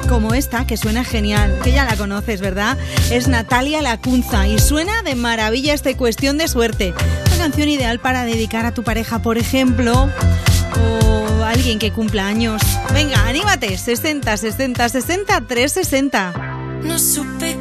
[0.09, 2.79] Como esta, que suena genial, que ya la conoces, ¿verdad?
[3.11, 6.95] Es Natalia Lacunza y suena de maravilla esta cuestión de suerte.
[7.27, 10.09] Una canción ideal para dedicar a tu pareja, por ejemplo,
[10.81, 12.63] o a alguien que cumpla años.
[12.95, 16.33] Venga, anímate, 60, 60, 60, 360.
[16.85, 17.52] No supe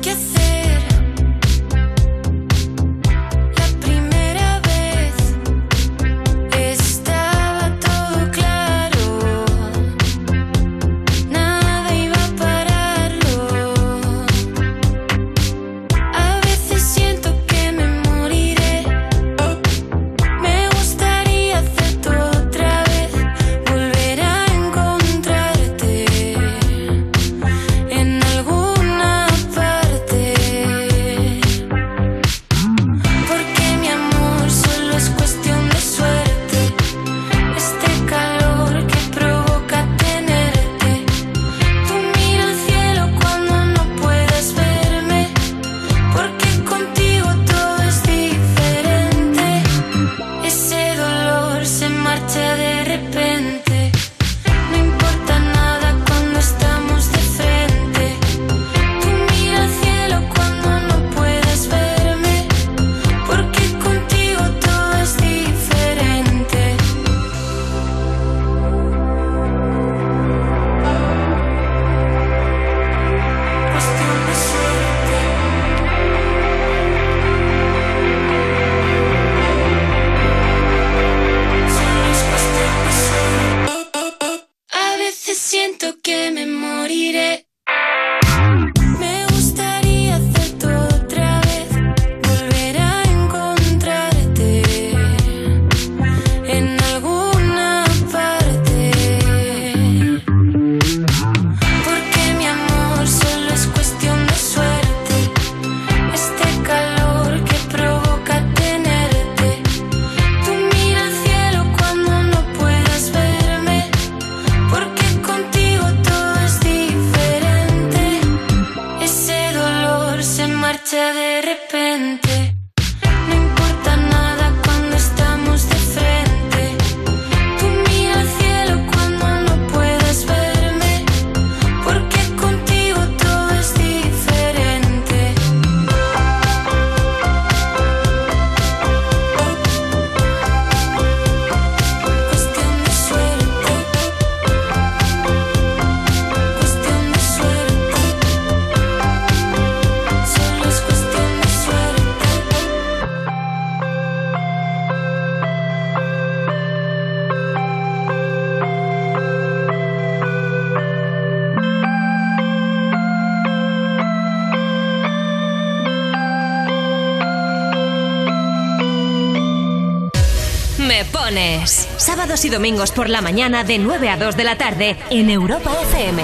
[172.31, 175.69] Sábados y domingos por la mañana de 9 a 2 de la tarde en Europa
[175.89, 176.23] FM.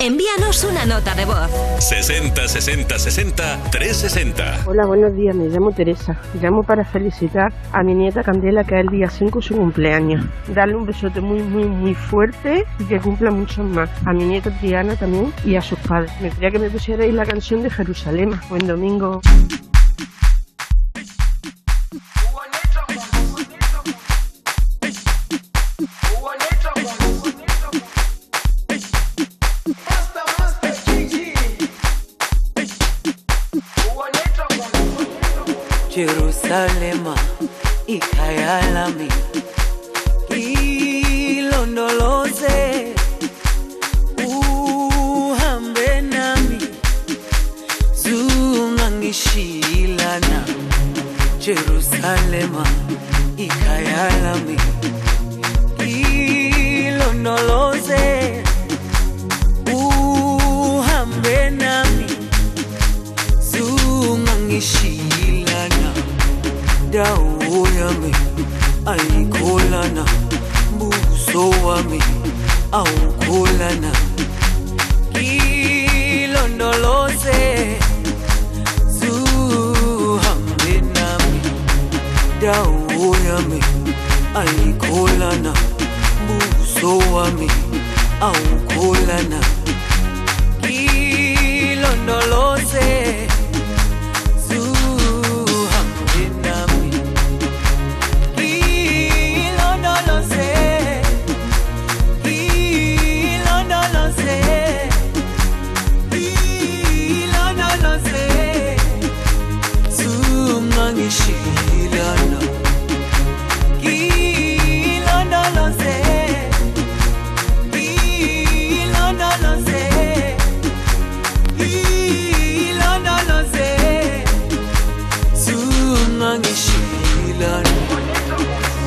[0.00, 1.48] Envíanos una nota de voz.
[1.78, 4.64] 60 60 60 360.
[4.66, 6.20] Hola, buenos días, me llamo Teresa.
[6.42, 10.26] Llamo para felicitar a mi nieta Candela, que es el día 5 su cumpleaños.
[10.48, 13.88] Darle un besote muy, muy, muy fuerte y que cumpla muchos más.
[14.04, 16.10] A mi nieta Triana también y a sus padres.
[16.20, 18.32] Me gustaría que me pusierais la canción de Jerusalén.
[18.48, 19.20] Buen domingo.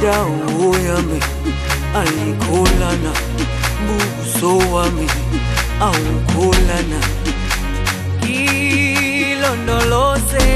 [0.01, 1.19] Dawo yami
[1.99, 3.11] ayikholana
[3.88, 5.07] buso wami
[5.81, 6.99] awukholana.
[9.31, 10.47] Ilondoloze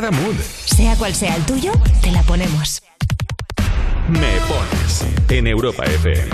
[0.00, 0.36] cada mood.
[0.64, 2.80] Sea cual sea el tuyo, te la ponemos.
[4.08, 6.30] Me pones en Europa FM.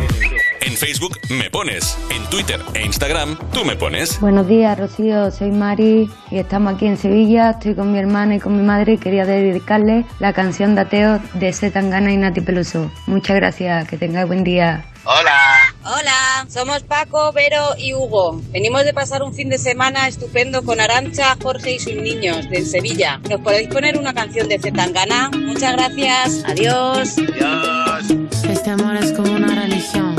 [0.61, 4.21] En Facebook me pones, en Twitter e Instagram tú me pones.
[4.21, 5.31] Buenos días, Rocío.
[5.31, 7.53] Soy Mari y estamos aquí en Sevilla.
[7.53, 11.21] Estoy con mi hermana y con mi madre y quería dedicarle la canción de Ateo
[11.33, 12.93] de Setangana y Nati Peluso.
[13.07, 13.89] Muchas gracias.
[13.89, 14.85] Que tengáis buen día.
[15.05, 15.75] Hola.
[15.85, 18.41] Hola, somos Paco, Vero y Hugo.
[18.53, 22.65] Venimos de pasar un fin de semana estupendo con Arancha, Jorge y sus niños de
[22.65, 23.21] Sevilla.
[23.29, 25.31] ¿Nos podéis poner una canción de Zetangana?
[25.31, 26.45] Muchas gracias.
[26.47, 27.17] Adiós.
[27.19, 28.05] Adiós.
[28.49, 30.15] Este amor es como una religión.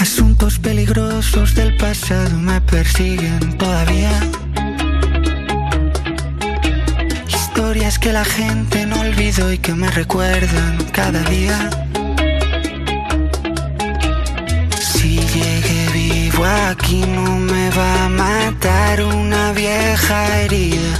[0.00, 4.10] Asuntos peligrosos del pasado me persiguen todavía.
[7.84, 11.68] Historias que la gente no olvidó y que me recuerdan cada día.
[14.80, 20.94] Si llegué vivo aquí no me va a matar una vieja herida.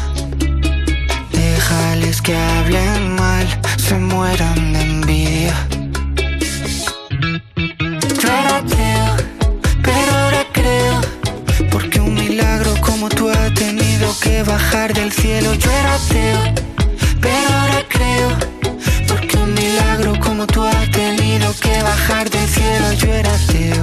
[1.33, 3.47] Déjales que hablen mal,
[3.79, 5.55] se mueran de envidia.
[8.23, 8.29] Yo
[9.83, 11.01] pero ahora creo.
[11.71, 15.55] Porque un milagro como tú ha tenido que bajar del cielo.
[15.55, 16.65] Yo era ateo,
[17.25, 18.29] pero ahora creo.
[19.09, 22.93] Porque un milagro como tú ha tenido que bajar del cielo.
[23.01, 23.83] Yo era ateo,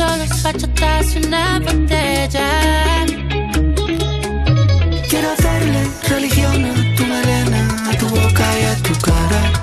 [0.00, 2.48] solos, bachatas y una botella.
[5.10, 9.59] quiero hacerle religión a tu melena, a tu boca y a tu cara.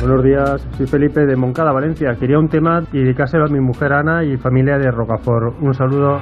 [0.00, 2.16] Buenos días, soy Felipe de Moncada, Valencia.
[2.18, 5.60] Quería un tema y dedicárselo a mi mujer Ana y familia de Rocafort.
[5.60, 6.18] Un saludo.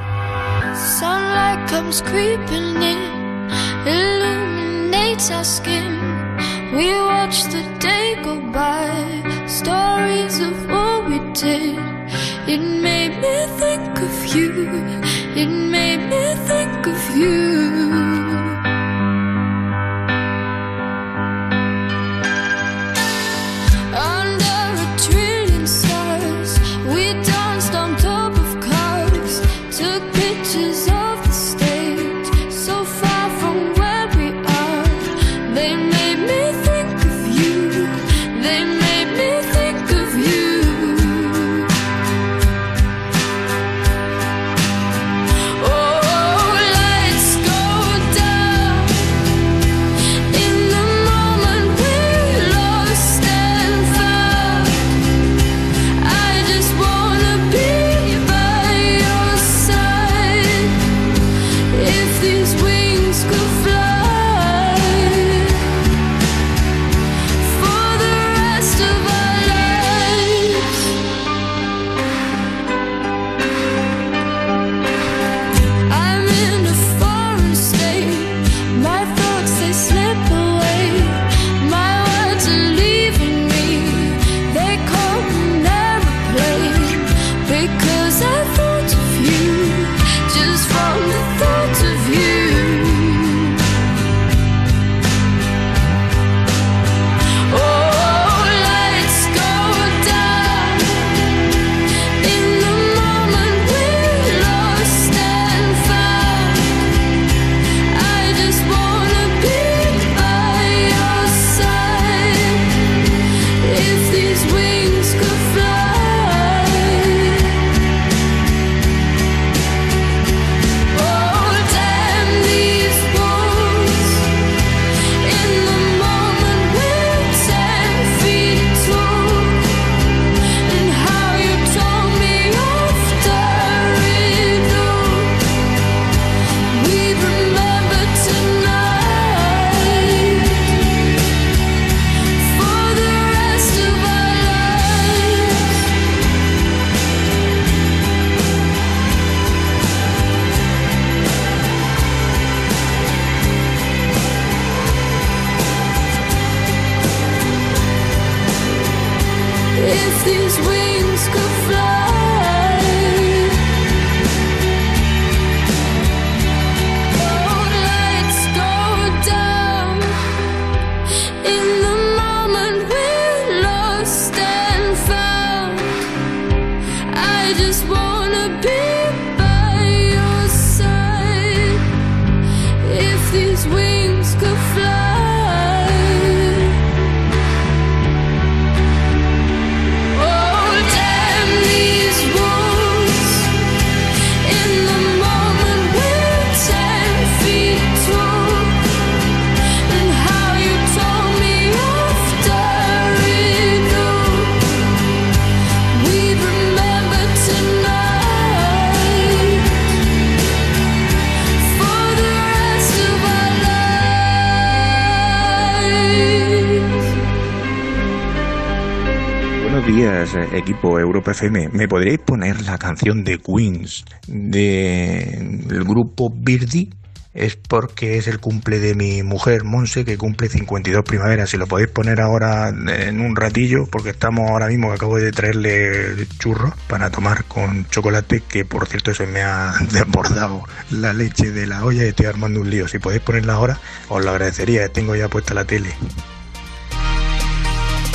[220.53, 221.71] Equipo Europa FM.
[221.73, 226.91] ¿Me podríais poner la canción de Queens del grupo Birdie?
[227.35, 231.51] Es porque es el cumple de mi mujer, Monse, que cumple 52 primaveras.
[231.51, 235.31] Si lo podéis poner ahora en un ratillo, porque estamos ahora mismo que acabo de
[235.31, 241.53] traerle churros para tomar con chocolate, que por cierto se me ha desbordado la leche
[241.53, 242.89] de la olla y estoy armando un lío.
[242.89, 243.79] Si podéis ponerla ahora,
[244.09, 244.89] os lo agradecería.
[244.89, 245.91] Tengo ya puesta la tele.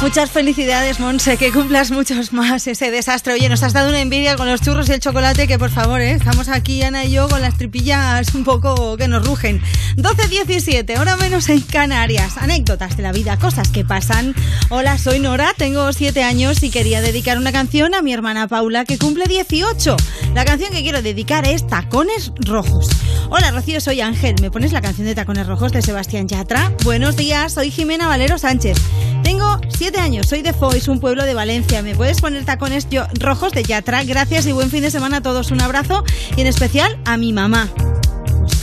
[0.02, 3.34] Muchas felicidades, Monse, que cumplas muchos más ese desastre.
[3.34, 6.02] Oye, nos has dado una envidia con los churros y el chocolate, que por favor,
[6.02, 6.12] ¿eh?
[6.12, 9.62] estamos aquí, Ana y yo, con las tripillas un poco que nos rugen.
[9.96, 12.38] 12.17, hora menos en Canarias.
[12.38, 14.36] Anécdotas de la vida, cosas que pasan.
[14.70, 18.86] Hola, soy Nora, tengo 7 años y quería dedicar una canción a mi hermana Paula,
[18.86, 19.96] que cumple 18.
[20.34, 22.90] La canción que quiero dedicar es Tacones Rojos.
[23.30, 24.36] Hola, Rocío, soy Ángel.
[24.42, 26.74] ¿Me pones la canción de Tacones Rojos de Sebastián Yatra?
[26.84, 28.78] Buenos días, soy Jimena Valero Sánchez.
[29.24, 31.82] Tengo 7 años, soy de Foix, un pueblo de Valencia.
[31.82, 34.04] ¿Me puedes poner tacones yo- rojos de Yatra?
[34.04, 35.52] Gracias y buen fin de semana a todos.
[35.52, 36.04] Un abrazo
[36.36, 37.70] y en especial a mi mamá.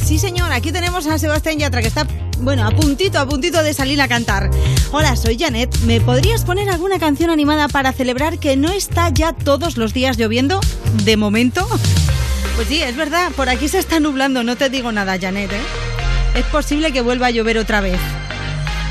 [0.05, 2.07] Sí, señor, aquí tenemos a Sebastián Yatra que está,
[2.39, 4.51] bueno, a puntito, a puntito de salir a cantar.
[4.93, 5.77] Hola, soy Janet.
[5.81, 10.17] ¿Me podrías poner alguna canción animada para celebrar que no está ya todos los días
[10.17, 10.61] lloviendo?
[11.05, 11.67] De momento.
[12.57, 15.61] Pues sí, es verdad, por aquí se está nublando, no te digo nada, Janet, ¿eh?
[16.35, 17.99] Es posible que vuelva a llover otra vez.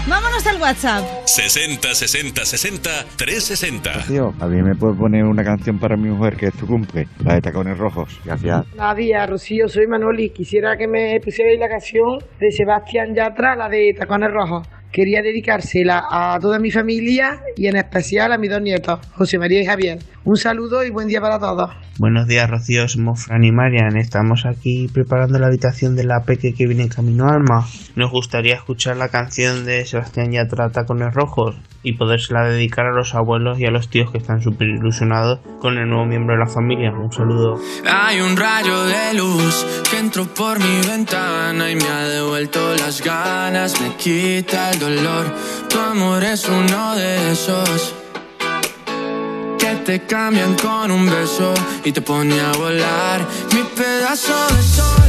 [0.08, 1.04] Vámonos al WhatsApp.
[1.26, 3.92] 60 60 60 360.
[4.08, 7.08] Tío, a mí me puedes poner una canción para mi mujer que es tu cumple,
[7.24, 8.20] la de tacones rojos.
[8.26, 8.66] Gracias.
[8.96, 10.30] Días, Rocío, soy Manoli.
[10.32, 14.68] Quisiera que me pusierais la canción de Sebastián Yatra, la de Tacones Rojos.
[14.92, 19.62] Quería dedicársela a toda mi familia y en especial a mis dos nietos, José María
[19.62, 20.00] y Javier.
[20.26, 21.70] Un saludo y buen día para todos.
[22.00, 22.88] Buenos días, Rocío.
[22.88, 23.98] Somos Fran y Marian.
[23.98, 27.68] Estamos aquí preparando la habitación de la peque que viene en camino Alma.
[27.96, 33.16] Nos gustaría escuchar la canción de Sebastián Yatra, Tacones Rojos, y podérsela dedicar a los
[33.16, 36.48] abuelos y a los tíos que están súper ilusionados con el nuevo miembro de la
[36.48, 36.92] familia.
[36.92, 37.60] Un saludo.
[37.90, 43.02] Hay un rayo de luz que entró por mi ventana y me ha devuelto las
[43.02, 45.26] ganas, me quita el dolor.
[45.70, 47.96] Tu amor es uno de esos
[49.58, 53.22] que te cambian con un beso y te pone a volar.
[53.54, 55.09] Mi pedazo de sol,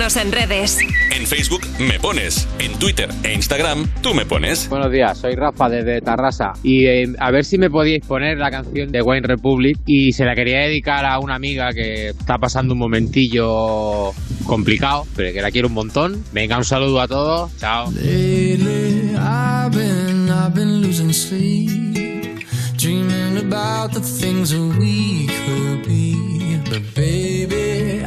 [0.00, 0.78] Síguenos en redes.
[1.10, 4.66] En Facebook me pones, en Twitter e Instagram tú me pones.
[4.70, 8.50] Buenos días, soy Rafa desde Tarrasa y eh, a ver si me podíais poner la
[8.50, 12.72] canción de Wayne Republic y se la quería dedicar a una amiga que está pasando
[12.72, 14.14] un momentillo
[14.46, 16.24] complicado, pero que la quiero un montón.
[16.32, 17.90] Venga, un saludo a todos, chao.
[17.90, 22.46] Lately, I've been, I've been losing sleep,
[22.78, 26.30] dreaming about the things that we could be.
[26.70, 27.79] But baby,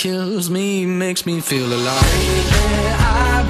[0.00, 2.02] kills me makes me feel alive.
[2.50, 3.49] Yeah,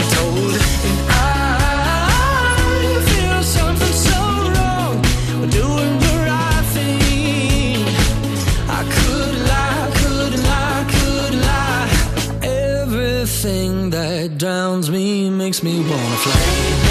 [14.21, 16.90] That drowns me makes me wanna fly.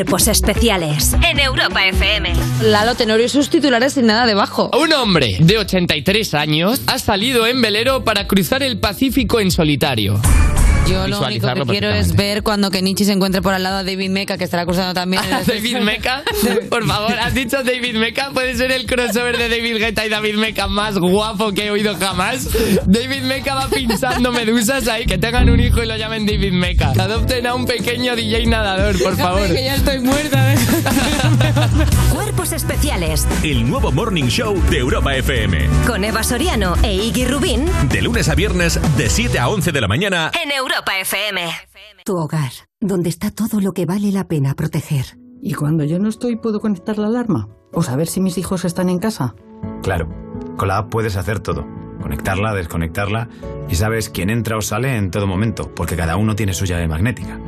[0.00, 2.32] Cuerpos especiales en Europa FM.
[2.62, 4.70] Lalo Tenorio y sus titulares sin nada debajo.
[4.72, 10.18] Un hombre de 83 años ha salido en velero para cruzar el Pacífico en solitario.
[10.90, 13.92] Yo lo único que quiero es ver cuando Kenichi se encuentre por al lado de
[13.92, 15.22] David Meca, que estará cruzando también.
[15.24, 16.22] el- David Meca,
[16.68, 20.34] por favor, has dicho David Meca, puede ser el crossover de David Guetta y David
[20.36, 22.48] Meca más guapo que he oído jamás.
[22.86, 26.92] David Meca va pinchando medusas ahí, que tengan un hijo y lo llamen David Meca.
[26.98, 29.46] Adopten a un pequeño DJ nadador, por favor.
[29.46, 30.54] que ya estoy muerta.
[30.54, 30.56] ¿eh?
[32.12, 35.68] Cuerpos especiales El nuevo Morning Show de Europa FM.
[35.86, 39.80] con Eva Soriano e Iggy Rubín De lunes a viernes, de 7 a 11 de
[39.80, 40.30] la mañana.
[40.42, 41.42] en Europa FM.
[42.04, 42.50] Tu hogar,
[42.80, 45.18] donde está todo lo que vale la pena proteger.
[45.42, 47.48] ¿Y cuando yo no estoy puedo conectar la alarma?
[47.72, 49.34] ¿O saber si mis hijos están en casa?
[49.82, 50.08] Claro,
[50.56, 51.66] con la app puedes hacer todo.
[52.00, 53.28] Conectarla, desconectarla
[53.68, 56.88] y sabes quién entra o sale en todo momento, porque cada uno tiene su llave
[56.88, 57.38] magnética.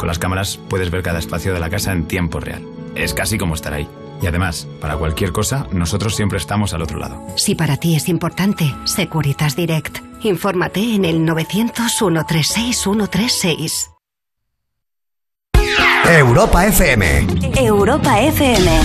[0.00, 2.66] Con las cámaras puedes ver cada espacio de la casa en tiempo real.
[2.94, 3.86] Es casi como estar ahí.
[4.22, 7.22] Y además, para cualquier cosa, nosotros siempre estamos al otro lado.
[7.36, 9.98] Si para ti es importante, Securitas Direct.
[10.22, 13.90] Infórmate en el 900-136-136.
[16.08, 17.26] Europa FM.
[17.56, 18.80] Europa FM.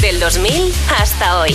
[0.00, 1.54] Del 2000 hasta hoy.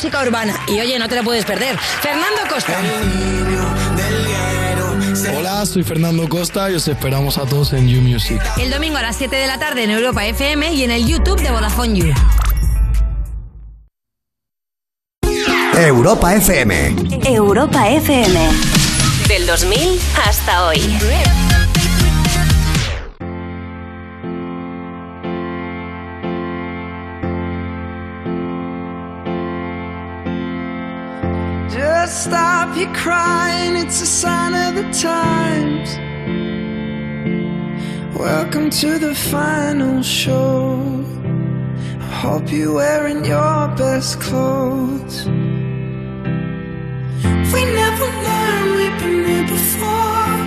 [0.00, 0.58] música urbana.
[0.66, 1.76] Y oye, no te lo puedes perder.
[1.78, 2.72] Fernando Costa.
[5.36, 8.40] Hola, soy Fernando Costa y os esperamos a todos en You Music.
[8.56, 11.38] El domingo a las 7 de la tarde en Europa FM y en el YouTube
[11.42, 12.14] de Vodafone You.
[15.76, 16.96] Europa FM.
[17.26, 18.48] Europa FM.
[19.28, 20.80] Del 2000 hasta hoy.
[32.80, 35.98] Your crying, it's a sign of the times.
[38.18, 41.04] Welcome to the final show.
[41.98, 45.26] I hope you're wearing your best clothes.
[47.52, 50.38] We never learned we've been here before.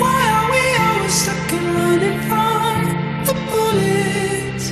[0.00, 2.74] Why are we always stuck and running from
[3.26, 4.66] the bullets?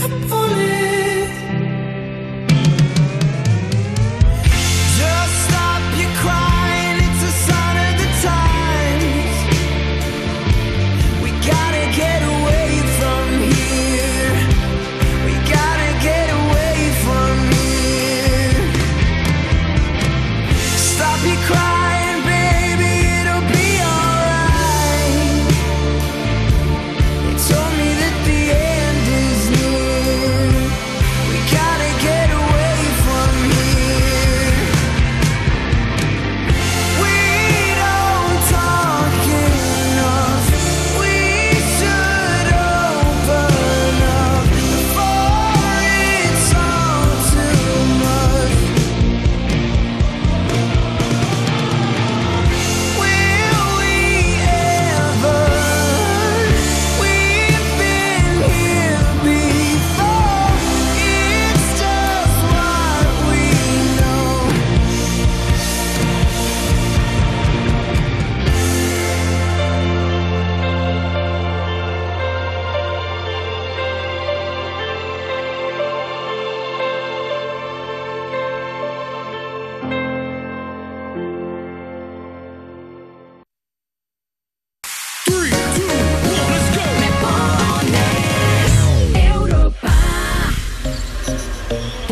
[0.00, 0.95] The bullets.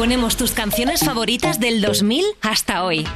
[0.04, 3.06] Ponemos tus canciones favoritas del 2000 hasta hoy.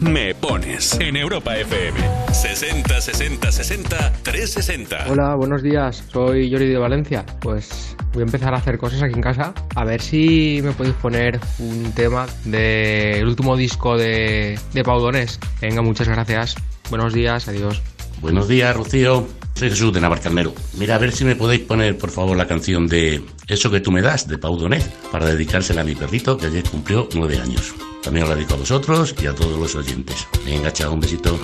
[0.00, 2.00] Me pones en Europa FM
[2.32, 4.96] 60 60 60 360.
[5.10, 6.02] Hola, buenos días.
[6.10, 7.26] Soy Yori de Valencia.
[7.42, 9.52] Pues voy a empezar a hacer cosas aquí en casa.
[9.74, 15.38] A ver si me podéis poner un tema del último disco de, de Pau Donés.
[15.60, 16.54] Venga, muchas gracias.
[16.88, 17.82] Buenos días, adiós.
[18.22, 19.26] Buenos días, Rocío.
[19.58, 20.54] Soy Jesús de Navarcarnero.
[20.74, 23.90] Mira, a ver si me podéis poner, por favor, la canción de Eso que tú
[23.90, 27.74] me das, de Pau Donés, para dedicársela a mi perrito, que ayer cumplió nueve años.
[28.00, 30.28] También os la dedico a vosotros y a todos los oyentes.
[30.46, 31.36] Venga, chao, un besito.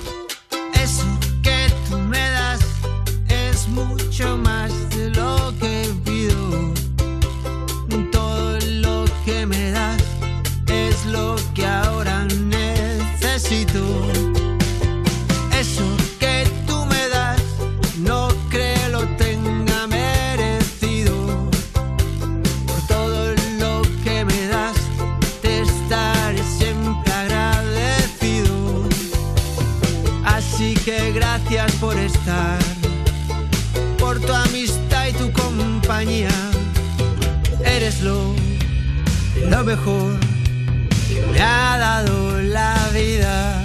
[39.65, 40.19] Mejor
[41.07, 43.64] que me ha dado la vida.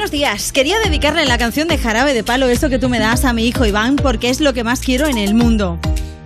[0.00, 0.50] Buenos días.
[0.52, 3.46] Quería dedicarle la canción de Jarabe de Palo, esto que tú me das a mi
[3.46, 5.78] hijo Iván, porque es lo que más quiero en el mundo.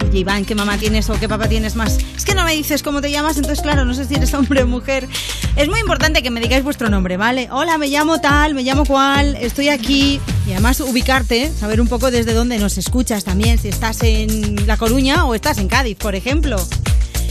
[0.08, 1.98] Oye, Iván, ¿qué mamá tienes o qué papá tienes más?
[2.16, 4.62] Es que no me dices cómo te llamas, entonces claro, no sé si eres hombre
[4.62, 5.08] o mujer.
[5.56, 7.48] Es muy importante que me digáis vuestro nombre, ¿vale?
[7.50, 10.20] Hola, me llamo tal, me llamo cual, estoy aquí.
[10.46, 14.76] Y además ubicarte, saber un poco desde dónde nos escuchas también, si estás en La
[14.76, 16.64] Coruña o estás en Cádiz, por ejemplo.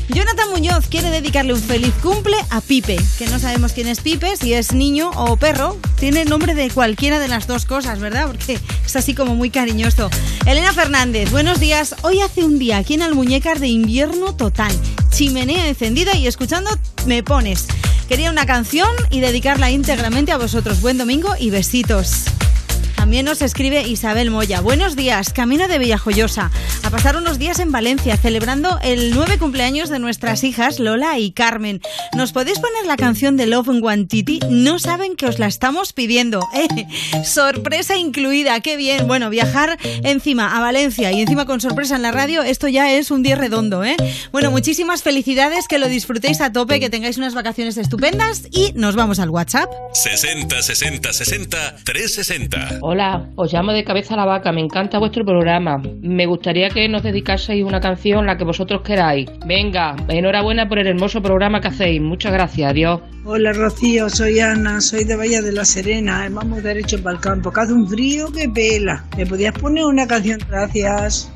[0.10, 4.36] Jonathan Muñoz quiere dedicarle un feliz cumple a Pipe, que no sabemos quién es Pipe,
[4.36, 5.78] si es niño o perro.
[6.04, 8.28] Tiene nombre de cualquiera de las dos cosas, ¿verdad?
[8.28, 10.10] Porque es así como muy cariñoso.
[10.46, 11.96] Elena Fernández, buenos días.
[12.02, 14.74] Hoy hace un día aquí en Almuñécar de invierno total.
[15.12, 16.70] Chimenea encendida y escuchando
[17.06, 17.68] Me Pones.
[18.10, 20.82] Quería una canción y dedicarla íntegramente a vosotros.
[20.82, 22.26] Buen domingo y besitos.
[23.04, 24.62] También nos escribe Isabel Moya.
[24.62, 26.52] Buenos días, camino de Villajoyosa.
[26.84, 31.32] A pasar unos días en Valencia celebrando el nueve cumpleaños de nuestras hijas Lola y
[31.32, 31.82] Carmen.
[32.16, 34.40] ¿Nos podéis poner la canción de Love and Wantiti?
[34.48, 36.42] No saben que os la estamos pidiendo.
[36.54, 37.24] ¿eh?
[37.24, 39.08] Sorpresa incluida, qué bien.
[39.08, 43.10] Bueno, viajar encima a Valencia y encima con sorpresa en la radio, esto ya es
[43.10, 43.96] un día redondo, ¿eh?
[44.32, 48.96] Bueno, muchísimas felicidades, que lo disfrutéis a tope, que tengáis unas vacaciones estupendas y nos
[48.96, 49.72] vamos al WhatsApp.
[49.94, 52.78] 60 60 60 360.
[52.82, 55.82] Hola, os llamo de Cabeza a la Vaca, me encanta vuestro programa.
[56.02, 59.32] Me gustaría que nos dedicaseis una canción, la que vosotros queráis.
[59.48, 62.03] Venga, enhorabuena por el hermoso programa que hacéis.
[62.04, 63.02] Muchas gracias, adiós.
[63.26, 67.22] Hola Rocío, soy Ana, soy de Valle de la Serena, eh, vamos derecho para el
[67.22, 69.06] campo, que hace un frío que pela.
[69.18, 70.40] ¿Me podías poner una canción?
[70.50, 71.32] Gracias.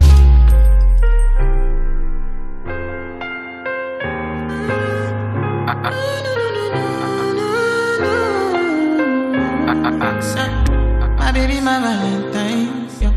[11.28, 12.88] My baby, my Valentine.
[13.02, 13.12] Yo.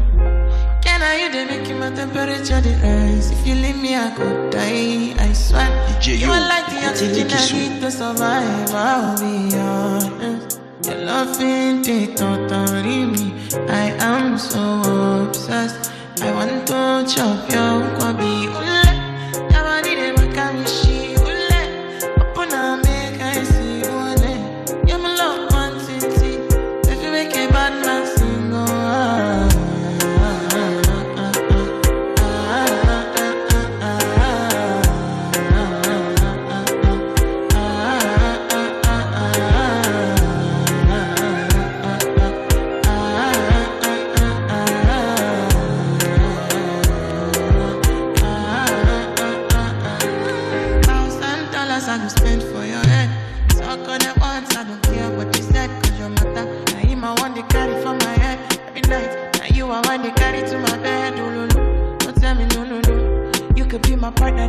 [0.83, 1.60] Can I you they make my
[2.01, 3.31] temperature the rise?
[3.31, 5.15] If you leave me, I could die.
[5.19, 5.69] I swear.
[6.03, 8.71] you are like the oxygen I need to survive.
[8.73, 10.61] I'll be honest.
[10.85, 13.27] Your love ain't it totally me.
[13.69, 14.63] I am so
[15.25, 15.93] obsessed.
[16.23, 16.81] I want to
[17.13, 18.90] chop your kwabi.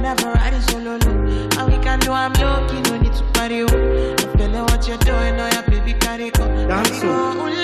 [0.02, 1.12] Be my partner, never riding solo, no.
[1.58, 3.64] And we can do I'm lucky, no need to party.
[3.64, 4.16] Oh.
[4.20, 6.38] I'm feeling what you're doing, oh yeah, baby, carry oh.
[6.38, 6.44] go.
[6.44, 7.61] Oh, Dance,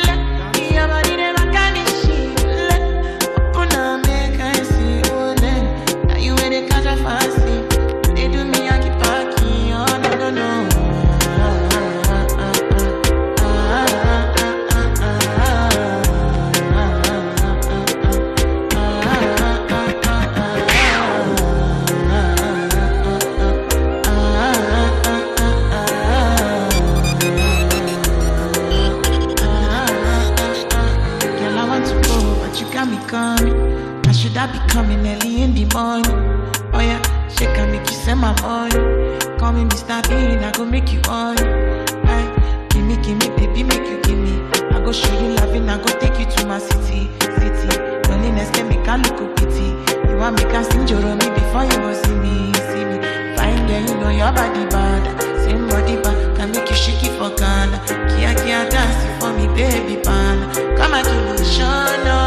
[38.28, 39.38] my money.
[39.40, 40.02] Call me Mr.
[40.10, 41.38] Bean, I go make you on.
[41.38, 44.42] Hey, eh, give me, give me, baby, make you give me.
[44.72, 47.70] I go show you loving, I go take you to my city, city.
[48.10, 49.68] Loneliness can make a look pity.
[50.10, 52.98] You want me can sing Joromi before you go see me, see me.
[53.38, 55.04] Fine girl, you know your body bad.
[55.44, 57.78] Same body bad, can make you shake it for Ghana.
[58.12, 60.38] Kia kia dance for me, baby pan.
[60.76, 62.27] Come and do the show, no.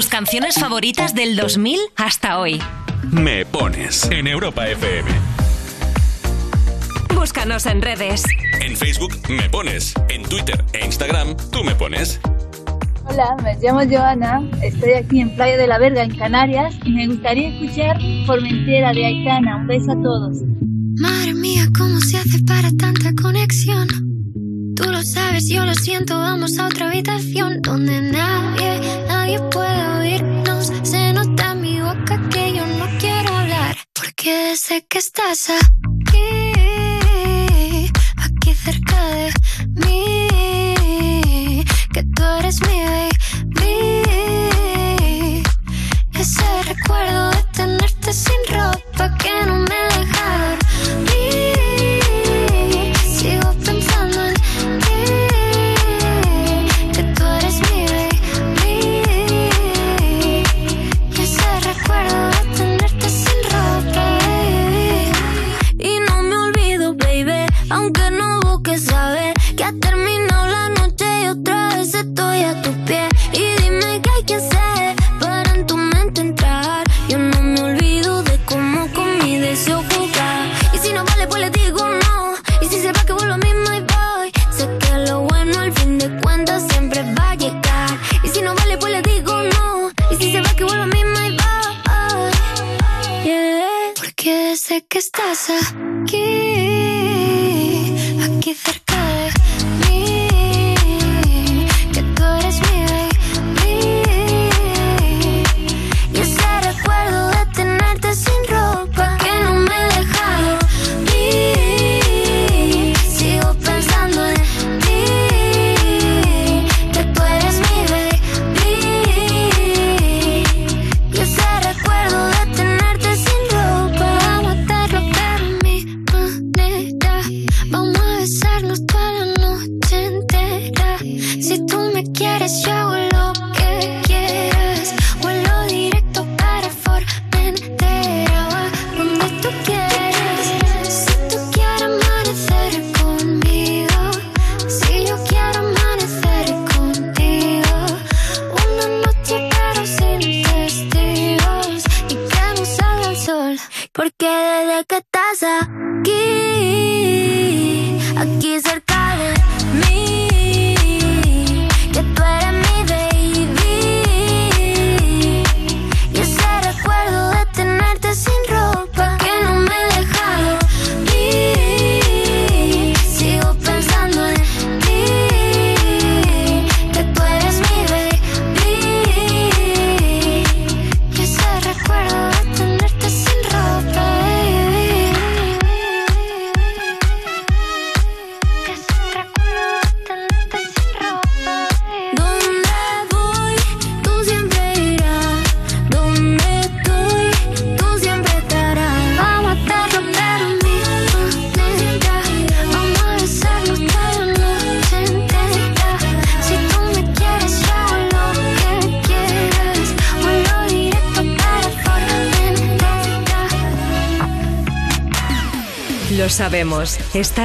[0.00, 2.58] tus canciones favoritas del 2000 hasta hoy.
[3.10, 5.10] Me pones en Europa FM.
[7.14, 8.24] Búscanos en redes.
[8.62, 12.18] En Facebook me pones, en Twitter e Instagram tú me pones.
[13.04, 17.06] Hola, me llamo Joana, estoy aquí en Playa de la Verga, en Canarias, y me
[17.06, 19.56] gustaría escuchar Formentera de Aitana.
[19.56, 20.38] Un beso a todos.
[20.98, 23.86] Madre mía, ¿cómo se hace para tanta conexión?
[24.76, 30.72] Tú lo sabes, yo lo siento, vamos a otra habitación donde nadie nadie puede oírnos.
[30.82, 33.76] Se nota en mi boca que yo no quiero hablar.
[33.92, 36.52] Porque sé que estás aquí,
[38.16, 39.32] aquí cerca de
[39.82, 41.64] mí.
[41.92, 43.82] Que tú eres mi baby.
[46.14, 47.39] Ese recuerdo de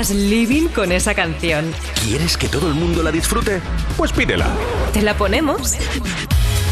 [0.01, 1.74] estás living con esa canción.
[2.03, 3.61] ¿Quieres que todo el mundo la disfrute?
[3.95, 4.48] Pues pídela.
[4.91, 5.77] ¿Te la ponemos?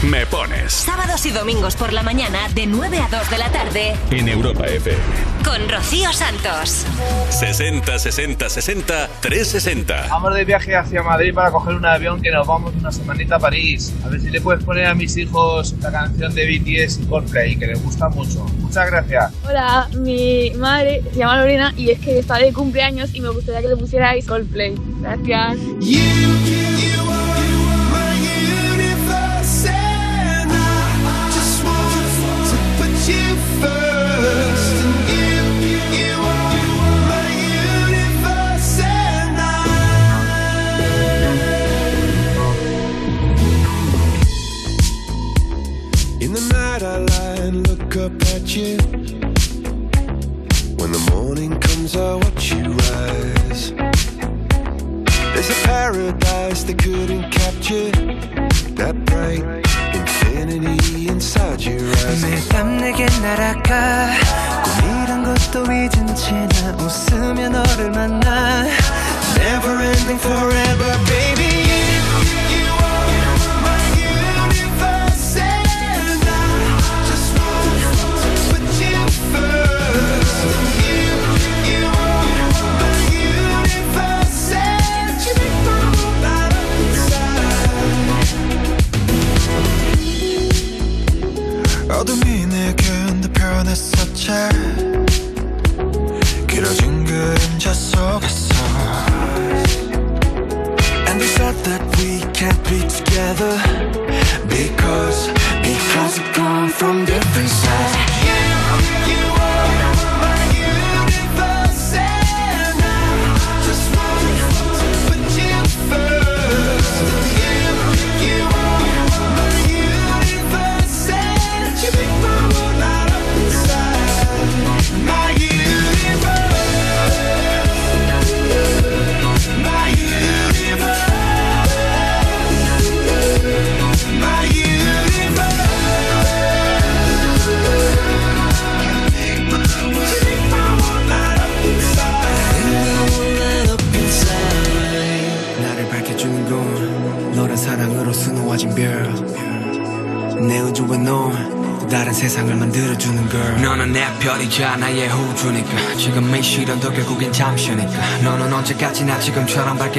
[0.04, 0.74] Me pones.
[0.74, 3.94] Sábados y domingos por la mañana, de 9 a 2 de la tarde.
[4.12, 5.00] En Europa FM.
[5.46, 6.86] Con Rocío Santos.
[7.30, 10.08] 60, 60, 60, 360.
[10.10, 13.40] Vamos de viaje hacia Madrid para coger un avión que nos vamos una semanita a
[13.40, 13.94] París.
[14.04, 17.56] A ver si le puedes poner a mis hijos la canción de BTS y Coldplay,
[17.56, 18.44] que les gusta mucho.
[18.60, 19.32] Muchas gracias.
[19.46, 23.62] Hola, mi madre se llama Lorena y es que está de cumpleaños y me gustaría
[23.62, 24.76] que le pusierais Coldplay.
[25.02, 25.58] Gracias.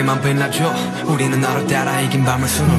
[0.05, 0.73] 밝게만 빛나줘.
[1.07, 2.79] 우리는 너를 따라 이긴 밤을 수놓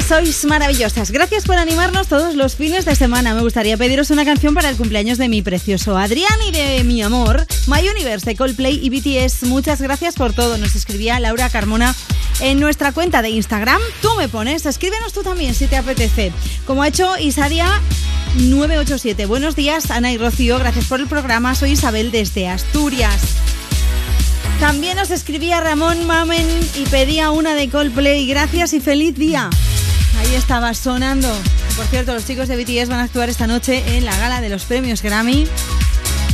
[0.00, 1.10] sois maravillosas.
[1.10, 3.34] Gracias por animarnos todos los fines de semana.
[3.34, 7.02] Me gustaría pediros una canción para el cumpleaños de mi precioso Adrián y de mi
[7.02, 9.44] amor, My Universe Coldplay y BTS.
[9.44, 10.58] Muchas gracias por todo.
[10.58, 11.94] Nos escribía Laura Carmona
[12.40, 13.80] en nuestra cuenta de Instagram.
[14.00, 16.32] Tú me pones, escríbenos tú también si te apetece.
[16.66, 17.80] Como ha hecho Isadia
[18.36, 19.26] 987.
[19.26, 20.58] Buenos días, Ana y Rocío.
[20.58, 21.54] Gracias por el programa.
[21.54, 23.20] Soy Isabel desde Asturias.
[24.60, 26.46] También nos escribía Ramón Mamen
[26.76, 28.26] y pedía una de Coldplay.
[28.26, 29.50] Gracias y feliz día.
[30.18, 31.28] Ahí estaba sonando.
[31.76, 34.48] Por cierto, los chicos de BTS van a actuar esta noche en la gala de
[34.48, 35.46] los premios Grammy.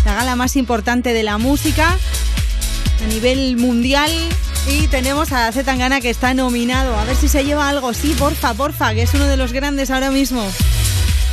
[0.04, 1.96] La gala más importante de la música
[3.02, 4.10] a nivel mundial.
[4.66, 6.98] Y tenemos a Z Tangana que está nominado.
[6.98, 7.92] A ver si se lleva algo.
[7.92, 10.42] Sí, porfa, porfa, que es uno de los grandes ahora mismo.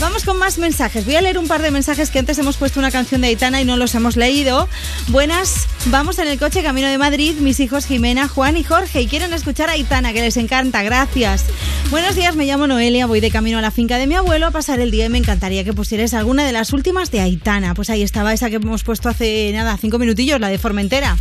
[0.02, 1.06] Vamos con más mensajes.
[1.06, 3.62] Voy a leer un par de mensajes que antes hemos puesto una canción de Aitana
[3.62, 4.68] y no los hemos leído.
[5.10, 9.08] Buenas, vamos en el coche camino de Madrid, mis hijos Jimena, Juan y Jorge y
[9.08, 10.82] quieren escuchar a Aitana, que les encanta.
[10.82, 11.46] Gracias.
[11.92, 14.52] Buenos días, me llamo Noelia, voy de camino a la finca de mi abuelo a
[14.52, 17.74] pasar el día y me encantaría que pusierais alguna de las últimas de Aitana.
[17.74, 21.18] Pues ahí estaba esa que hemos puesto hace nada, cinco minutillos, la de Formentera.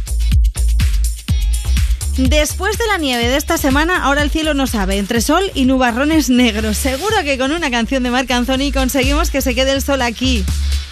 [2.19, 5.65] Después de la nieve de esta semana, ahora el cielo no sabe, entre sol y
[5.65, 6.77] nubarrones negros.
[6.77, 10.45] Seguro que con una canción de Marc Anthony conseguimos que se quede el sol aquí,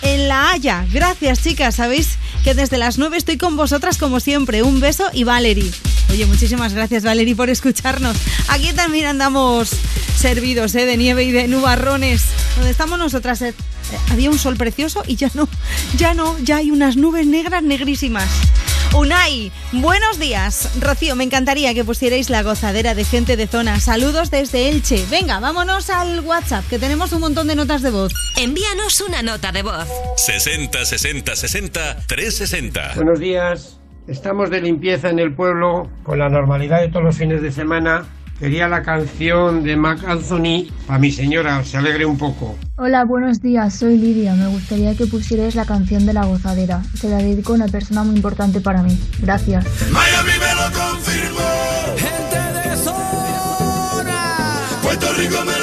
[0.02, 0.86] en La Haya.
[0.92, 1.76] Gracias, chicas.
[1.76, 4.64] Sabéis que desde las 9 estoy con vosotras como siempre.
[4.64, 5.70] Un beso y Valerie.
[6.10, 8.16] Oye, muchísimas gracias, Valerie, por escucharnos.
[8.48, 9.70] Aquí también andamos
[10.16, 10.86] servidos ¿eh?
[10.86, 12.24] de nieve y de nubarrones.
[12.56, 13.54] Donde estamos nosotras eh,
[14.10, 15.48] había un sol precioso y ya no,
[15.96, 18.28] ya no, ya hay unas nubes negras negrísimas.
[18.94, 20.70] Unai, buenos días.
[20.80, 23.80] Rocío, me encantaría que pusierais la gozadera de gente de zona.
[23.80, 25.04] Saludos desde Elche.
[25.10, 28.12] Venga, vámonos al WhatsApp, que tenemos un montón de notas de voz.
[28.36, 29.86] Envíanos una nota de voz.
[30.16, 32.94] 60 60 60 360.
[32.94, 33.77] Buenos días.
[34.08, 38.06] Estamos de limpieza en el pueblo con la normalidad de todos los fines de semana.
[38.40, 42.56] Quería la canción de Mac Anthony para mi señora, se alegre un poco.
[42.76, 44.32] Hola, buenos días, soy Lidia.
[44.34, 46.82] Me gustaría que pusierais la canción de la gozadera.
[46.94, 48.98] Se la dedico a una persona muy importante para mí.
[49.20, 49.66] Gracias.
[49.92, 51.40] Miami me lo confirmó.
[51.98, 54.36] Gente de zona.
[54.82, 55.57] Puerto Rico me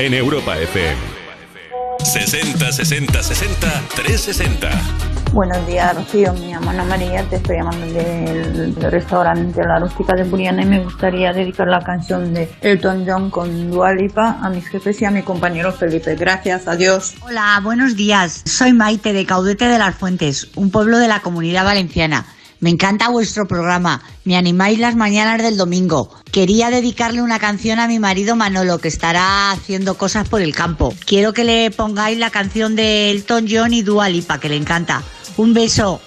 [0.00, 0.96] En Europa FM.
[2.02, 4.70] 60 60 60 360.
[5.34, 6.32] Buenos días, Rocío.
[6.32, 10.64] Me llamo Ana María, te estoy llamando del, del restaurante La Rústica de Buriana y
[10.64, 15.04] me gustaría dedicar la canción de Elton John con Dua Lipa a mis jefes y
[15.04, 16.16] a mi compañero Felipe.
[16.16, 17.16] Gracias, adiós.
[17.20, 18.40] Hola, buenos días.
[18.46, 22.24] Soy Maite de Caudete de las Fuentes, un pueblo de la comunidad valenciana.
[22.60, 24.00] Me encanta vuestro programa.
[24.24, 26.19] Me animáis las mañanas del domingo.
[26.32, 30.94] Quería dedicarle una canción a mi marido Manolo, que estará haciendo cosas por el campo.
[31.04, 35.02] Quiero que le pongáis la canción de Elton John y Dua Lipa, que le encanta.
[35.36, 36.00] Un beso.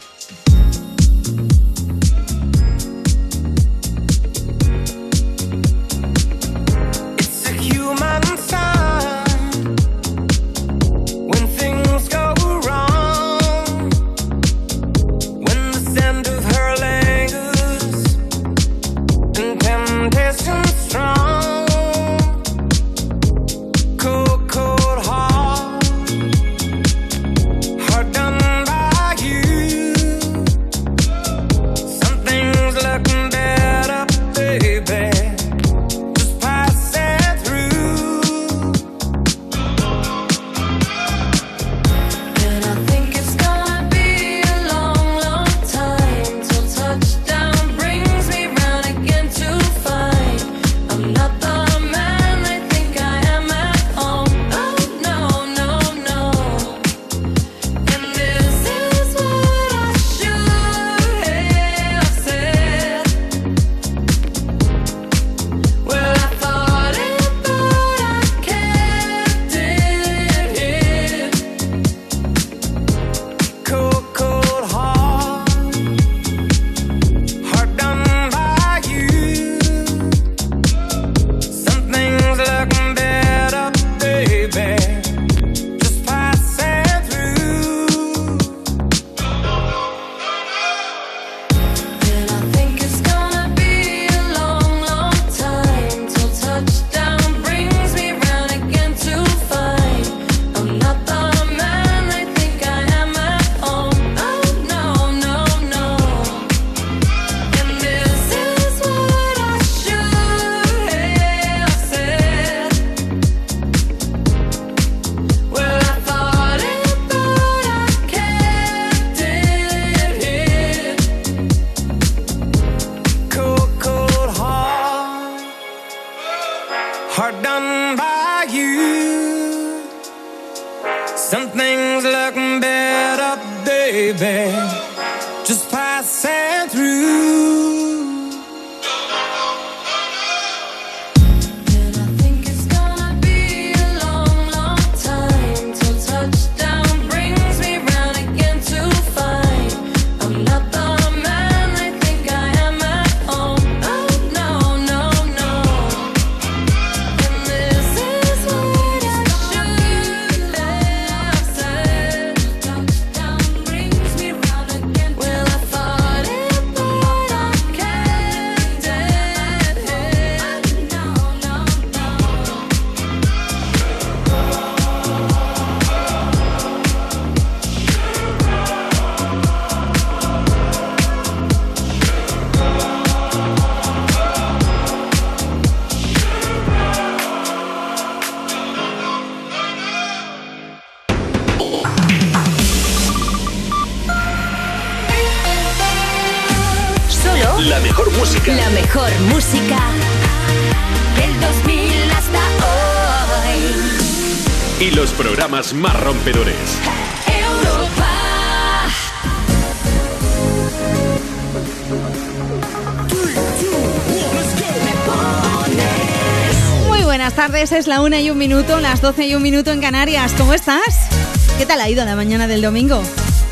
[216.87, 219.81] Muy buenas tardes, es la una y un minuto, las 12 y un minuto en
[219.81, 220.33] Canarias.
[220.37, 221.09] ¿Cómo estás?
[221.57, 223.03] ¿Qué tal ha ido la mañana del domingo?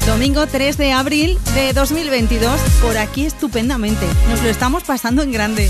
[0.05, 4.05] Domingo 3 de abril de 2022, por aquí estupendamente.
[4.29, 5.69] Nos lo estamos pasando en grande.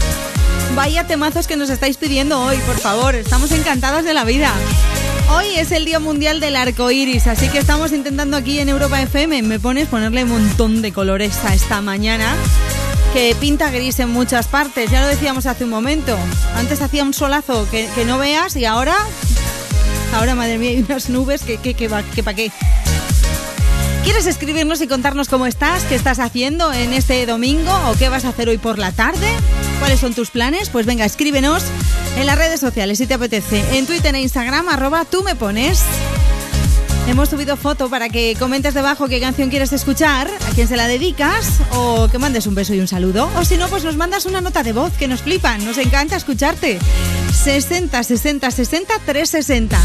[0.76, 3.16] Vaya temazos que nos estáis pidiendo hoy, por favor.
[3.16, 4.54] Estamos encantadas de la vida.
[5.34, 9.02] Hoy es el Día Mundial del Arco Iris, así que estamos intentando aquí en Europa
[9.02, 12.36] FM, me pones ponerle un montón de colores a esta mañana
[13.14, 16.18] que pinta gris en muchas partes, ya lo decíamos hace un momento.
[16.56, 18.96] Antes hacía un solazo que, no veas y ahora,
[20.14, 22.52] ahora madre mía, hay unas nubes que, que, que, que pa' qué.
[24.04, 25.84] ¿Quieres escribirnos y contarnos cómo estás?
[25.84, 27.72] ¿Qué estás haciendo en este domingo?
[27.88, 29.30] ¿O qué vas a hacer hoy por la tarde?
[29.80, 30.70] ¿Cuáles son tus planes?
[30.70, 31.64] Pues venga, escríbenos
[32.18, 33.78] en las redes sociales si te apetece.
[33.78, 35.84] En Twitter e Instagram, arroba tú me pones.
[37.08, 40.88] Hemos subido foto para que comentes debajo qué canción quieres escuchar, a quién se la
[40.88, 43.30] dedicas o que mandes un beso y un saludo.
[43.38, 46.16] O si no, pues nos mandas una nota de voz que nos flipan, nos encanta
[46.16, 46.80] escucharte.
[47.34, 49.80] 60 60 60 360.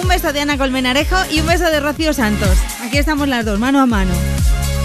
[0.00, 2.56] Un beso de Ana Colmenarejo y un beso de Rocío Santos.
[2.84, 4.12] Aquí estamos las dos, mano a mano.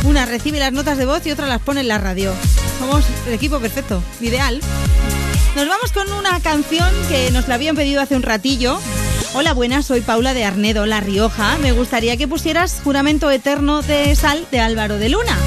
[0.05, 2.33] Una recibe las notas de voz y otra las pone en la radio.
[2.79, 4.61] Somos el equipo perfecto, ideal.
[5.55, 8.79] Nos vamos con una canción que nos la habían pedido hace un ratillo.
[9.33, 11.57] Hola, buenas, soy Paula de Arnedo, La Rioja.
[11.57, 15.37] Me gustaría que pusieras Juramento Eterno de Sal de Álvaro de Luna.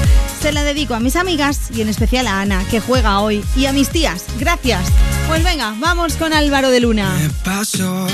[0.41, 3.65] Se la dedico a mis amigas y en especial a Ana, que juega hoy, y
[3.65, 4.25] a mis tías.
[4.39, 4.87] Gracias.
[5.27, 7.11] Pues venga, vamos con Álvaro de Luna.
[7.43, 8.07] Paso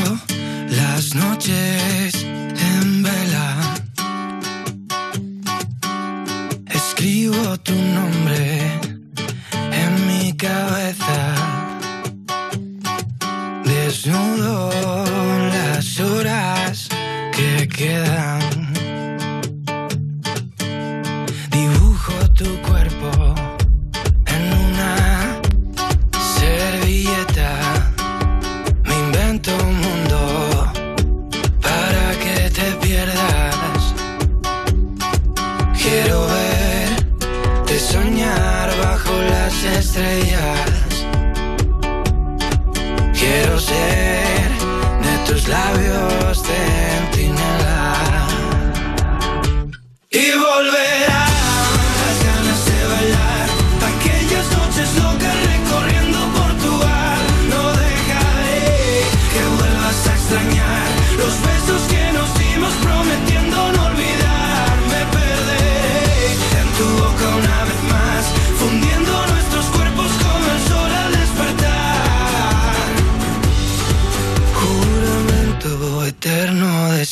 [0.69, 2.25] las noches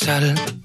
[0.09, 0.58] eterno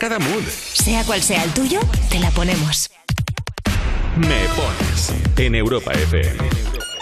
[0.00, 0.42] cada mood.
[0.72, 1.78] Sea cual sea el tuyo,
[2.10, 2.90] te la ponemos.
[4.16, 6.38] Me pones en Europa FM.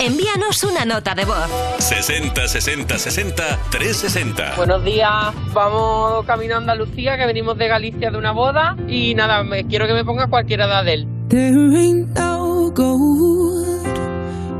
[0.00, 1.48] Envíanos una nota de voz.
[1.78, 4.56] 60 60 60 360.
[4.56, 9.44] Buenos días, vamos camino a Andalucía, que venimos de Galicia de una boda y nada,
[9.44, 11.06] me, quiero que me ponga cualquiera de Adele.
[11.28, 13.86] There ain't no gold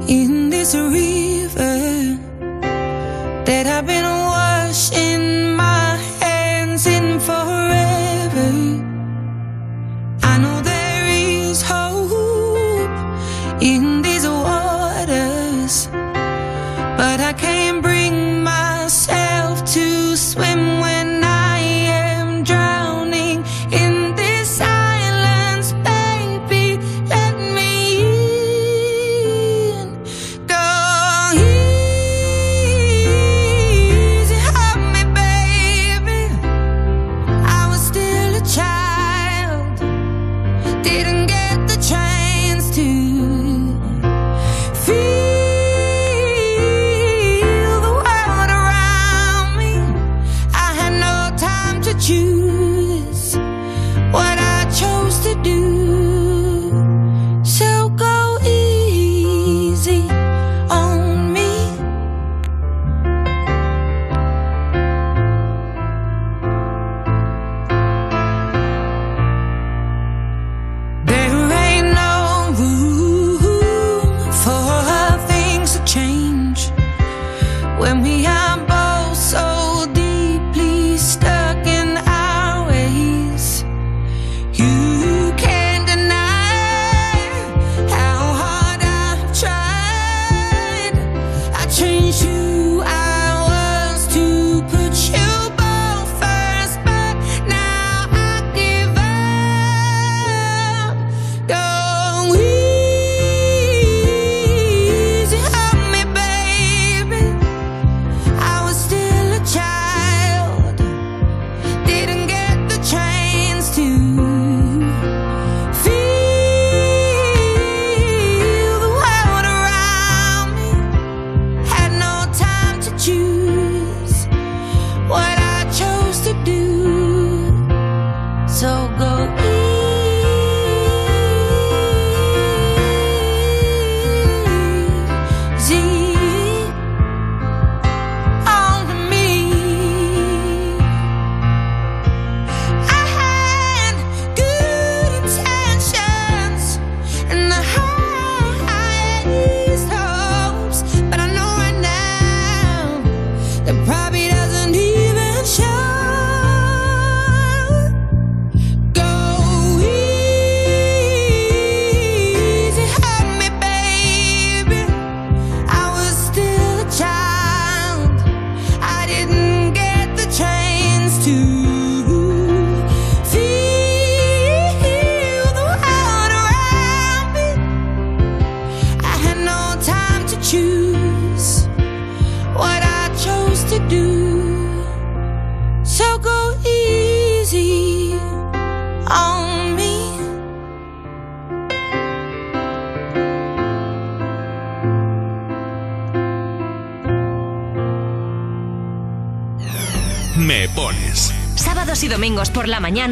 [0.09, 0.75] in this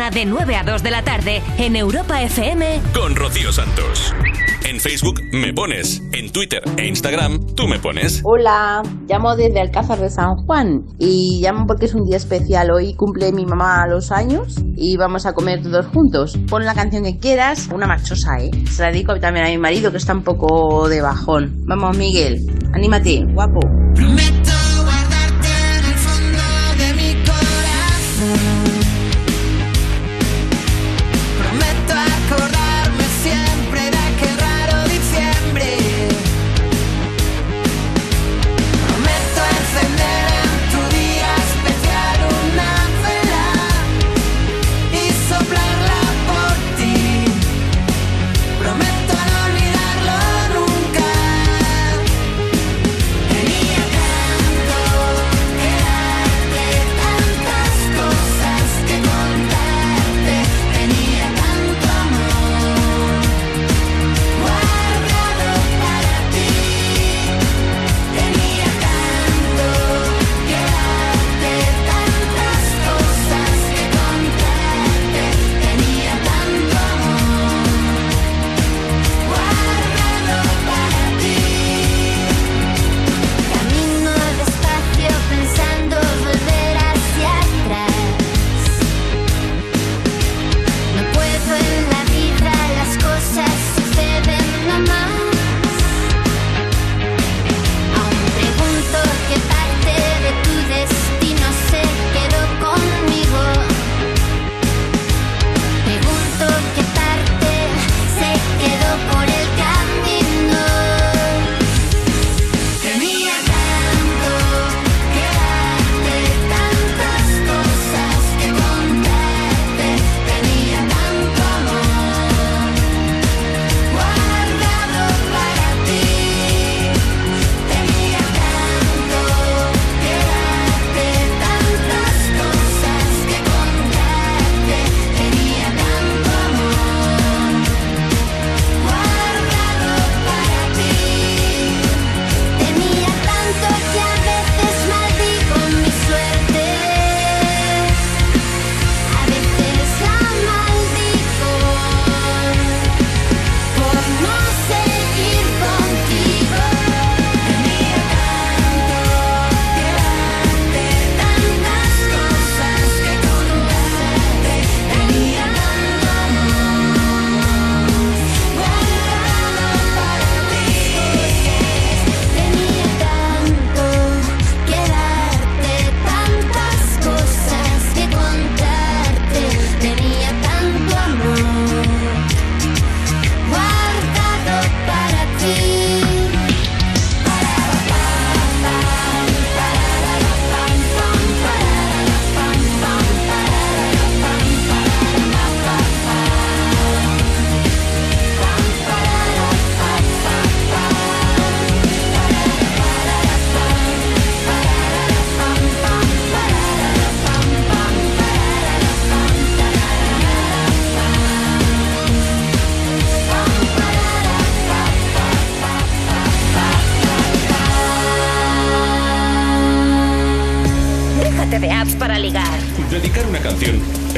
[0.07, 2.81] mañana de 9 a 2 de la tarde en Europa FM.
[2.95, 4.15] Con Rocío Santos.
[4.65, 6.03] En Facebook Me Pones.
[6.13, 8.21] En Twitter e Instagram Tú Me Pones.
[8.25, 12.71] Hola, llamo desde Alcázar de San Juan y llamo porque es un día especial.
[12.71, 16.37] Hoy cumple mi mamá los años y vamos a comer todos juntos.
[16.49, 18.51] Pon la canción que quieras, una marchosa, ¿eh?
[18.71, 21.63] Se la dedico también a mi marido que está un poco de bajón.
[21.67, 23.61] Vamos, Miguel, anímate, guapo.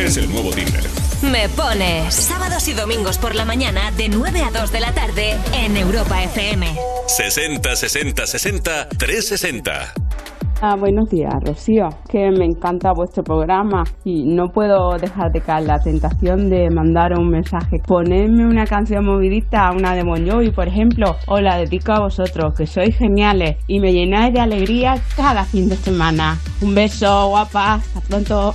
[0.08, 0.82] Es el nuevo Tinder.
[1.20, 2.14] Me pones.
[2.14, 6.22] Sábados y domingos por la mañana de 9 a 2 de la tarde en Europa
[6.22, 6.66] FM.
[7.06, 9.94] 60 60 60 360.
[10.62, 15.66] Ah, buenos días, Rocío, que me encanta vuestro programa y no puedo dejar de caer
[15.66, 17.78] la tentación de mandar un mensaje.
[17.86, 22.54] Ponedme una canción movidita, una de Bon Jovi, por ejemplo, o la dedico a vosotros,
[22.54, 26.38] que sois geniales y me llenáis de alegría cada fin de semana.
[26.62, 28.54] Un beso, guapa, hasta pronto.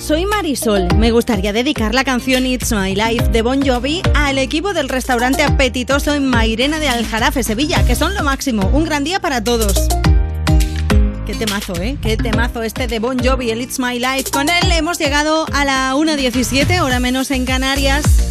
[0.00, 0.88] soy Marisol.
[0.96, 5.42] Me gustaría dedicar la canción It's My Life de Bon Jovi al equipo del restaurante
[5.42, 8.68] apetitoso en Mairena de Aljarafe, Sevilla, que son lo máximo.
[8.72, 9.88] Un gran día para todos.
[11.26, 11.96] Qué temazo, ¿eh?
[12.02, 14.30] Qué temazo este de Bon Jovi, el It's My Life.
[14.30, 18.27] Con él hemos llegado a la 1.17, hora menos en Canarias.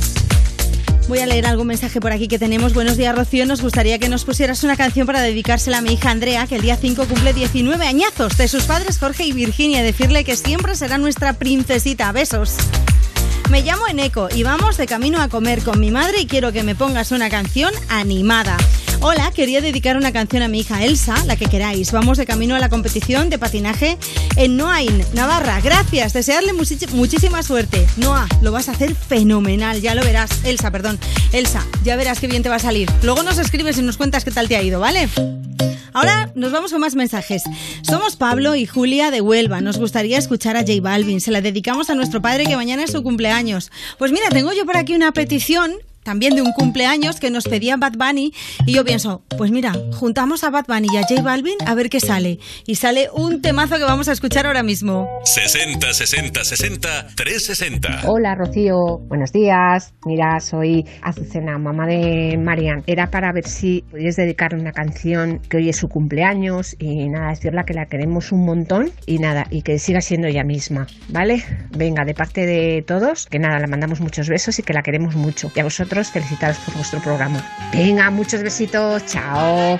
[1.07, 2.73] Voy a leer algún mensaje por aquí que tenemos.
[2.73, 3.45] Buenos días, Rocío.
[3.45, 6.61] Nos gustaría que nos pusieras una canción para dedicársela a mi hija Andrea, que el
[6.61, 9.81] día 5 cumple 19 añazos, de sus padres Jorge y Virginia.
[9.83, 12.11] Decirle que siempre será nuestra princesita.
[12.11, 12.57] Besos.
[13.49, 16.63] Me llamo Eneco y vamos de camino a comer con mi madre y quiero que
[16.63, 18.57] me pongas una canción animada.
[18.99, 21.91] Hola, quería dedicar una canción a mi hija Elsa, la que queráis.
[21.91, 23.97] Vamos de camino a la competición de patinaje
[24.35, 25.61] en Noain, Navarra.
[25.61, 27.85] Gracias, desearle muchísima suerte.
[27.97, 30.43] Noa, lo vas a hacer fenomenal, ya lo verás.
[30.43, 30.99] Elsa, perdón.
[31.31, 32.89] Elsa, ya verás qué bien te va a salir.
[33.03, 35.07] Luego nos escribes y nos cuentas qué tal te ha ido, ¿vale?
[35.93, 37.43] Ahora nos vamos con más mensajes.
[37.83, 39.61] Somos Pablo y Julia de Huelva.
[39.61, 41.21] Nos gustaría escuchar a J Balvin.
[41.21, 43.71] Se la dedicamos a nuestro padre que mañana es su cumpleaños.
[43.97, 45.73] Pues mira, tengo yo por aquí una petición
[46.07, 48.31] también de un cumpleaños que nos pedía Bad Bunny
[48.65, 51.89] y yo pienso, pues mira, juntamos a Bad Bunny y a J Balvin a ver
[51.89, 52.39] qué sale.
[52.65, 55.05] Y sale un temazo que vamos a escuchar ahora mismo.
[55.25, 58.03] 60 60 60 360.
[58.05, 59.93] Hola Rocío, buenos días.
[60.05, 62.83] Mira, soy Azucena, mamá de Marian.
[62.87, 67.31] Era para ver si podías dedicarle una canción que hoy es su cumpleaños y nada,
[67.31, 71.43] decirle que la queremos un montón y nada, y que siga siendo ella misma, ¿vale?
[71.71, 75.13] Venga, de parte de todos, que nada, le mandamos muchos besos y que la queremos
[75.13, 75.51] mucho.
[75.53, 77.43] Y a vosotros felicitaros por vuestro programa.
[77.71, 79.79] Venga, muchos besitos, chao.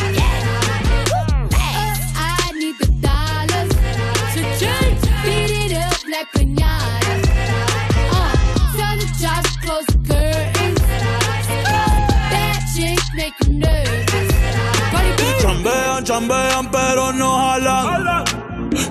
[6.21, 6.27] Uh.
[15.41, 18.25] Chambean, chambean, pero no jalan.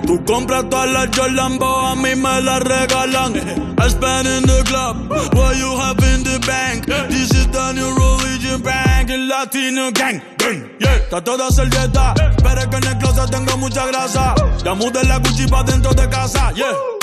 [0.05, 3.33] Tú compras todas las Jordan, a mí me las regalan.
[3.79, 6.85] I spend in the club, what you have in the bank.
[7.09, 10.21] This is the new religion bank, el latino gang.
[10.37, 14.35] gang, Yeah, está toda servieta, pero es que en el closet tengo mucha grasa.
[14.63, 17.00] Ya mudé la Gucci pa' dentro de casa, yeah.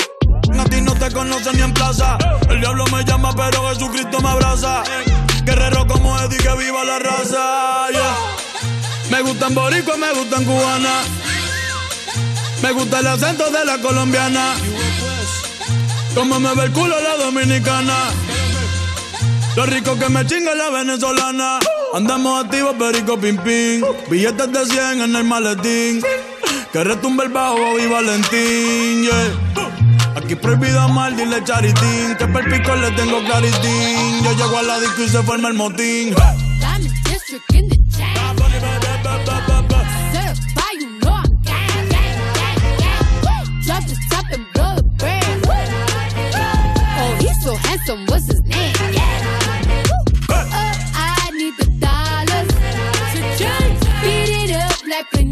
[0.57, 2.17] A ti no te conocen ni en plaza.
[2.49, 4.83] El diablo me llama, pero Jesucristo me abraza.
[5.43, 7.87] Guerrero como Eddie, que viva la raza.
[9.09, 11.01] Me gustan boricua, me gustan cubana.
[12.61, 14.53] Me gusta el acento de la colombiana.
[16.13, 17.95] Como me ve el culo la dominicana.
[19.55, 21.59] Lo rico que me chinga la venezolana.
[21.93, 23.81] Andamos activos, perico pim pim.
[24.09, 26.03] Billetes de 100 en el maletín.
[26.71, 29.09] Que retumbe el bajo y Valentín.
[30.15, 32.15] Aquí prohibido amar, dile charitín.
[32.17, 34.23] Que per pico le tengo claritín.
[34.23, 36.15] Yo llego a la disco y se forma el motín.
[47.41, 48.75] So handsome, what's his name?
[50.29, 52.49] Uh, I need the dollars
[53.13, 53.79] to change.
[54.03, 55.28] Beat it up like pinata.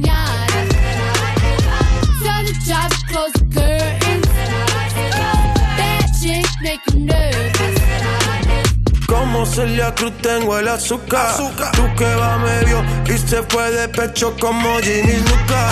[9.27, 11.35] Como Celia Cruz tengo el azúcar.
[11.73, 12.81] Tú que va medio
[13.13, 15.69] y se fue de pecho como Ginny Luca.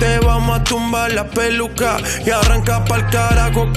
[0.00, 3.68] Te vamos a tumbar la peluca y arranca pa'l carajo.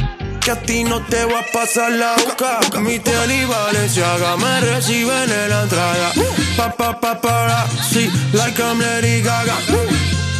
[0.42, 2.80] Que a ti no te va a pasar la boca.
[2.80, 6.12] Mi tele y Valenciaga me reciben en la entrada.
[6.58, 9.56] Pa, pa, pa, para, sí, like I'm Lady Gaga.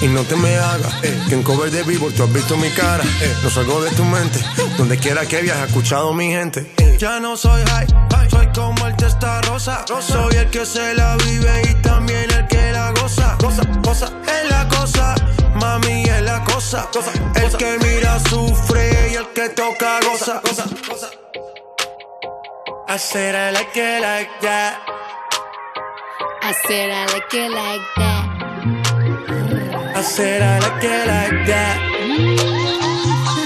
[0.02, 2.70] Y no te me hagas, eh, que en cover de vivo tú has visto mi
[2.72, 3.04] cara.
[3.22, 4.40] Eh, no salgo de tu mente,
[4.78, 6.74] donde quiera que viajes, escuchado mi gente.
[6.98, 7.88] Ya no soy high,
[8.54, 9.86] como el testa rosa.
[9.88, 13.36] Soy el que se la vive y también el que la goza.
[13.40, 15.16] Goza, goza, es la cosa.
[15.56, 16.90] mami, es la cosa.
[17.36, 20.42] El que mira sufre y el que toca goza.
[22.88, 24.78] I said I like it like that.
[26.44, 28.24] I said I like it like that.
[29.96, 31.80] I said I like it like that.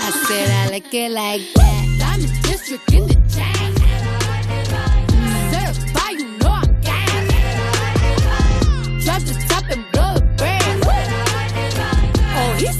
[0.01, 1.85] I said I like it like that.
[1.99, 3.76] Diamond district in the chain.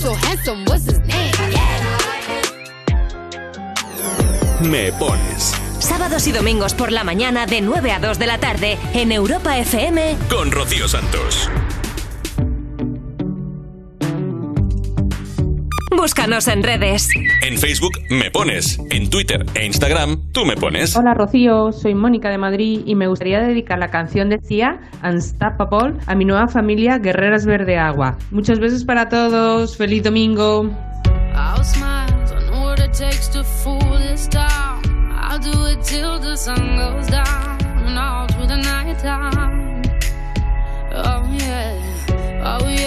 [0.07, 1.33] So handsome, what's his name?
[4.69, 8.77] Me pones Sábados y domingos por la mañana de 9 a 2 de la tarde
[8.93, 11.49] en Europa FM con Rocío Santos.
[15.97, 17.09] Búscanos en redes.
[17.41, 20.95] En Facebook me pones, en Twitter e Instagram tú me pones.
[20.95, 25.95] Hola Rocío, soy Mónica de Madrid y me gustaría dedicar la canción de Cia, Unstoppable,
[26.05, 28.15] a mi nueva familia Guerreras Verde Agua.
[28.29, 30.69] Muchos besos para todos, feliz domingo.
[31.33, 34.83] I'll smile, I know what it takes to fool this town.
[35.11, 39.81] I'll do it till the sun goes down and all through the night time.
[40.93, 42.86] Oh yeah, oh yeah.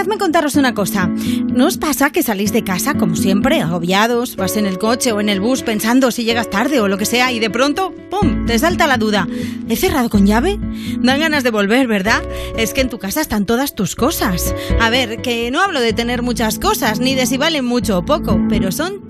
[0.00, 1.08] Dejadme contaros una cosa.
[1.08, 5.20] ¿No os pasa que salís de casa, como siempre, agobiados, vas en el coche o
[5.20, 8.46] en el bus pensando si llegas tarde o lo que sea y de pronto, ¡pum!,
[8.46, 9.28] te salta la duda.
[9.68, 10.58] ¿He cerrado con llave?
[11.00, 12.22] Dan ganas de volver, ¿verdad?
[12.56, 14.54] Es que en tu casa están todas tus cosas.
[14.80, 18.04] A ver, que no hablo de tener muchas cosas, ni de si valen mucho o
[18.06, 19.09] poco, pero son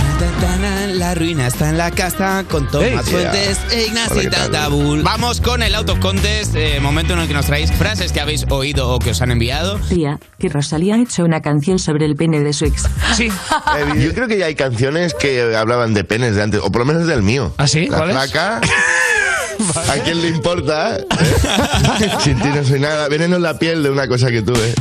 [0.93, 4.51] La ruina está en la casa con Tomás Hey, Fuentes e Ignacio Hola, ¿qué tal?
[4.51, 5.01] Tabul.
[5.01, 8.21] Vamos con el Out of Contest, eh, momento en el que nos traéis frases que
[8.21, 9.79] habéis oído o que os han enviado.
[9.89, 12.83] Tía, que Rosalía ha hecho una canción sobre el pene de su ex.
[13.15, 13.29] Sí.
[13.71, 16.81] Eh, yo creo que ya hay canciones que hablaban de penes de antes, o por
[16.81, 17.53] lo menos del mío.
[17.57, 17.87] ¿Ah, sí?
[17.87, 18.33] La ¿Cuál es?
[19.89, 20.97] ¿A quién le importa?
[20.97, 21.07] eh?
[22.23, 23.07] Sin ti no soy nada.
[23.07, 24.73] Veneno en la piel de una cosa que tuve.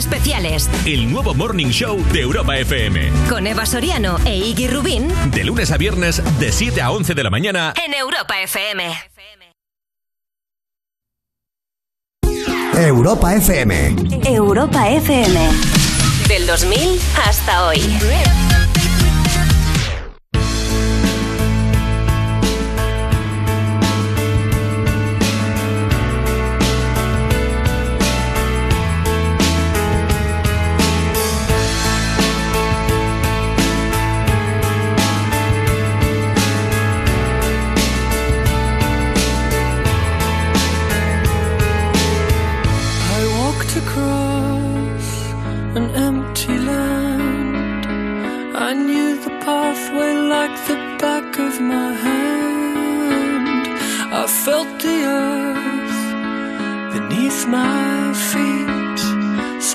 [0.00, 3.10] Especiales El nuevo Morning Show de Europa FM.
[3.28, 7.22] con Eva Soriano e Iggy Rubín De lunes a viernes, de 7 a 11 de
[7.22, 7.74] la mañana.
[7.84, 8.90] en Europa FM.
[12.74, 13.96] Europa FM.
[14.24, 15.38] Europa FM.
[16.28, 17.78] Del 2000 hasta hoy.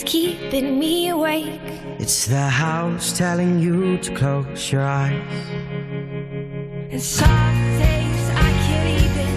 [0.00, 1.60] It's keeping me awake.
[1.98, 5.20] It's the house telling you to close your eyes.
[6.92, 9.30] And some days I can't even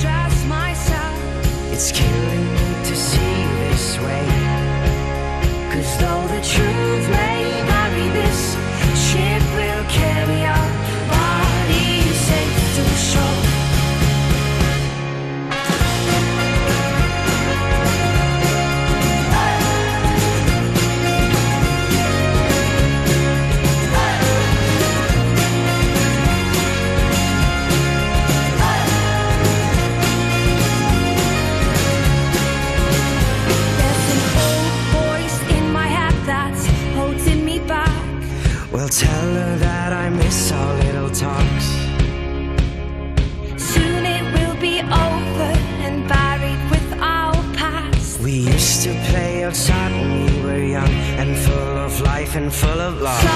[0.00, 1.18] trust myself.
[1.70, 4.26] It's killing me to see this way.
[5.72, 7.35] Cause though the truth may
[52.50, 53.35] full of love.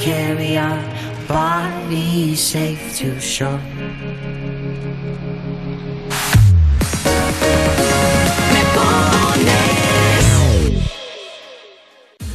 [0.00, 0.80] carry our
[2.34, 3.60] safe to shore.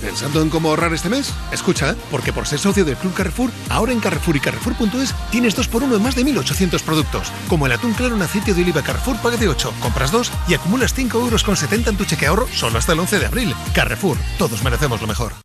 [0.01, 1.33] ¿Pensando en cómo ahorrar este mes?
[1.51, 1.95] Escucha, ¿eh?
[2.09, 6.01] porque por ser socio del Club Carrefour, ahora en Carrefour y Carrefour.es tienes 2x1 en
[6.01, 7.33] más de 1.800 productos.
[7.49, 10.53] Como el atún claro en aceite de oliva Carrefour paga de 8, compras 2 y
[10.53, 11.43] acumulas 5,70 euros
[11.87, 13.55] en tu cheque ahorro solo hasta el 11 de abril.
[13.73, 15.44] Carrefour, todos merecemos lo mejor.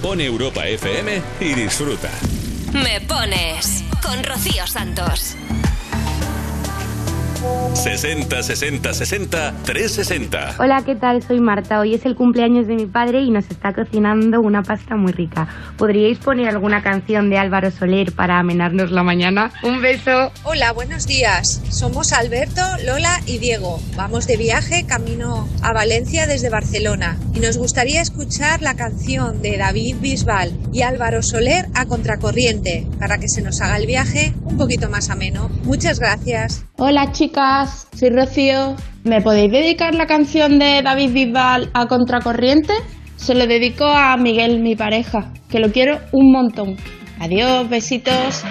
[0.00, 2.10] Pone Europa FM y disfruta.
[2.72, 5.36] Me pones con Rocío Santos.
[7.74, 10.54] 60 60 60 360.
[10.58, 11.22] Hola, ¿qué tal?
[11.22, 11.80] Soy Marta.
[11.80, 15.48] Hoy es el cumpleaños de mi padre y nos está cocinando una pasta muy rica.
[15.76, 19.50] ¿Podríais poner alguna canción de Álvaro Soler para amenarnos la mañana?
[19.62, 20.32] Un beso.
[20.44, 21.62] Hola, buenos días.
[21.70, 23.80] Somos Alberto, Lola y Diego.
[23.96, 29.56] Vamos de viaje camino a Valencia desde Barcelona y nos gustaría escuchar la canción de
[29.56, 34.56] David Bisbal y Álvaro Soler a contracorriente para que se nos haga el viaje un
[34.56, 35.48] poquito más ameno.
[35.64, 36.64] Muchas gracias.
[36.76, 38.76] Hola chicas, soy Rocío.
[39.04, 42.72] ¿Me podéis dedicar la canción de David Bisbal a contracorriente?
[43.16, 46.76] Se lo dedico a Miguel, mi pareja, que lo quiero un montón.
[47.18, 48.44] Adiós, besitos.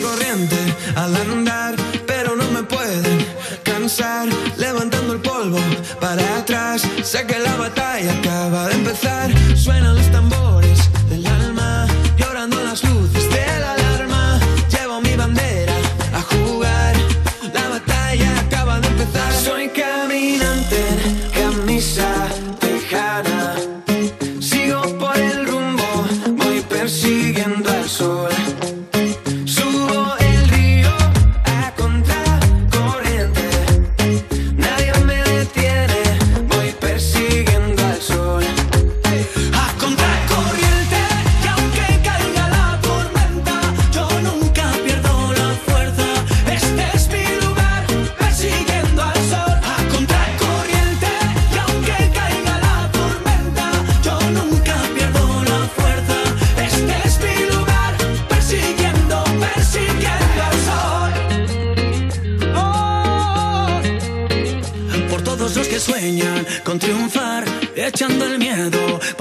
[0.00, 0.56] corriente
[0.96, 1.74] al andar,
[2.06, 3.26] pero no me pueden
[3.62, 4.28] cansar.
[4.56, 5.58] Levantando el polvo
[6.00, 9.30] para atrás, sé que la batalla acaba de empezar.
[9.56, 10.33] Suenan los tambores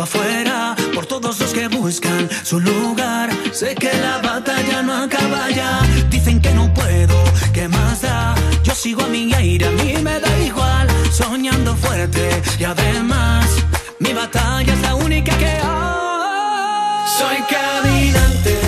[0.06, 5.80] Por todos los que buscan su lugar, sé que la batalla no acaba ya.
[6.10, 7.16] Dicen que no puedo,
[7.54, 8.36] ¿qué más da?
[8.64, 10.88] Yo sigo a mi aire, a mí me da igual.
[11.10, 13.46] Soñando fuerte y además,
[14.00, 17.08] mi batalla es la única que hay.
[17.18, 18.60] Soy caminante,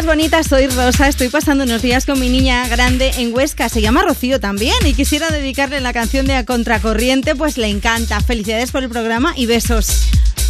[0.00, 0.46] días, bonitas.
[0.46, 1.08] Soy Rosa.
[1.08, 3.68] Estoy pasando unos días con mi niña grande en Huesca.
[3.68, 8.20] Se llama Rocío también y quisiera dedicarle la canción de A Contracorriente, pues le encanta.
[8.20, 10.06] Felicidades por el programa y besos.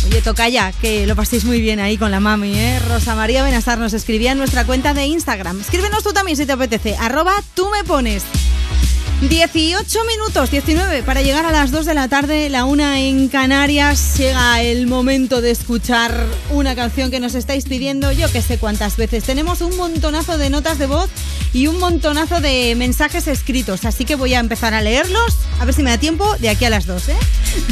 [0.06, 2.78] Oye, toca ya, que lo paséis muy bien ahí con la mami, ¿eh?
[2.88, 5.60] Rosa María Benazar nos escribía en nuestra cuenta de Instagram.
[5.60, 6.96] Escríbenos tú también si te apetece.
[6.96, 8.24] Arroba tú me pones.
[9.28, 14.16] 18 minutos, 19, para llegar a las 2 de la tarde, la una en Canarias.
[14.16, 18.96] Llega el momento de escuchar una canción que nos estáis pidiendo, yo que sé cuántas
[18.96, 19.24] veces.
[19.24, 21.10] Tenemos un montonazo de notas de voz
[21.52, 25.74] y un montonazo de mensajes escritos, así que voy a empezar a leerlos, a ver
[25.74, 27.16] si me da tiempo de aquí a las 2, ¿eh?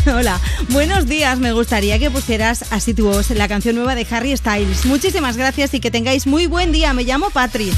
[0.15, 4.37] Hola, buenos días, me gustaría que pusieras así tu voz, la canción nueva de Harry
[4.37, 4.85] Styles.
[4.85, 7.73] Muchísimas gracias y que tengáis muy buen día, me llamo Patri.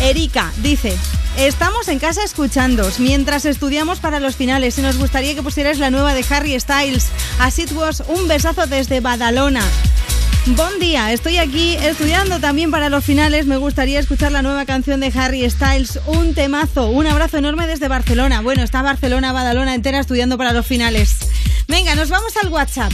[0.00, 0.96] Erika dice,
[1.36, 5.90] estamos en casa escuchándos mientras estudiamos para los finales y nos gustaría que pusierais la
[5.90, 7.08] nueva de Harry Styles.
[7.38, 9.62] As it was, un besazo desde Badalona.
[10.46, 13.46] Buen día, estoy aquí estudiando también para los finales.
[13.46, 16.88] Me gustaría escuchar la nueva canción de Harry Styles, un temazo.
[16.88, 18.42] Un abrazo enorme desde Barcelona.
[18.42, 21.16] Bueno, está Barcelona, Badalona entera estudiando para los finales.
[21.66, 22.92] Venga, nos vamos al WhatsApp.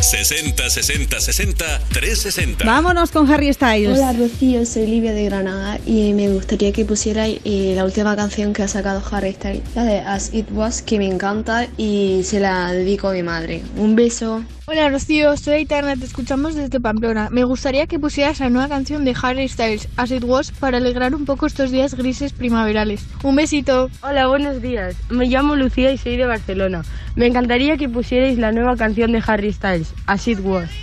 [0.00, 2.64] 60 60 60 360.
[2.64, 3.98] Vámonos con Harry Styles.
[3.98, 8.52] Hola Rocío, soy Livia de Granada y me gustaría que pusierais eh, la última canción
[8.52, 12.38] que ha sacado Harry Styles, la de As It Was, que me encanta y se
[12.38, 13.62] la dedico a mi madre.
[13.76, 14.44] Un beso.
[14.68, 17.28] Hola Rocío, soy Aitana, te escuchamos desde Pamplona.
[17.30, 21.14] Me gustaría que pusieras la nueva canción de Harry Styles, As It Was, para alegrar
[21.14, 23.06] un poco estos días grises primaverales.
[23.22, 23.90] Un besito.
[24.02, 24.96] Hola, buenos días.
[25.08, 26.82] Me llamo Lucía y soy de Barcelona.
[27.14, 30.26] Me encantaría que pusierais la nueva canción de Harry Styles, As.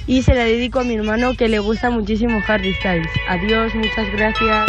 [0.07, 3.09] Y se la dedico a mi hermano que le gusta muchísimo Harry Styles.
[3.27, 4.65] Adiós, muchas gracias.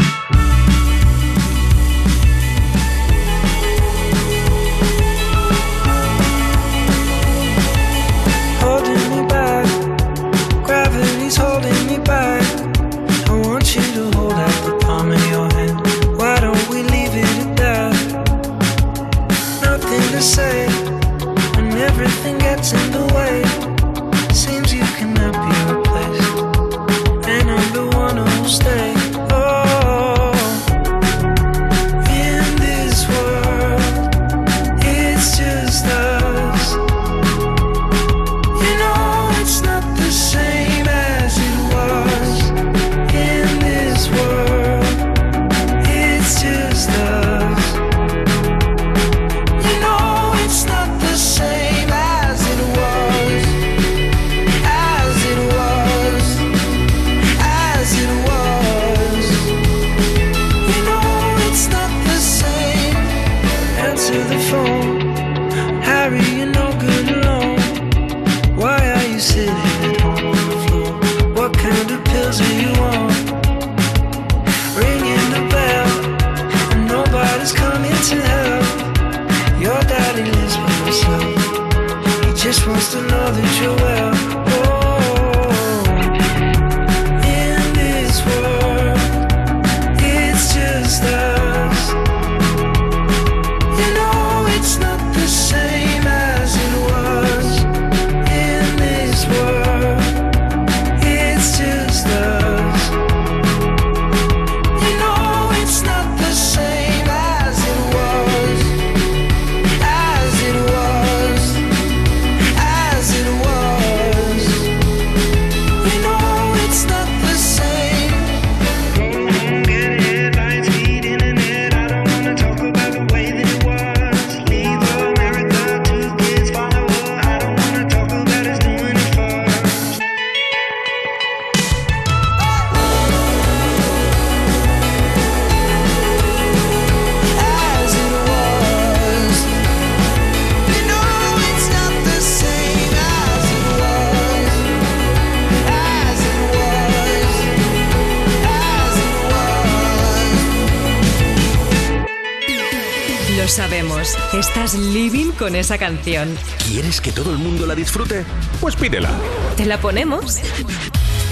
[155.44, 156.34] Con esa canción.
[156.66, 158.24] ¿Quieres que todo el mundo la disfrute?
[158.62, 159.10] Pues pídela.
[159.58, 160.38] ¿Te la ponemos?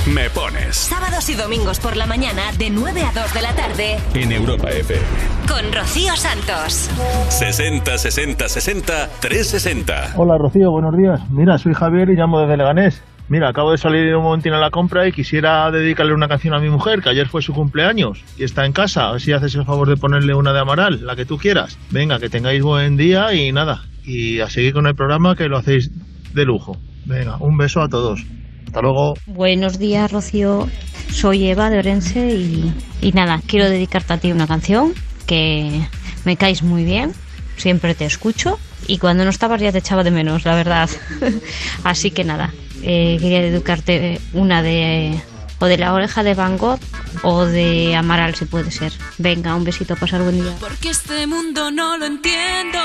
[0.04, 3.98] Me pones Sábados y domingos por la mañana de 9 a 2 de la tarde
[4.12, 5.00] en Europa FM.
[5.48, 6.90] con Rocío Santos.
[7.30, 10.12] 60 60 60 360.
[10.16, 11.18] Hola Rocío, buenos días.
[11.30, 13.02] Mira, soy Javier y llamo desde Leganés.
[13.28, 16.58] Mira, acabo de salir un momentín a la compra y quisiera dedicarle una canción a
[16.58, 19.08] mi mujer, que ayer fue su cumpleaños y está en casa.
[19.08, 21.78] A ver si haces el favor de ponerle una de Amaral, la que tú quieras.
[21.88, 23.84] Venga, que tengáis buen día y nada.
[24.04, 25.90] Y a seguir con el programa que lo hacéis
[26.34, 26.76] de lujo.
[27.04, 28.24] Venga, un beso a todos.
[28.66, 29.14] Hasta luego.
[29.26, 30.68] Buenos días, Rocío.
[31.10, 34.94] Soy Eva de Orense y, y nada, quiero dedicarte a ti una canción
[35.26, 35.86] que
[36.24, 37.12] me caes muy bien,
[37.56, 40.88] siempre te escucho y cuando no estabas ya te echaba de menos, la verdad.
[41.84, 42.52] Así que nada,
[42.82, 45.20] eh, quería dedicarte una de
[45.58, 46.80] o de la oreja de Van Gogh
[47.22, 48.92] o de Amaral si puede ser.
[49.18, 50.56] Venga, un besito, pasar buen día.
[50.58, 52.78] Porque este mundo no lo entiendo.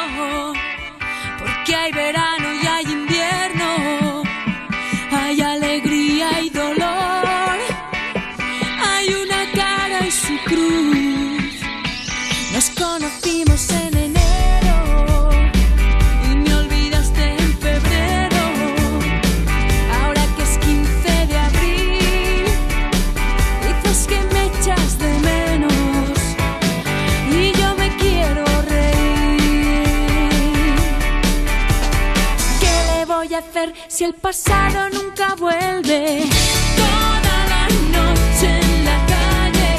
[1.39, 4.23] Porque hay verano y hay invierno.
[5.11, 6.49] Hay alegría y
[33.97, 36.29] si el pasado nunca vuelve?
[36.75, 37.63] Toda la
[37.97, 39.71] noche en la calle,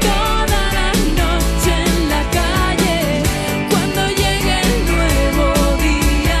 [0.00, 0.88] toda la
[1.20, 3.22] noche en la calle.
[3.68, 5.46] Cuando llegue el nuevo
[5.84, 6.40] día,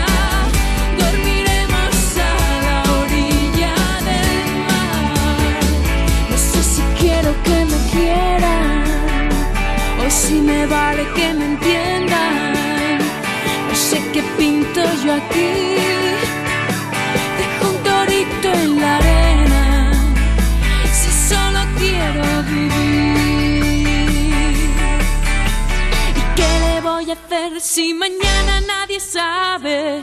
[1.00, 2.34] dormiremos a
[2.66, 3.74] la orilla
[4.08, 5.60] del mar.
[6.30, 9.28] No sé si quiero que me quieran
[10.00, 12.98] o si me vale que me entiendan.
[13.68, 16.01] No sé qué pinto yo aquí.
[27.60, 30.02] si mañana nadie sabe?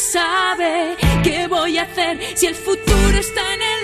[0.00, 3.79] sabe qué voy a hacer si el futuro está en el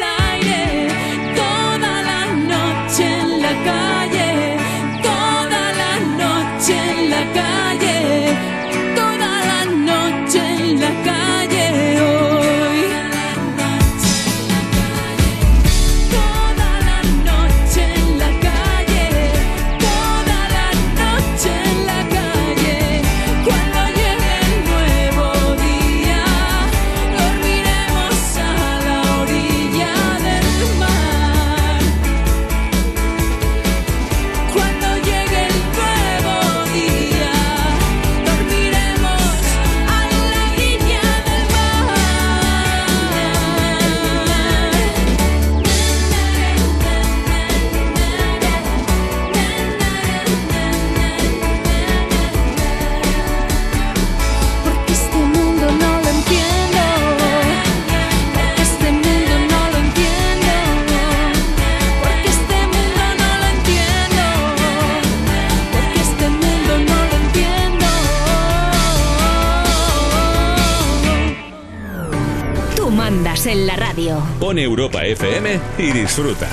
[74.46, 76.46] Pone Europa FM y disfruta.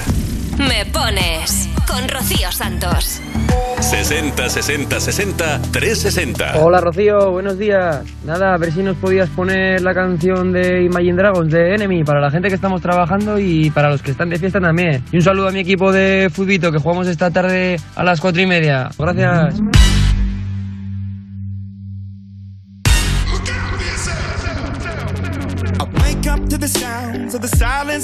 [0.58, 3.22] Me pones con Rocío Santos.
[3.82, 6.58] 60 60 60 360.
[6.58, 8.04] Hola Rocío, buenos días.
[8.26, 12.20] Nada, a ver si nos podías poner la canción de Imagine Dragons de Enemy para
[12.20, 15.04] la gente que estamos trabajando y para los que están de fiesta también.
[15.12, 18.42] Y un saludo a mi equipo de Fudito que jugamos esta tarde a las 4
[18.42, 18.90] y media.
[18.98, 19.62] Gracias.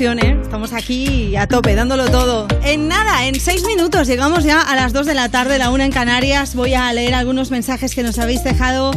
[0.00, 0.38] ¿eh?
[0.40, 2.48] Estamos aquí a tope, dándolo todo.
[2.64, 5.84] En nada, en seis minutos llegamos ya a las dos de la tarde, la una
[5.84, 6.54] en Canarias.
[6.54, 8.92] Voy a leer algunos mensajes que nos habéis dejado.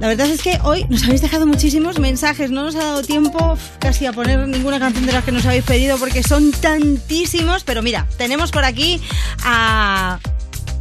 [0.00, 3.58] La verdad es que hoy nos habéis dejado muchísimos mensajes, no nos ha dado tiempo
[3.78, 7.82] casi a poner ninguna canción de las que nos habéis pedido porque son tantísimos, pero
[7.82, 9.02] mira, tenemos por aquí
[9.44, 10.18] a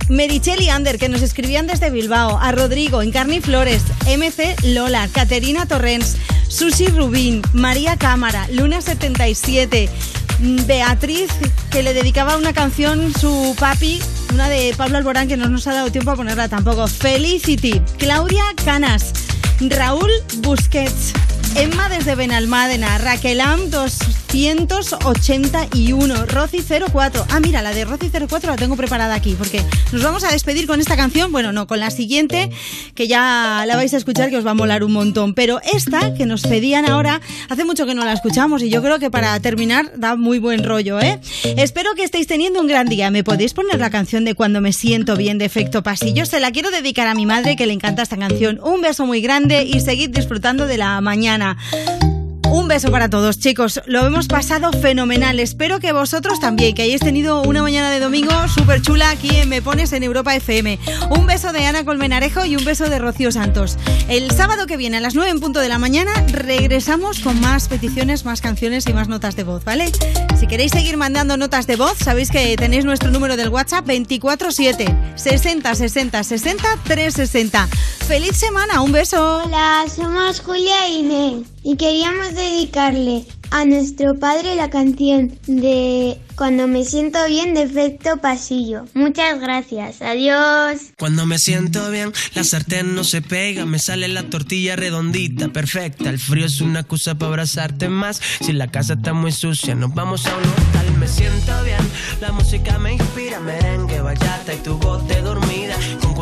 [0.08, 5.66] Merichel y Ander, que nos escribían desde Bilbao, a Rodrigo, Encarni Flores, MC Lola, Caterina
[5.66, 6.18] Torrens,
[6.54, 9.90] Susi Rubín, María Cámara, Luna77,
[10.38, 11.32] mm, Beatriz,
[11.72, 14.00] que le dedicaba una canción su papi,
[14.32, 18.44] una de Pablo Alborán, que no nos ha dado tiempo a ponerla tampoco, Felicity, Claudia
[18.64, 19.14] Canas,
[19.62, 21.14] Raúl Busquets,
[21.56, 27.28] Emma desde Benalmádena, Raquelam 281, Rosy 04.
[27.30, 30.66] Ah, mira, la de Rosy 04 la tengo preparada aquí porque nos vamos a despedir
[30.66, 31.32] con esta canción.
[31.32, 32.50] Bueno, no, con la siguiente
[32.96, 35.36] que ya la vais a escuchar que os va a molar un montón.
[35.36, 38.98] Pero esta que nos pedían ahora, hace mucho que no la escuchamos y yo creo
[38.98, 41.20] que para terminar da muy buen rollo, ¿eh?
[41.58, 43.12] Espero que estéis teniendo un gran día.
[43.12, 46.26] ¿Me podéis poner la canción de Cuando me siento bien de efecto pasillo?
[46.26, 48.60] Se la quiero dedicar a mi madre que le encanta esta canción.
[48.64, 51.43] Un beso muy grande y seguid disfrutando de la mañana.
[51.52, 52.13] th
[52.54, 53.82] Un beso para todos, chicos.
[53.88, 55.40] Lo hemos pasado fenomenal.
[55.40, 59.50] Espero que vosotros también, que hayáis tenido una mañana de domingo súper chula aquí en
[59.50, 60.78] Me Pones en Europa FM.
[61.10, 63.80] Un beso de Ana Colmenarejo y un beso de Rocío Santos.
[64.08, 67.68] El sábado que viene a las 9 en punto de la mañana regresamos con más
[67.70, 69.92] peticiones, más canciones y más notas de voz, ¿vale?
[70.40, 74.96] Si queréis seguir mandando notas de voz, sabéis que tenéis nuestro número del WhatsApp 247
[75.16, 77.68] 60 60 60 360.
[78.08, 78.82] ¡Feliz semana!
[78.82, 79.42] ¡Un beso!
[79.44, 86.84] Hola, somos Julia Inés y queríamos dedicarle a nuestro padre la canción de Cuando me
[86.84, 88.86] siento bien de efecto pasillo.
[88.96, 90.82] Muchas gracias, adiós.
[90.98, 96.10] Cuando me siento bien, la sartén no se pega, me sale la tortilla redondita, perfecta.
[96.10, 98.20] El frío es una excusa para abrazarte más.
[98.42, 100.98] Si la casa está muy sucia, nos vamos a un hotel.
[100.98, 101.78] Me siento bien,
[102.22, 105.43] la música me inspira, merengue, bachata y tu voz de dormida.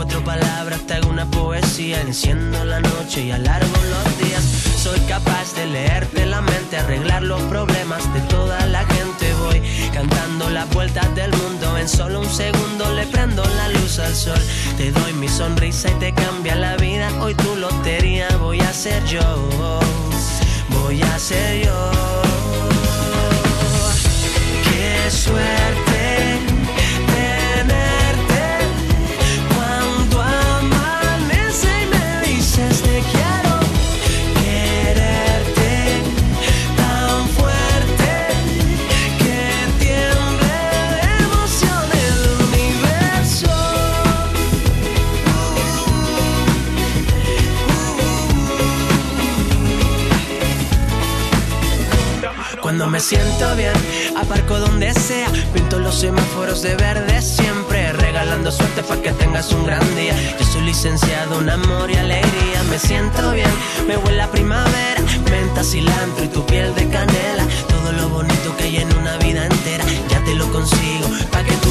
[0.01, 4.43] Cuatro palabras te hago una poesía, enciendo la noche y alargo los días.
[4.81, 9.31] Soy capaz de leerte la mente, arreglar los problemas de toda la gente.
[9.43, 9.61] Voy
[9.93, 11.77] cantando las vueltas del mundo.
[11.77, 14.41] En solo un segundo le prendo la luz al sol.
[14.75, 17.07] Te doy mi sonrisa y te cambia la vida.
[17.21, 19.21] Hoy tu lotería voy a ser yo.
[20.69, 21.91] Voy a ser yo.
[24.63, 25.90] Qué suerte
[52.81, 53.73] Cuando me siento bien,
[54.17, 59.67] aparco donde sea, pinto los semáforos de verde siempre, regalando suerte para que tengas un
[59.67, 60.15] gran día.
[60.39, 63.51] Yo soy licenciado en amor y alegría, me siento bien,
[63.87, 64.99] me huele a primavera,
[65.29, 69.45] menta, cilantro y tu piel de canela, todo lo bonito que hay en una vida
[69.45, 71.70] entera, ya te lo consigo, para que tú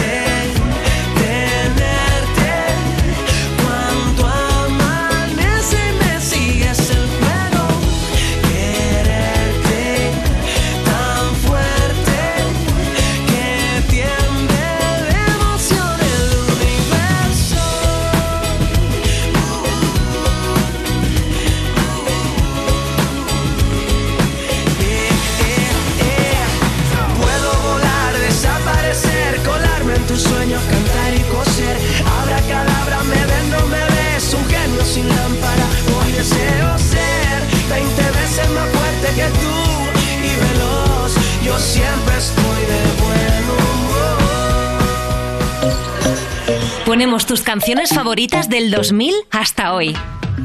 [46.91, 49.95] Ponemos tus canciones favoritas del 2000 hasta hoy.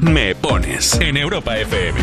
[0.01, 1.99] Me pones en Europa FM.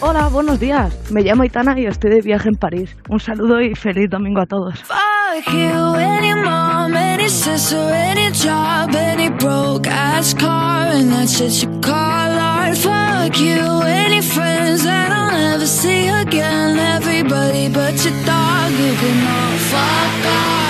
[0.00, 0.94] Hola, buenos días.
[1.10, 2.94] Me llamo Itana y estoy de viaje en París.
[3.08, 4.80] Un saludo y feliz domingo a todos.
[4.80, 11.62] Fuck you, any mom, any sister, any job, any broke ass car, and that shit
[11.62, 12.76] you call art.
[12.76, 16.78] Fuck you, any friends that I'll never see again.
[16.78, 20.69] Everybody but your dog, you can all fuck off.